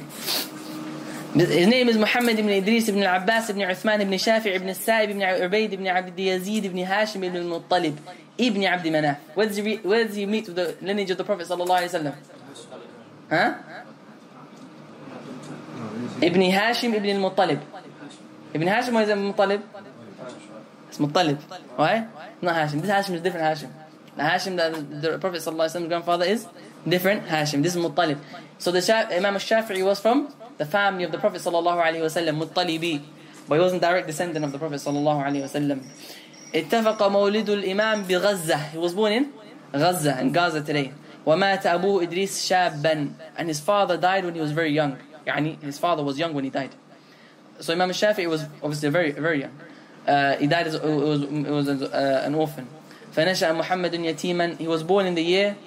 His 1.34 1.66
name 1.66 1.88
is 1.88 1.96
Muhammad 1.96 2.38
ibn 2.38 2.50
Idris 2.50 2.88
ibn 2.88 3.02
al-Abbas 3.02 3.48
ibn 3.50 3.62
Uthman 3.62 4.00
ibn 4.00 4.12
Shafi' 4.12 4.54
ibn 4.54 4.74
Sa'ib 4.74 5.10
ibn 5.10 5.22
Ubaid 5.22 5.72
ibn 5.72 5.86
Abd 5.86 6.16
Yazid 6.16 6.64
ibn 6.64 6.78
Hashim 6.84 7.24
ibn 7.24 7.36
al-Muttalib 7.36 7.96
ibn 8.36 8.64
Abd 8.64 8.86
Manaf. 8.86 9.16
Where 9.34 9.46
does 9.46 9.56
he, 9.56 9.62
re- 9.62 9.80
where 9.82 10.04
does 10.04 10.14
he 10.16 10.26
meet 10.26 10.46
with 10.46 10.56
the 10.56 10.76
lineage 10.82 11.10
of 11.10 11.16
the 11.16 11.24
Prophet 11.24 11.48
sallallahu 11.48 11.80
alaihi 11.80 11.90
wasallam? 11.90 12.14
Huh? 13.30 13.54
Ibn 16.20 16.40
Hashim 16.42 16.94
ibn 16.94 17.10
al-Muttalib. 17.22 17.60
Ibn 18.54 18.68
Hashim 18.68 18.94
or 18.94 19.02
is 19.02 19.08
it 19.08 19.16
Muttalib? 19.16 19.62
It's 20.88 20.98
Muttalib. 20.98 21.38
Why? 21.76 22.06
Not 22.42 22.56
Hashim. 22.56 22.82
This 22.82 22.90
Hashim 22.90 23.14
is 23.14 23.22
different 23.22 23.46
Hashim. 23.46 23.70
The 24.16 24.22
Hashim 24.22 24.56
that 24.56 25.00
the 25.00 25.18
Prophet 25.18 25.40
sallallahu 25.40 25.64
alaihi 25.64 25.76
wasallam's 25.76 25.88
grandfather 25.88 26.24
is 26.26 26.46
different 26.87 27.25
Hashim. 27.27 27.63
This 27.63 27.75
is 27.75 27.83
Muttalib. 27.83 28.19
So 28.57 28.71
the 28.71 28.81
Sha- 28.81 29.07
Imam 29.11 29.35
al-Shafi'i 29.35 29.83
was 29.85 29.99
from 29.99 30.33
the 30.57 30.65
family 30.65 31.03
of 31.03 31.11
the 31.11 31.17
Prophet 31.17 31.41
sallallahu 31.41 31.81
alaihi 31.83 32.01
wasallam, 32.01 32.43
Muttalibi. 32.43 33.03
But 33.47 33.55
he 33.55 33.61
wasn't 33.61 33.81
direct 33.81 34.07
descendant 34.07 34.43
of 34.43 34.51
the 34.51 34.59
Prophet 34.59 34.75
sallallahu 34.75 35.23
alaihi 35.23 35.43
wasallam. 35.43 35.83
اتفق 36.55 37.07
مولد 37.07 37.49
الإمام 37.49 38.03
بغزة. 38.07 38.71
He 38.71 38.77
was 38.77 38.93
born 38.93 39.11
in 39.11 39.33
Gaza, 39.73 40.19
in 40.21 40.31
Gaza 40.31 40.61
today. 40.61 40.93
ومات 41.25 41.65
أبوه 41.65 42.03
إدريس 42.03 42.47
شابا. 42.47 43.13
And 43.37 43.47
his 43.49 43.59
father 43.59 43.97
died 43.97 44.25
when 44.25 44.33
he 44.33 44.41
was 44.41 44.51
very 44.51 44.71
young. 44.71 44.97
يعني 45.25 45.61
his 45.61 45.77
father 45.77 46.03
was 46.03 46.17
young 46.17 46.33
when 46.33 46.45
he 46.45 46.49
died. 46.49 46.73
So 47.59 47.73
Imam 47.73 47.89
Shafi'i 47.89 48.29
was 48.29 48.45
obviously 48.63 48.89
very 48.89 49.11
very 49.11 49.41
young. 49.41 49.59
Uh, 50.07 50.37
he 50.37 50.47
died 50.47 50.67
as 50.67 50.75
it 50.75 50.83
was, 50.83 51.23
it 51.23 51.29
was 51.29 51.67
uh, 51.67 52.21
an 52.25 52.33
orphan. 52.33 52.67
فنشأ 53.13 53.61
محمد 53.61 53.91
يتيما. 53.93 54.57
He 54.57 54.67
was 54.67 54.83
born 54.83 55.05
in 55.05 55.15
the 55.15 55.23
year 55.23 55.57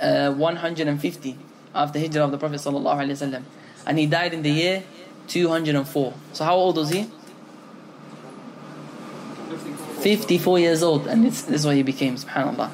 uh, 0.00 0.32
150 0.32 1.38
after 1.74 1.98
hijrah 1.98 2.24
of 2.24 2.30
the 2.30 2.38
Prophet 2.38 2.60
sallallahu 2.60 2.96
alaihi 2.96 3.10
wasallam, 3.10 3.42
and 3.86 3.98
he 3.98 4.06
died 4.06 4.34
in 4.34 4.42
the 4.42 4.50
year 4.50 4.82
204. 5.28 6.14
So 6.32 6.44
how 6.44 6.56
old 6.56 6.76
was 6.76 6.90
he? 6.90 7.10
54 10.00 10.58
years 10.58 10.82
old, 10.82 11.06
and 11.06 11.24
this, 11.24 11.42
this 11.42 11.60
is 11.60 11.66
what 11.66 11.76
he 11.76 11.82
became. 11.82 12.16
Subhanallah. 12.16 12.70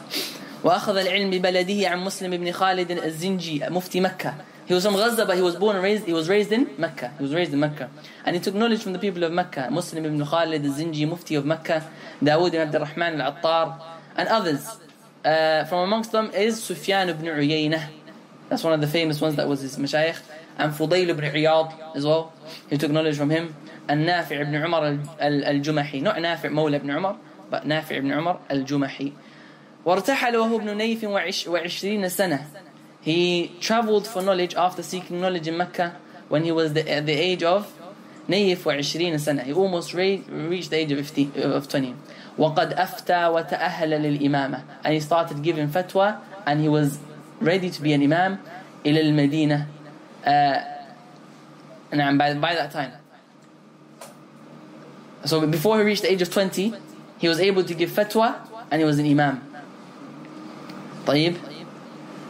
وأخذ 0.65 0.97
العلم 0.97 1.31
ببلده 1.31 1.89
عن 1.89 2.05
مسلم 2.05 2.31
بن 2.31 2.53
خالد 2.53 2.91
الزنجي 2.91 3.71
مفتي 3.71 4.01
مكة. 4.01 4.35
He 4.67 4.75
was 4.75 4.85
from 4.85 4.95
Gaza, 4.95 5.27
but 5.27 5.37
he 5.37 5.43
was 5.43 5.57
born 5.57 5.77
and 5.77 5.83
raised. 5.83 6.07
He 6.07 6.13
was 6.13 6.29
raised 6.29 6.53
in 6.53 6.71
Mecca. 6.79 7.13
He 7.19 7.23
was 7.25 7.35
raised 7.35 7.53
in 7.53 7.61
Mecca, 7.61 7.91
and 8.25 8.37
he 8.37 8.43
took 8.43 8.55
knowledge 8.55 8.83
from 8.83 8.93
the 8.93 8.99
people 8.99 9.25
of 9.25 9.33
Mecca. 9.33 9.69
Muslim 9.71 10.05
ibn 10.05 10.25
Khalid 10.25 10.65
al-Zinji, 10.65 11.09
Mufti 11.09 11.35
of 11.35 11.45
Mecca, 11.45 11.91
Dawood 12.23 12.49
ibn 12.49 12.61
Abd 12.61 12.75
al-Rahman 12.77 13.21
al-Attar, 13.21 13.81
and 14.17 14.29
others. 14.29 14.67
Uh, 15.25 15.65
from 15.65 15.81
amongst 15.81 16.13
them 16.13 16.31
is 16.31 16.63
Sufyan 16.63 17.09
ibn 17.11 17.27
Uyaynah. 17.27 17.89
That's 18.49 18.65
one 18.65 18.73
of 18.73 18.81
the 18.81 18.87
famous 18.87 19.21
ones 19.21 19.37
that 19.37 19.47
was 19.49 19.61
his 19.61 19.77
mashayikh. 19.77 20.19
And 20.59 20.73
Fudayl 20.73 21.09
ibn 21.09 21.25
Iyad 21.25 21.97
as 21.97 22.05
well. 22.05 22.33
He 22.69 22.79
took 22.79 22.91
knowledge 22.91 23.17
from 23.17 23.31
him. 23.31 23.55
And 23.89 24.09
Nafi' 24.09 24.41
ibn 24.41 24.55
Umar 24.55 24.85
al-Jumahi. 25.21 26.03
Not 26.03 26.17
Nafi' 26.17 26.51
Mawla 26.51 26.75
ibn 26.75 26.91
Umar, 26.91 27.17
but 27.49 27.65
Nafi' 27.65 27.93
ibn 27.99 28.11
Umar 28.13 28.41
al-Jumahi. 28.49 29.13
وارتحل 29.87 30.37
وهو 30.37 30.57
ابن 30.57 30.77
نيف 30.77 31.05
وعش 31.05 31.47
وعشرين 31.47 32.09
سنة. 32.09 32.45
He 33.01 33.53
traveled 33.61 34.07
for 34.07 34.21
knowledge 34.21 34.55
after 34.55 34.83
seeking 34.83 35.21
knowledge 35.21 35.49
in 35.49 35.57
Mecca 35.57 35.97
when 36.29 36.45
he 36.45 36.53
was 36.53 36.75
the, 36.75 36.91
at 36.91 37.07
the 37.07 37.15
age 37.15 37.43
of 37.43 37.73
نيف 38.29 38.65
وعشرين 38.65 39.15
سنة. 39.19 39.45
He 39.45 39.53
almost 39.53 39.95
re- 39.95 40.23
reached 40.29 40.71
the 40.71 40.77
age 40.77 40.93
of, 40.93 40.99
50, 40.99 41.43
of 41.43 41.69
20. 41.69 41.95
وقد 42.39 42.73
أفتى 42.73 43.27
وتأهل 43.27 43.91
للإمامة. 43.91 44.63
And 44.85 44.95
he 44.95 45.01
started 45.01 45.43
giving 45.43 45.69
fatwa 45.69 46.21
and 46.47 46.61
he 46.61 46.69
was 46.69 46.99
ready 47.41 47.71
to 47.71 47.83
be 47.83 47.93
an 47.93 48.03
imam 48.03 48.39
إلى 48.85 49.01
المدينة. 49.03 49.67
Uh, 50.25 50.65
and 51.93 52.19
by, 52.19 52.35
by 52.35 52.55
that 52.55 52.71
time. 52.71 52.93
So 55.25 55.47
before 55.47 55.79
he 55.79 55.85
reached 55.85 56.03
the 56.03 56.13
age 56.13 56.23
of 56.23 56.31
20, 56.31 56.73
he 57.19 57.29
was 57.29 57.41
able 57.41 57.65
to 57.65 57.75
give 57.75 57.91
fatwa 57.91 58.37
and 58.71 58.81
he 58.81 58.85
was 58.85 58.99
an 58.99 59.07
imam. 59.07 59.41
طيب 61.05 61.37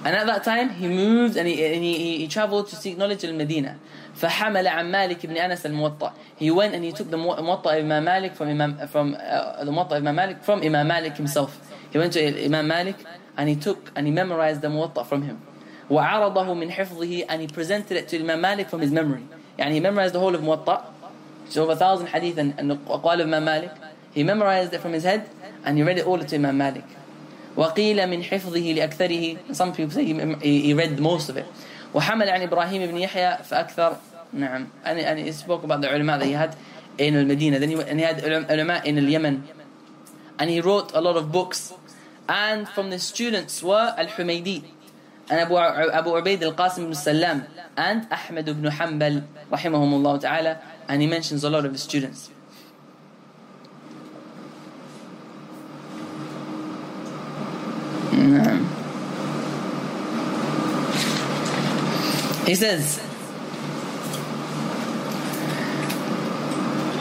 And 0.02 0.16
at 0.16 0.26
that 0.26 0.44
time, 0.44 0.70
he 0.70 0.88
moved 0.88 1.36
and 1.36 1.46
he, 1.46 1.62
and 1.62 1.84
he, 1.84 1.98
he, 1.98 2.18
he 2.18 2.28
traveled 2.28 2.68
to 2.68 2.76
seek 2.76 2.96
knowledge 2.96 3.22
in 3.22 3.36
Medina. 3.36 3.78
فحمل 4.14 4.68
عن 4.68 4.90
مالك 4.90 5.26
بن 5.26 5.36
أنس 5.36 5.66
الموطأ. 5.66 6.12
He 6.36 6.50
went 6.50 6.74
and 6.74 6.84
he 6.84 6.92
took 6.92 7.10
the 7.10 7.16
Muwatta 7.16 7.66
of 7.66 7.84
Imam 7.84 8.04
Malik 8.04 8.34
from 8.34 8.48
Imam 8.48 8.86
from 8.88 9.14
uh, 9.14 9.64
the 9.64 9.70
Muwatta 9.70 9.92
of 9.92 9.98
Imam 9.98 10.14
Malik 10.14 10.44
from 10.44 10.62
Imam 10.62 10.86
Malik 10.86 11.16
himself. 11.16 11.58
He 11.90 11.98
went 11.98 12.12
to 12.14 12.44
Imam 12.44 12.66
Malik 12.68 12.96
and 13.36 13.48
he 13.48 13.56
took 13.56 13.90
and 13.96 14.06
he 14.06 14.12
memorized 14.12 14.60
the 14.60 14.68
Muwatta 14.68 15.06
from 15.06 15.22
him. 15.22 15.40
وعرضه 15.90 16.54
من 16.54 16.70
حفظه 16.70 17.26
and 17.28 17.40
he 17.40 17.48
presented 17.48 17.96
it 17.96 18.08
to 18.08 18.18
Imam 18.18 18.40
Malik 18.40 18.68
from 18.68 18.80
his 18.80 18.90
memory. 18.90 19.22
يعني 19.58 19.72
he 19.72 19.80
memorized 19.80 20.14
the 20.14 20.20
whole 20.20 20.34
of 20.34 20.40
Muwatta. 20.42 20.84
It's 21.46 21.56
over 21.56 21.72
a 21.72 21.76
thousand 21.76 22.08
hadith 22.08 22.38
and, 22.38 22.54
and 22.58 22.70
أقوال 22.72 23.20
of 23.20 23.26
Imam 23.26 23.44
Malik. 23.44 23.72
He 24.12 24.22
memorized 24.22 24.72
it 24.74 24.80
from 24.80 24.92
his 24.92 25.04
head 25.04 25.28
and 25.64 25.78
he 25.78 25.82
read 25.82 25.98
it 25.98 26.06
all 26.06 26.18
to 26.18 26.34
Imam 26.34 26.58
Malik. 26.58 26.84
وقيل 27.56 28.06
من 28.06 28.22
حفظه 28.22 28.72
لأكثره 28.74 29.54
Some 29.54 29.72
people 29.72 29.90
say 29.90 30.04
he, 30.04 30.60
he 30.60 30.74
read 30.74 30.98
most 31.00 31.28
of 31.28 31.36
it. 31.36 31.46
وحمل 31.95 32.29
عن 32.29 32.41
إبراهيم 32.41 32.91
بن 32.91 32.97
يحيى 32.97 33.37
فأكثر 33.43 33.97
نعم 34.33 34.67
he 34.83 35.31
spoke 35.31 35.63
about 35.63 35.79
the 35.81 35.87
ulama 35.95 36.17
that 36.19 36.25
he 36.25 36.33
had 36.33 36.55
in 36.97 37.15
Al-Medina 37.15 37.57
then 37.57 37.69
he, 37.69 37.81
and 37.81 37.99
he 37.99 38.05
had 38.05 38.21
ulama 38.23 38.81
in 38.83 38.97
Yemen 38.97 39.47
and 40.37 40.49
he 40.49 40.59
wrote 40.59 40.91
a 40.93 40.99
lot 40.99 41.15
of 41.15 41.31
books 41.31 41.73
and 42.27 42.67
from 42.67 42.89
the 42.89 42.99
students 42.99 43.63
were 43.63 43.93
Al-Humaydi 43.97 44.63
and 45.29 45.39
Abu, 45.39 45.57
Abu 45.57 46.09
Ubaid 46.09 46.41
Al-Qasim 46.41 46.83
ibn 46.83 46.93
Salam 46.95 47.45
and 47.77 48.07
Ahmed 48.11 48.49
ibn 48.49 48.65
Hanbal 48.65 49.23
rahimahumullah 49.49 50.19
ta'ala 50.19 50.59
and 50.89 51.01
he 51.01 51.07
mentions 51.07 51.45
a 51.45 51.49
lot 51.49 51.65
of 51.65 51.71
the 51.71 51.79
students 51.79 52.29
نعم 58.15 58.84
He 62.46 62.54
says 62.54 63.00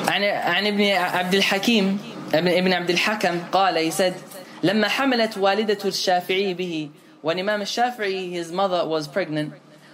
عن 0.07 0.23
عن 0.23 0.67
ابن 0.67 0.83
عبد 0.91 1.33
الحكيم 1.33 1.99
ابن 2.33 2.47
ابن 2.47 2.73
عبد 2.73 2.89
الحكم 2.89 3.39
قال 3.51 3.91
he 3.91 3.95
said 3.95 4.13
لما 4.63 4.87
حملت 4.87 5.37
والدة 5.37 5.77
الشافعي 5.85 6.53
به 6.53 6.89
when 7.21 7.37
Imam 7.37 7.61
الشافعي 7.61 8.33
his 8.33 8.51
mother 8.51 8.85
was 8.85 9.07
pregnant 9.07 9.51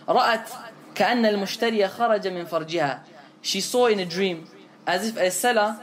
رأت 0.09 0.49
كأن 0.95 1.25
المشتري 1.25 1.87
خرج 1.87 2.27
من 2.27 2.45
فرجها 2.45 3.03
she 3.41 3.61
saw 3.61 3.87
in 3.87 3.99
a 3.99 4.05
dream 4.05 4.45
as 4.87 5.07
if 5.07 5.17
a 5.17 5.31
seller 5.31 5.75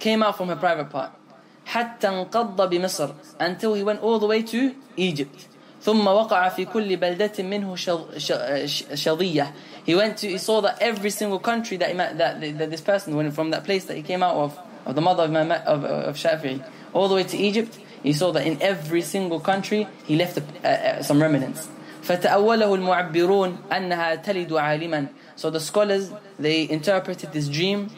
came 0.00 0.22
out 0.22 0.36
from 0.36 0.48
her 0.48 0.56
private 0.56 0.90
part 0.90 1.10
حتى 1.66 2.08
انقض 2.08 2.68
بمصر 2.68 3.10
until 3.40 3.74
he 3.74 3.82
went 3.82 4.00
all 4.00 4.18
the 4.18 4.26
way 4.26 4.42
to 4.42 4.74
Egypt 4.96 5.46
ثم 5.86 6.06
وقع 6.06 6.48
في 6.48 6.64
كل 6.64 6.96
بلدة 6.96 7.32
منه 7.38 7.76
شظية 8.94 9.52
he 9.84 9.94
went 9.94 10.16
to 10.16 10.28
he 10.28 10.38
saw 10.38 10.60
that 10.60 10.76
every 10.80 11.10
single 11.10 11.40
country 11.40 11.76
that, 11.76 11.96
that, 12.18 12.40
that 12.58 12.70
this 12.70 12.80
person 12.80 13.16
went 13.16 13.34
from 13.34 13.50
that 13.50 13.64
place 13.64 13.84
that 13.86 13.96
he 13.96 14.02
came 14.02 14.22
out 14.22 14.36
of 14.36 14.58
of 14.86 14.94
the 14.94 15.00
mother 15.00 15.24
of, 15.24 15.30
of, 15.66 15.84
of 15.84 16.16
Shafi'i 16.16 16.64
all 16.92 17.08
the 17.08 17.14
way 17.16 17.24
to 17.24 17.36
Egypt 17.36 17.78
he 18.02 18.12
saw 18.12 18.32
that 18.32 18.46
in 18.46 18.60
every 18.62 19.02
single 19.02 19.40
country 19.40 19.88
he 20.06 20.16
left 20.16 20.38
uh, 20.38 20.68
uh, 20.68 21.02
some 21.02 21.20
remnants 21.20 21.68
فتأوله 22.02 22.74
المعبرون 22.74 23.58
أنها 23.72 24.14
تلد 24.14 24.52
عالما 24.52 25.08
so 25.36 25.50
the 25.50 25.60
scholars 25.60 26.10
they 26.38 26.68
interpreted 26.68 27.32
this 27.32 27.48
dream 27.48 27.90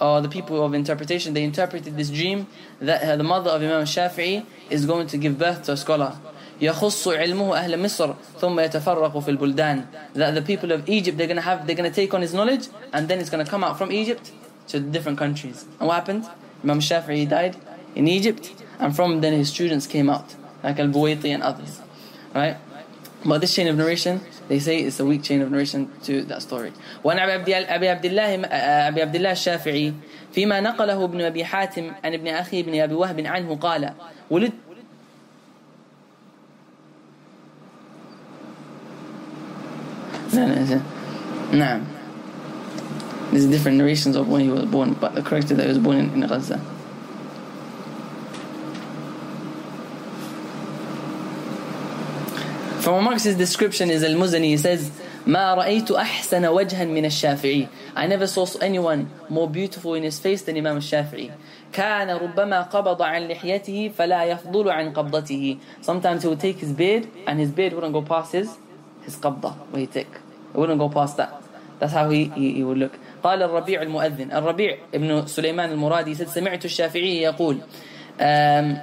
or 0.00 0.20
the 0.20 0.28
people 0.28 0.64
of 0.64 0.74
interpretation 0.74 1.32
they 1.34 1.44
interpreted 1.44 1.96
this 1.96 2.10
dream 2.10 2.46
that 2.80 3.02
uh, 3.02 3.16
the 3.16 3.22
mother 3.24 3.50
of 3.50 3.62
Imam 3.62 3.84
Shafi'i 3.84 4.44
is 4.68 4.84
going 4.84 5.06
to 5.08 5.16
give 5.16 5.38
birth 5.38 5.62
to 5.64 5.72
a 5.72 5.76
scholar 5.76 6.16
يخص 6.60 7.08
علمه 7.08 7.56
أهل 7.56 7.82
مصر 7.82 8.14
ثم 8.40 8.60
يتفرق 8.60 9.18
في 9.18 9.30
البلدان 9.30 9.84
that 10.14 10.34
the 10.34 10.42
people 10.42 10.72
of 10.72 10.88
Egypt 10.88 11.18
they're 11.18 11.26
going 11.26 11.36
to 11.36 11.42
have 11.42 11.66
they're 11.66 11.76
going 11.76 11.90
to 11.90 11.94
take 11.94 12.14
on 12.14 12.22
his 12.22 12.32
knowledge 12.34 12.68
and 12.92 13.08
then 13.08 13.18
it's 13.18 13.30
going 13.30 13.44
to 13.44 13.50
come 13.50 13.64
out 13.64 13.78
from 13.78 13.90
Egypt 13.92 14.32
to 14.68 14.80
different 14.80 15.18
countries 15.18 15.64
and 15.78 15.88
what 15.88 15.94
happened 15.94 16.24
Imam 16.64 16.80
Shafi'i 16.80 17.28
died 17.28 17.56
in 17.94 18.06
Egypt 18.08 18.52
and 18.78 18.94
from 18.94 19.20
then 19.20 19.32
his 19.32 19.48
students 19.48 19.86
came 19.86 20.08
out 20.08 20.34
like 20.62 20.78
Al-Buwaiti 20.78 21.30
and 21.34 21.42
others 21.42 21.80
right 22.34 22.56
but 23.24 23.40
this 23.40 23.54
chain 23.54 23.68
of 23.68 23.76
narration 23.76 24.20
they 24.48 24.58
say 24.58 24.78
it's 24.78 25.00
a 25.00 25.04
weak 25.04 25.22
chain 25.22 25.40
of 25.42 25.50
narration 25.50 25.90
to 26.04 26.22
that 26.24 26.42
story 26.42 26.72
وعن 27.04 27.18
أبي 27.18 27.88
عبد 27.88 28.04
الله 28.04 28.34
أبي 28.88 29.02
عبد 29.02 29.16
الله 29.16 29.32
الشافعي 29.32 29.92
فيما 30.32 30.60
نقله 30.60 31.04
ابن 31.04 31.20
أبي 31.20 31.44
حاتم 31.44 31.92
عن 32.04 32.14
ابن 32.14 32.28
أخي 32.28 32.60
ابن 32.60 32.80
أبي 32.80 32.94
وهب 32.94 33.26
عنه 33.26 33.56
قال 33.56 33.92
ولدت 34.30 34.52
نعم 41.52 41.82
There's 43.32 43.46
different 43.46 43.78
narrations 43.78 44.14
of 44.14 44.28
when 44.28 44.42
he 44.42 44.50
was 44.50 44.66
born, 44.66 44.92
but 45.00 45.14
the 45.14 45.22
correct 45.22 45.50
is 45.50 45.56
that 45.56 45.62
he 45.62 45.68
was 45.68 45.78
born 45.78 45.96
in, 45.96 46.22
in 46.22 46.28
Gaza. 46.28 46.58
From 52.82 52.94
amongst 52.94 53.24
his 53.24 53.36
description 53.36 53.88
is 53.88 54.02
Al-Muzani, 54.04 54.44
he 54.44 54.56
says, 54.58 54.90
ما 55.26 55.54
رأيت 55.54 55.90
أحسن 55.90 56.46
وجها 56.46 56.84
من 56.84 57.04
الشافعي 57.04 57.68
I 57.94 58.06
never 58.06 58.26
saw 58.26 58.44
anyone 58.60 59.08
more 59.28 59.48
beautiful 59.48 59.94
in 59.94 60.02
his 60.02 60.18
face 60.18 60.42
than 60.42 60.56
Imam 60.56 60.76
al-Shafi'i 60.76 61.30
كان 61.72 62.10
ربما 62.10 62.62
قبض 62.62 63.02
عن 63.02 63.28
لحيته 63.28 63.92
فلا 63.98 64.24
يفضل 64.24 64.70
عن 64.70 64.92
قبضته 64.92 65.58
Sometimes 65.80 66.22
he 66.22 66.28
would 66.28 66.40
take 66.40 66.58
his 66.58 66.72
beard 66.72 67.06
and 67.26 67.38
his 67.38 67.50
beard 67.50 67.72
wouldn't 67.72 67.92
go 67.92 68.02
past 68.02 68.32
his, 68.32 68.58
his 69.02 69.16
qabda, 69.16 69.54
where 69.70 69.80
he 69.80 69.86
take. 69.86 70.08
It 70.53 70.57
wouldn't 70.57 70.79
go 70.79 70.89
past 70.89 71.17
that. 71.17 71.43
That's 71.79 71.93
how 71.93 72.09
he, 72.09 72.25
he, 72.25 72.53
he 72.53 72.63
would 72.63 72.77
look. 72.77 72.93
قال 73.23 73.43
الربيع 73.43 73.81
المؤذن 73.81 74.31
الربيع 74.31 74.77
ابن 74.93 75.27
سليمان 75.27 75.71
المرادي 75.71 76.15
said 76.15 76.27
سمعت 76.27 76.65
الشافعي 76.65 77.21
يقول 77.21 77.57
um, 78.19 78.77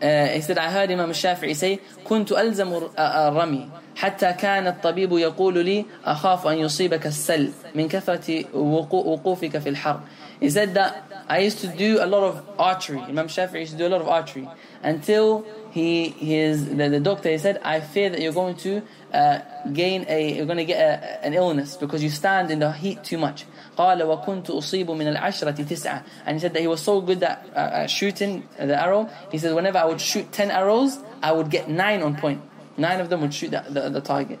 uh, 0.00 0.26
he 0.34 0.40
said 0.40 0.58
I 0.58 0.70
heard 0.70 0.90
Imam 0.90 1.10
الشافعي 1.10 1.54
say 1.54 1.78
كنت 2.04 2.32
ألزم 2.32 2.82
الرمي 2.98 3.68
حتى 3.96 4.32
كان 4.32 4.66
الطبيب 4.66 5.12
يقول 5.12 5.64
لي 5.64 5.84
أخاف 6.04 6.46
أن 6.46 6.58
يصيبك 6.58 7.06
السل 7.06 7.50
من 7.74 7.88
كثرة 7.88 8.56
وقوفك 8.56 9.58
في 9.58 9.68
الحر 9.68 10.00
He 10.40 10.50
said 10.50 10.74
that 10.74 11.04
I 11.28 11.38
used 11.38 11.60
to 11.60 11.68
do 11.68 11.98
a 11.98 12.06
lot 12.06 12.22
of 12.22 12.44
archery. 12.58 13.00
Imam 13.00 13.26
Shafi'i 13.26 13.60
used 13.60 13.72
to 13.72 13.78
do 13.78 13.86
a 13.86 13.92
lot 13.94 14.02
of 14.02 14.08
archery 14.08 14.46
until 14.82 15.46
he 15.70 16.10
his 16.10 16.68
the, 16.76 16.88
the 16.90 17.00
doctor 17.00 17.30
he 17.30 17.38
said 17.38 17.58
I 17.64 17.80
fear 17.80 18.10
that 18.10 18.20
you're 18.20 18.34
going 18.34 18.56
to 18.56 18.82
uh, 19.12 19.38
gain 19.72 20.04
a 20.08 20.36
you're 20.36 20.46
going 20.46 20.58
to 20.58 20.64
get 20.64 20.80
a, 20.80 21.24
an 21.24 21.34
illness 21.34 21.76
because 21.76 22.02
you 22.02 22.10
stand 22.10 22.50
in 22.50 22.58
the 22.58 22.72
heat 22.72 23.02
too 23.04 23.18
much. 23.18 23.46
قال 23.76 24.02
وكنت 24.02 24.50
أصيب 24.50 24.90
من 24.90 25.08
العشرة 25.08 25.50
تسعة 25.50 26.02
and 26.26 26.34
he 26.34 26.40
said 26.40 26.54
that 26.54 26.60
he 26.60 26.66
was 26.66 26.80
so 26.80 27.00
good 27.00 27.22
at 27.22 27.44
uh, 27.54 27.86
shooting 27.86 28.42
the 28.58 28.80
arrow 28.80 29.08
he 29.30 29.38
said 29.38 29.54
whenever 29.54 29.78
I 29.78 29.84
would 29.84 30.00
shoot 30.00 30.32
10 30.32 30.50
arrows 30.50 30.98
I 31.22 31.32
would 31.32 31.50
get 31.50 31.68
9 31.68 32.02
on 32.02 32.16
point 32.16 32.40
nine 32.78 33.00
of 33.00 33.10
them 33.10 33.20
would 33.20 33.34
shoot 33.34 33.50
the, 33.50 33.64
the, 33.68 33.90
the 33.90 34.00
target 34.00 34.38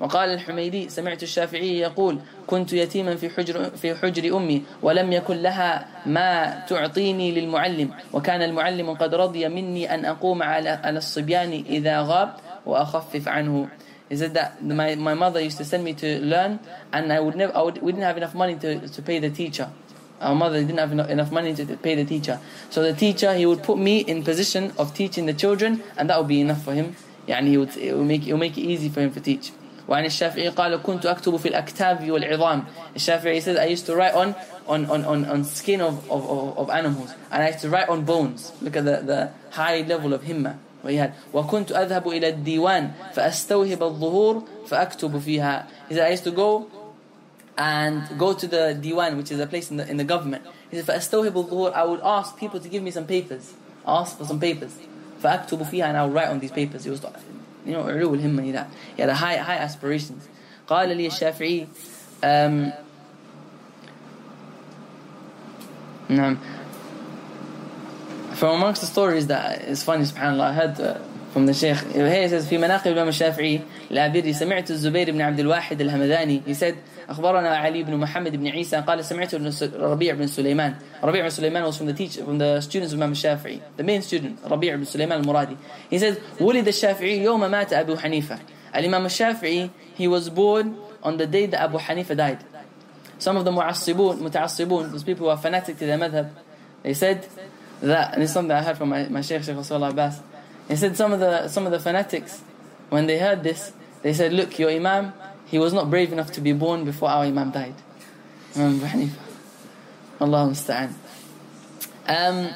وقال 0.00 0.30
الحميدي 0.30 0.88
سمعت 0.88 1.22
الشافعي 1.22 1.78
يقول 1.78 2.18
كنت 2.46 2.72
يتيما 2.72 3.16
في 3.16 3.30
حجر 3.30 3.70
في 3.70 3.94
حجر 3.94 4.36
امي 4.36 4.62
ولم 4.82 5.12
يكن 5.12 5.36
لها 5.36 5.86
ما 6.06 6.60
تعطيني 6.68 7.32
للمعلم 7.32 7.90
وكان 8.12 8.42
المعلم 8.42 8.90
قد 8.90 9.14
رضي 9.14 9.48
مني 9.48 9.94
ان 9.94 10.04
اقوم 10.04 10.42
على 10.42 10.68
على 10.68 10.98
الصبيان 10.98 11.64
اذا 11.68 12.00
غاب 12.00 12.34
واخفف 12.66 13.28
عنه 13.28 13.68
He 14.09 14.15
said 14.17 14.33
that 14.33 14.63
my, 14.63 14.95
my 14.95 15.13
mother 15.13 15.39
used 15.41 15.57
to 15.57 15.65
send 15.65 15.83
me 15.83 15.93
to 15.93 16.19
learn 16.21 16.59
and 16.91 17.11
I 17.11 17.19
would 17.19 17.35
never 17.35 17.55
I 17.55 17.61
would, 17.61 17.81
we 17.81 17.91
didn't 17.91 18.03
have 18.03 18.17
enough 18.17 18.35
money 18.35 18.55
to, 18.55 18.87
to 18.87 19.01
pay 19.01 19.19
the 19.19 19.29
teacher. 19.29 19.71
Our 20.21 20.35
mother 20.35 20.59
didn't 20.59 20.77
have 20.77 20.91
enough 20.91 21.31
money 21.31 21.53
to 21.55 21.65
pay 21.77 21.95
the 21.95 22.05
teacher. 22.05 22.39
So 22.69 22.83
the 22.83 22.93
teacher 22.93 23.33
he 23.33 23.45
would 23.45 23.63
put 23.63 23.77
me 23.77 23.99
in 23.99 24.23
position 24.23 24.73
of 24.77 24.93
teaching 24.93 25.25
the 25.25 25.33
children 25.33 25.83
and 25.97 26.09
that 26.09 26.17
would 26.19 26.27
be 26.27 26.41
enough 26.41 26.63
for 26.63 26.73
him. 26.73 26.95
يعني 27.27 27.47
he 27.47 27.57
would 27.57 27.75
it 27.77 27.95
would 27.95 28.07
make 28.07 28.27
it 28.27 28.33
would 28.33 28.39
make 28.39 28.57
it 28.57 28.61
easy 28.61 28.89
for 28.89 29.01
him 29.01 29.11
to 29.11 29.19
teach. 29.19 29.51
وعن 29.87 30.05
الشافعي 30.05 30.49
قال 30.49 30.81
كنت 30.81 31.05
أكتب 31.05 31.35
في 31.37 31.47
الأكتاف 31.47 32.09
والعظام 32.09 32.63
الشافعي 32.95 33.41
says 33.41 33.57
I 33.57 33.65
used 33.65 33.85
to 33.85 33.95
write 33.95 34.13
on 34.13 34.35
on 34.67 34.85
on 34.85 35.03
on, 35.05 35.25
on 35.25 35.43
skin 35.43 35.81
of, 35.81 36.09
of, 36.09 36.29
of, 36.29 36.57
of 36.57 36.69
animals 36.69 37.13
and 37.31 37.43
I 37.43 37.47
used 37.47 37.61
to 37.61 37.69
write 37.69 37.89
on 37.89 38.05
bones 38.05 38.53
look 38.61 38.77
at 38.77 38.85
the, 38.85 39.01
the 39.03 39.31
high 39.51 39.81
level 39.81 40.13
of 40.13 40.23
himma 40.23 40.55
what 40.55 40.66
he 40.87 40.95
had 40.95 41.13
وكنت 41.33 41.71
أذهب 41.71 42.07
إلى 42.07 42.29
الديوان 42.29 42.91
فأستوهب 43.13 43.83
الظهور 43.83 44.43
فأكتب 44.67 45.19
فيها 45.19 45.65
he 45.89 45.93
said 45.95 46.07
I 46.07 46.09
used 46.09 46.23
to 46.23 46.31
go 46.31 46.67
and 47.57 48.03
go 48.17 48.33
to 48.33 48.47
the 48.47 48.77
diwan 48.81 49.17
which 49.17 49.31
is 49.31 49.39
a 49.39 49.47
place 49.47 49.69
in 49.71 49.77
the, 49.77 49.89
in 49.89 49.97
the 49.97 50.03
government 50.03 50.43
he 50.71 50.81
said 50.81 50.85
فأستوهب 50.85 51.37
الظهور 51.37 51.73
I 51.73 51.83
would 51.83 52.01
ask 52.01 52.37
people 52.37 52.59
to 52.59 52.69
give 52.69 52.83
me 52.83 52.91
some 52.91 53.05
papers 53.05 53.53
ask 53.87 54.17
for 54.17 54.25
some 54.25 54.39
papers 54.39 54.73
فأكتب 55.23 55.63
فيها 55.63 55.89
and 55.89 55.97
I 55.97 56.05
would 56.05 56.13
write 56.13 56.27
on 56.29 56.39
these 56.39 56.51
papers 56.51 56.83
he 56.83 56.89
was 56.89 57.01
you 57.65 57.73
know 57.73 57.83
علو 57.83 58.13
الهمة 58.13 58.53
that 58.53 58.67
he 58.95 59.01
had 59.01 59.09
a 59.09 59.15
high 59.15 59.37
high 59.37 59.57
aspirations 59.57 60.27
قال 60.67 60.97
لي 60.97 61.07
الشافعي 61.07 61.67
um, 62.23 62.73
نعم 66.09 66.37
from 68.37 68.55
amongst 68.55 68.81
the 68.81 68.87
stories 68.87 69.27
that 69.27 69.61
is 69.63 69.83
funny 69.83 70.03
subhanallah 70.03 70.49
I 70.49 70.53
heard 70.53 70.79
uh, 70.79 70.97
from 71.33 71.45
the 71.47 71.53
Sheikh. 71.53 71.77
Here 71.91 72.21
he 72.21 72.29
says, 72.29 72.45
في 72.45 72.57
مناقب 72.57 72.87
الإمام 72.87 73.07
الشافعي 73.07 73.61
العابري 73.91 74.33
سمعت 74.33 74.71
الزبير 74.71 75.11
بن 75.11 75.21
عبد 75.21 75.39
الواحد 75.39 75.81
الهمداني. 75.81 76.41
He 76.45 76.53
said, 76.53 76.75
أخبرنا 77.09 77.49
علي 77.49 77.83
بن 77.83 77.97
محمد 77.97 78.35
بن 78.35 78.47
عيسى 78.47 78.77
قال 78.77 79.05
سمعت 79.05 79.35
ربيع 79.75 80.13
بن 80.13 80.27
سليمان. 80.27 80.75
ربيع 81.03 81.21
بن 81.21 81.29
سليمان 81.29 81.65
was 81.65 81.77
from 81.77 81.87
the 81.87 81.93
teacher, 81.93 82.23
from 82.23 82.37
the 82.37 82.61
students 82.61 82.93
of 82.93 83.01
Imam 83.01 83.11
الشافعي. 83.11 83.59
The 83.77 83.83
main 83.83 84.01
student, 84.01 84.37
ربيع 84.45 84.75
بن 84.75 84.85
سليمان 84.85 85.23
المرادي. 85.23 85.57
He 85.89 85.97
said, 85.97 86.17
ولد 86.39 86.67
الشافعي 86.67 87.23
يوم 87.23 87.51
مات 87.51 87.73
أبو 87.73 87.95
حنيفة. 87.97 88.39
Al-Imam 88.73 89.05
الشافعي, 89.05 89.69
he 89.97 90.07
was 90.07 90.29
born 90.29 90.75
on 91.01 91.17
the 91.17 91.25
day 91.25 91.47
that 91.47 91.61
Abu 91.61 91.79
Hanifa 91.79 92.15
died. 92.15 92.39
Some 93.17 93.37
of 93.37 93.45
the 93.45 93.51
mu'assibun, 93.51 94.19
muta'assibun, 94.19 94.91
those 94.91 95.03
people 95.03 95.25
who 95.25 95.31
are 95.31 95.37
fanatic 95.37 95.77
to 95.79 95.85
their 95.85 95.97
madhab, 95.97 96.29
they 96.83 96.93
said 96.93 97.25
that, 97.82 98.14
and 98.14 98.22
it's 98.22 98.32
something 98.32 98.50
I 98.50 98.62
heard 98.62 98.76
from 98.76 98.90
my, 98.90 99.08
my 99.08 99.20
Shaykh, 99.20 99.44
Shaykh 99.44 99.56
Wasiullah 99.56 99.90
Abbas, 99.90 100.20
he 100.68 100.76
said 100.76 100.96
some 100.96 101.12
of 101.12 101.20
the 101.20 101.48
some 101.48 101.64
of 101.64 101.72
the 101.72 101.80
fanatics, 101.80 102.42
when 102.90 103.06
they 103.06 103.18
heard 103.18 103.42
this, 103.42 103.72
they 104.02 104.12
said, 104.12 104.32
look, 104.32 104.58
your 104.58 104.70
Imam, 104.70 105.12
he 105.46 105.58
was 105.58 105.72
not 105.72 105.90
brave 105.90 106.12
enough 106.12 106.32
to 106.32 106.40
be 106.40 106.52
born 106.52 106.84
before 106.84 107.08
our 107.08 107.24
Imam 107.24 107.50
died. 107.50 107.74
Imam 108.54 108.76
Abu 108.76 108.86
Hanifa. 108.86 109.18
Um, 112.06 112.50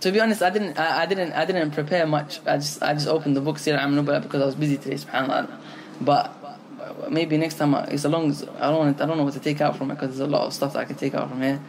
to 0.00 0.12
be 0.12 0.20
honest, 0.20 0.42
I 0.42 0.50
didn't, 0.50 0.78
I, 0.78 1.02
I, 1.02 1.06
didn't, 1.06 1.32
I 1.32 1.44
didn't 1.44 1.72
prepare 1.72 2.06
much. 2.06 2.40
I 2.46 2.56
just, 2.56 2.82
I 2.82 2.94
just 2.94 3.08
opened 3.08 3.36
the 3.36 3.40
book 3.40 3.56
Siyar 3.56 3.78
A'lam 3.78 4.04
Nubala 4.04 4.22
because 4.22 4.42
I 4.42 4.46
was 4.46 4.54
busy 4.54 4.76
today, 4.76 4.96
subhanallah. 4.96 5.50
But 6.00 6.34
maybe 7.10 7.36
next 7.36 7.54
time, 7.54 7.74
it's 7.74 8.04
a 8.04 8.08
long, 8.08 8.34
I 8.60 8.70
don't, 8.70 9.00
I 9.00 9.06
don't 9.06 9.16
know 9.16 9.24
what 9.24 9.34
to 9.34 9.40
take 9.40 9.60
out 9.60 9.76
from 9.76 9.90
it 9.90 9.94
because 9.94 10.16
there's 10.16 10.28
a 10.28 10.30
lot 10.30 10.46
of 10.46 10.52
stuff 10.52 10.74
that 10.74 10.80
I 10.80 10.84
can 10.84 10.96
take 10.96 11.14
out 11.14 11.28
from 11.28 11.42
here. 11.42 11.60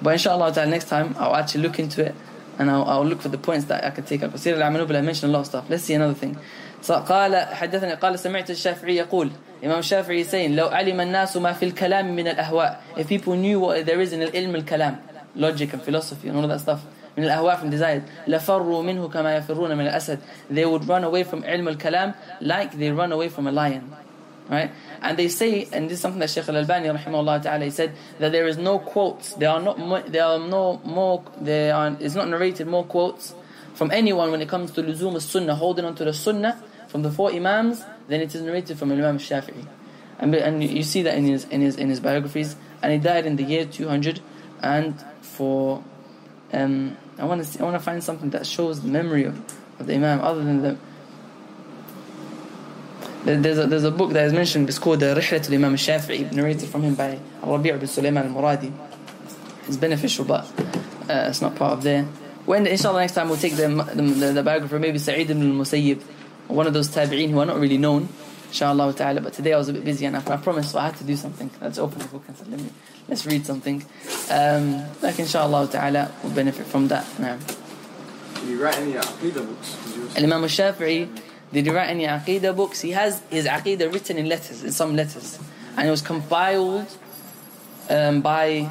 But 0.00 0.10
inshallah, 0.10 0.66
next 0.66 0.88
time 0.88 1.14
I'll 1.18 1.36
actually 1.36 1.62
look 1.62 1.78
into 1.78 2.04
it 2.04 2.14
and 2.59 2.69
I'll, 2.69 2.83
I'll 2.83 3.05
look 3.05 3.21
for 3.21 3.29
the 3.29 3.37
points 3.37 3.65
that 3.65 3.83
I 3.83 3.89
can 3.89 4.03
take 4.03 4.23
out. 4.23 4.31
Because 4.31 4.45
Sirah 4.45 4.61
Am 4.61 4.73
Nubala 4.73 4.99
I 4.99 5.01
mentioned 5.01 5.31
a 5.31 5.33
lot 5.33 5.41
of 5.41 5.45
stuff. 5.47 5.69
Let's 5.69 5.83
see 5.83 5.93
another 5.93 6.13
thing. 6.13 6.37
So 6.81 6.95
قال 6.95 7.35
حدثني 7.35 7.93
قال 7.95 8.19
سمعت 8.19 8.49
الشافعي 8.49 8.95
يقول 8.97 9.29
Imam 9.63 9.81
Shafi'i 9.81 10.19
is 10.19 10.29
saying 10.29 10.55
لو 10.55 10.67
علم 10.67 11.01
الناس 11.01 11.37
ما 11.37 11.53
في 11.53 11.65
الكلام 11.65 12.15
من 12.15 12.27
الأهواء 12.27 12.81
if 12.97 13.07
people 13.07 13.35
knew 13.35 13.59
what 13.59 13.85
there 13.85 14.01
is 14.01 14.11
in 14.11 14.21
العلم 14.21 14.55
الكلام 14.55 14.97
logic 15.37 15.71
and 15.73 15.81
philosophy 15.81 16.27
and 16.27 16.35
all 16.35 16.43
of 16.43 16.49
that 16.49 16.59
stuff 16.59 16.79
من 17.17 17.23
الأهواء 17.23 17.61
from 17.61 17.69
desires 17.69 18.01
لفروا 18.27 18.83
منه 18.83 19.07
كما 19.07 19.37
يفرون 19.37 19.77
من 19.77 19.87
الأسد 19.87 20.19
they 20.51 20.65
would 20.65 20.85
run 20.85 21.05
away 21.05 21.23
from 21.23 21.45
علم 21.45 21.67
الكلام 21.67 22.13
like 22.41 22.77
they 22.77 22.91
run 22.91 23.13
away 23.13 23.29
from 23.29 23.47
a 23.47 23.51
lion 23.51 23.83
right? 24.48 24.70
And 25.02 25.18
they 25.18 25.28
say 25.28 25.68
and 25.72 25.86
this 25.86 25.94
is 25.94 26.00
something 26.00 26.20
that 26.20 26.30
Sheikh 26.30 26.48
Al-Albani 26.48 26.88
rahimahullah 26.88 27.42
ta'ala 27.42 27.70
said 27.70 27.94
that 28.18 28.32
there 28.32 28.46
is 28.46 28.58
no 28.58 28.78
quotes. 28.78 29.34
There 29.34 29.50
are 29.50 29.60
not 29.60 30.10
there 30.12 30.24
are 30.24 30.38
no 30.38 30.80
more 30.84 31.24
there 31.40 31.74
are 31.74 31.96
is 32.00 32.14
not 32.14 32.28
narrated 32.28 32.66
more 32.66 32.84
quotes 32.84 33.34
from 33.74 33.90
anyone 33.90 34.30
when 34.30 34.42
it 34.42 34.48
comes 34.48 34.72
to 34.72 34.82
luzum 34.82 35.14
as-sunnah 35.16 35.54
holding 35.54 35.84
on 35.84 35.94
to 35.94 36.04
the 36.04 36.12
sunnah 36.12 36.62
from 36.88 37.02
the 37.02 37.10
four 37.10 37.30
imams 37.30 37.84
then 38.08 38.20
it 38.20 38.34
is 38.34 38.42
narrated 38.42 38.78
from 38.78 38.90
Imam 38.90 39.18
Shafi'i. 39.18 39.66
And, 40.18 40.34
and 40.34 40.64
you 40.64 40.82
see 40.82 41.02
that 41.02 41.16
in 41.16 41.24
his 41.24 41.44
in 41.44 41.60
his 41.60 41.76
in 41.76 41.90
his 41.90 42.00
biographies. 42.00 42.56
And 42.82 42.92
he 42.92 42.98
died 42.98 43.26
in 43.26 43.36
the 43.36 43.44
year 43.44 43.64
200 43.64 44.20
and 44.62 45.04
for 45.20 45.82
um, 46.52 46.96
I 47.18 47.24
want 47.24 47.44
to 47.44 47.60
I 47.60 47.62
want 47.62 47.76
to 47.76 47.80
find 47.80 48.02
something 48.02 48.30
that 48.30 48.46
shows 48.46 48.80
the 48.80 48.88
memory 48.88 49.24
of, 49.24 49.38
of 49.78 49.86
the 49.86 49.94
Imam 49.94 50.20
other 50.20 50.42
than 50.42 50.62
the 50.62 50.76
there's 53.24 53.58
a, 53.58 53.66
there's 53.66 53.84
a 53.84 53.90
book 53.90 54.12
that 54.12 54.24
is 54.26 54.32
mentioned 54.32 54.68
it's 54.68 54.78
called 54.78 55.00
the 55.00 55.06
Rihlat 55.06 55.48
al-Imam 55.48 55.72
al-Shafi'i 55.72 56.32
narrated 56.32 56.68
from 56.68 56.82
him 56.82 56.94
by 56.94 57.18
Rabi' 57.42 57.72
bin 57.72 57.86
Sulaiman 57.86 58.26
al-Muradi. 58.26 58.72
It's 59.66 59.76
beneficial 59.76 60.24
but 60.24 60.44
uh, 61.08 61.26
it's 61.28 61.40
not 61.40 61.56
part 61.56 61.72
of 61.72 61.82
there. 61.82 62.04
When 62.46 62.66
inshallah 62.66 63.00
next 63.00 63.12
time 63.12 63.28
we'll 63.28 63.38
take 63.38 63.56
the, 63.56 63.68
the, 63.68 64.32
the 64.32 64.42
biographer 64.42 64.78
maybe 64.78 64.98
Sa'id 64.98 65.30
ibn 65.30 65.50
al-Musayyib 65.50 66.00
one 66.48 66.66
of 66.66 66.72
those 66.72 66.88
tabi'een 66.88 67.30
who 67.30 67.38
are 67.40 67.46
not 67.46 67.58
really 67.58 67.78
known 67.78 68.08
inshallah 68.48 68.94
ta'ala 68.94 69.20
but 69.20 69.32
today 69.34 69.52
I 69.52 69.58
was 69.58 69.68
a 69.68 69.72
bit 69.72 69.84
busy 69.84 70.06
and 70.06 70.16
I, 70.16 70.20
I 70.20 70.36
promised 70.38 70.72
so 70.72 70.78
I 70.78 70.86
had 70.86 70.96
to 70.96 71.04
do 71.04 71.16
something. 71.16 71.50
Let's 71.60 71.78
open 71.78 71.98
the 71.98 72.06
book 72.06 72.24
and 72.28 72.36
say 72.36 72.44
let 72.48 72.60
me 72.60 72.70
let's 73.08 73.26
read 73.26 73.44
something. 73.44 73.84
Um, 74.30 74.84
like 75.02 75.18
inshallah 75.18 75.68
ta'ala 75.68 76.12
we'll 76.22 76.32
benefit 76.32 76.66
from 76.66 76.88
that. 76.88 77.04
Now 77.18 77.36
you 78.46 78.62
write 78.62 78.78
any 78.78 78.92
Aqidah 78.92 79.46
books? 79.46 80.16
Imam 80.16 80.42
al-Shafi'i 80.42 81.08
did 81.52 81.66
he 81.66 81.70
write 81.70 81.88
any 81.88 82.04
Aqidah 82.06 82.54
books? 82.54 82.80
He 82.80 82.90
has 82.90 83.22
his 83.30 83.46
Aqidah 83.46 83.92
written 83.92 84.18
in 84.18 84.28
letters, 84.28 84.62
in 84.62 84.72
some 84.72 84.94
letters. 84.94 85.38
And 85.76 85.88
it 85.88 85.90
was 85.90 86.02
compiled 86.02 86.86
um, 87.88 88.20
by 88.20 88.70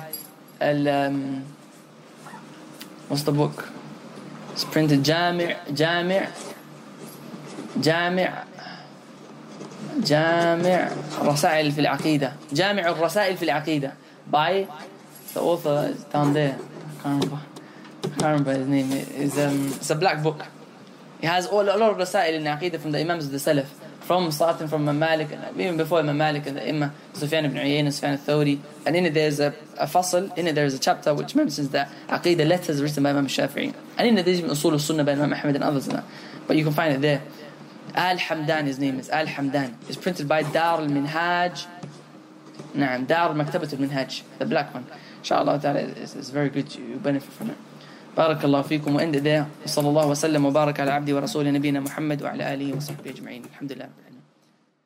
al, 0.62 0.88
um, 0.88 1.46
what's 3.08 3.24
the 3.24 3.32
book? 3.32 3.70
It's 4.52 4.66
printed 4.66 5.04
Jami' 5.04 5.56
Jami' 5.74 6.28
Jami' 7.80 8.28
Jami' 10.04 10.70
Rasail 11.22 11.72
fil 11.74 11.86
Aqidah 11.86 12.34
Jami' 12.54 12.84
Rasail 12.84 13.38
fil 13.38 13.50
Aqidah 13.50 13.94
by 14.30 14.68
the 15.34 15.42
author 15.42 15.96
down 16.12 16.34
there. 16.34 16.58
I 16.60 17.04
can't 17.04 17.24
remember. 17.24 17.42
I 18.04 18.08
can't 18.08 18.22
remember 18.22 18.54
his 18.54 18.68
name. 18.68 18.92
It's, 18.92 19.38
um, 19.38 19.68
it's 19.68 19.90
a 19.90 19.96
black 19.96 20.22
book. 20.22 20.46
He 21.20 21.28
has 21.28 21.48
all, 21.48 21.62
a 21.62 21.78
lot 21.78 21.92
of 21.92 21.98
rasail 21.98 22.34
in 22.34 22.44
Aqidah 22.44 22.80
from 22.80 22.92
the 22.92 23.00
Imams 23.00 23.26
of 23.26 23.32
the 23.32 23.38
Salaf. 23.38 23.68
From 24.02 24.32
starting 24.32 24.70
from 24.70 24.84
Imam 24.84 25.00
Malik, 25.00 25.34
and 25.34 25.60
even 25.60 25.76
before 25.76 26.00
Imam 26.00 26.18
Malik 26.18 26.48
and 26.48 26.56
the 26.56 26.66
Imam, 26.66 26.94
Sufyan 27.12 27.44
ibn 27.44 27.58
Uyayna, 27.58 27.92
Sufyan 27.92 28.14
al-Thawri. 28.14 28.58
And 28.86 28.96
in 28.96 29.06
it 29.06 29.14
there's 29.14 29.42
a, 29.42 29.54
a 29.78 29.86
fasl, 29.86 30.36
in 30.38 30.48
it 30.48 30.56
there's 30.56 30.74
a 30.74 30.80
chapter 30.80 31.14
which 31.14 31.36
mentions 31.36 31.70
the 31.70 31.90
Aqidah 32.08 32.48
letters 32.48 32.82
written 32.82 33.04
by 33.04 33.10
Imam 33.10 33.28
Shafi'i. 33.28 33.74
And 33.98 34.08
in 34.08 34.18
it 34.18 34.24
there's 34.24 34.40
even 34.40 34.52
Usul 34.52 34.72
al-Sunnah 34.72 35.04
by 35.04 35.12
Imam 35.12 35.34
Ahmed 35.34 35.56
and 35.56 35.64
others. 35.64 35.88
in 35.88 35.96
that. 35.96 36.06
But 36.48 36.56
you 36.56 36.64
can 36.64 36.72
find 36.72 36.94
it 36.94 37.02
there. 37.02 37.22
Al 37.96 38.18
Hamdan, 38.18 38.66
his 38.66 38.80
name 38.80 39.00
is 39.00 39.10
Al 39.10 39.26
Hamdan. 39.26 39.76
It's 39.90 39.98
printed 39.98 40.28
by 40.28 40.44
Dar 40.44 40.80
al 40.80 40.88
Minhaj. 40.88 41.66
Naam, 42.76 43.08
Dar 43.08 43.30
al 43.30 43.36
Maktabat 43.36 43.74
al 43.74 43.80
Minhaj, 43.80 44.22
the 44.38 44.46
black 44.46 44.74
one. 44.74 44.86
Inshallah, 45.20 45.58
that 45.60 45.76
is, 45.76 46.16
is 46.16 46.30
very 46.30 46.50
good. 46.50 46.74
You 46.76 46.96
benefit 46.96 47.34
from 47.34 47.50
it. 47.50 47.58
بارك 48.18 48.46
الله 48.46 48.62
فيكم. 48.62 48.96
وإن 48.96 49.14
there 49.14 49.70
صلى 49.70 49.88
الله 49.90 50.08
وسلم 50.08 50.46
وبارك 50.46 50.80
على 50.80 50.92
عبدي 50.92 51.14
ورسول 51.14 51.54
نبينا 51.54 51.80
محمد 51.80 52.26
وعلى 52.26 52.54
آله 52.54 52.74
وصحبه 52.74 53.10
أجمعين. 53.14 53.46
الحمد 53.46 53.72
لله 53.72 54.17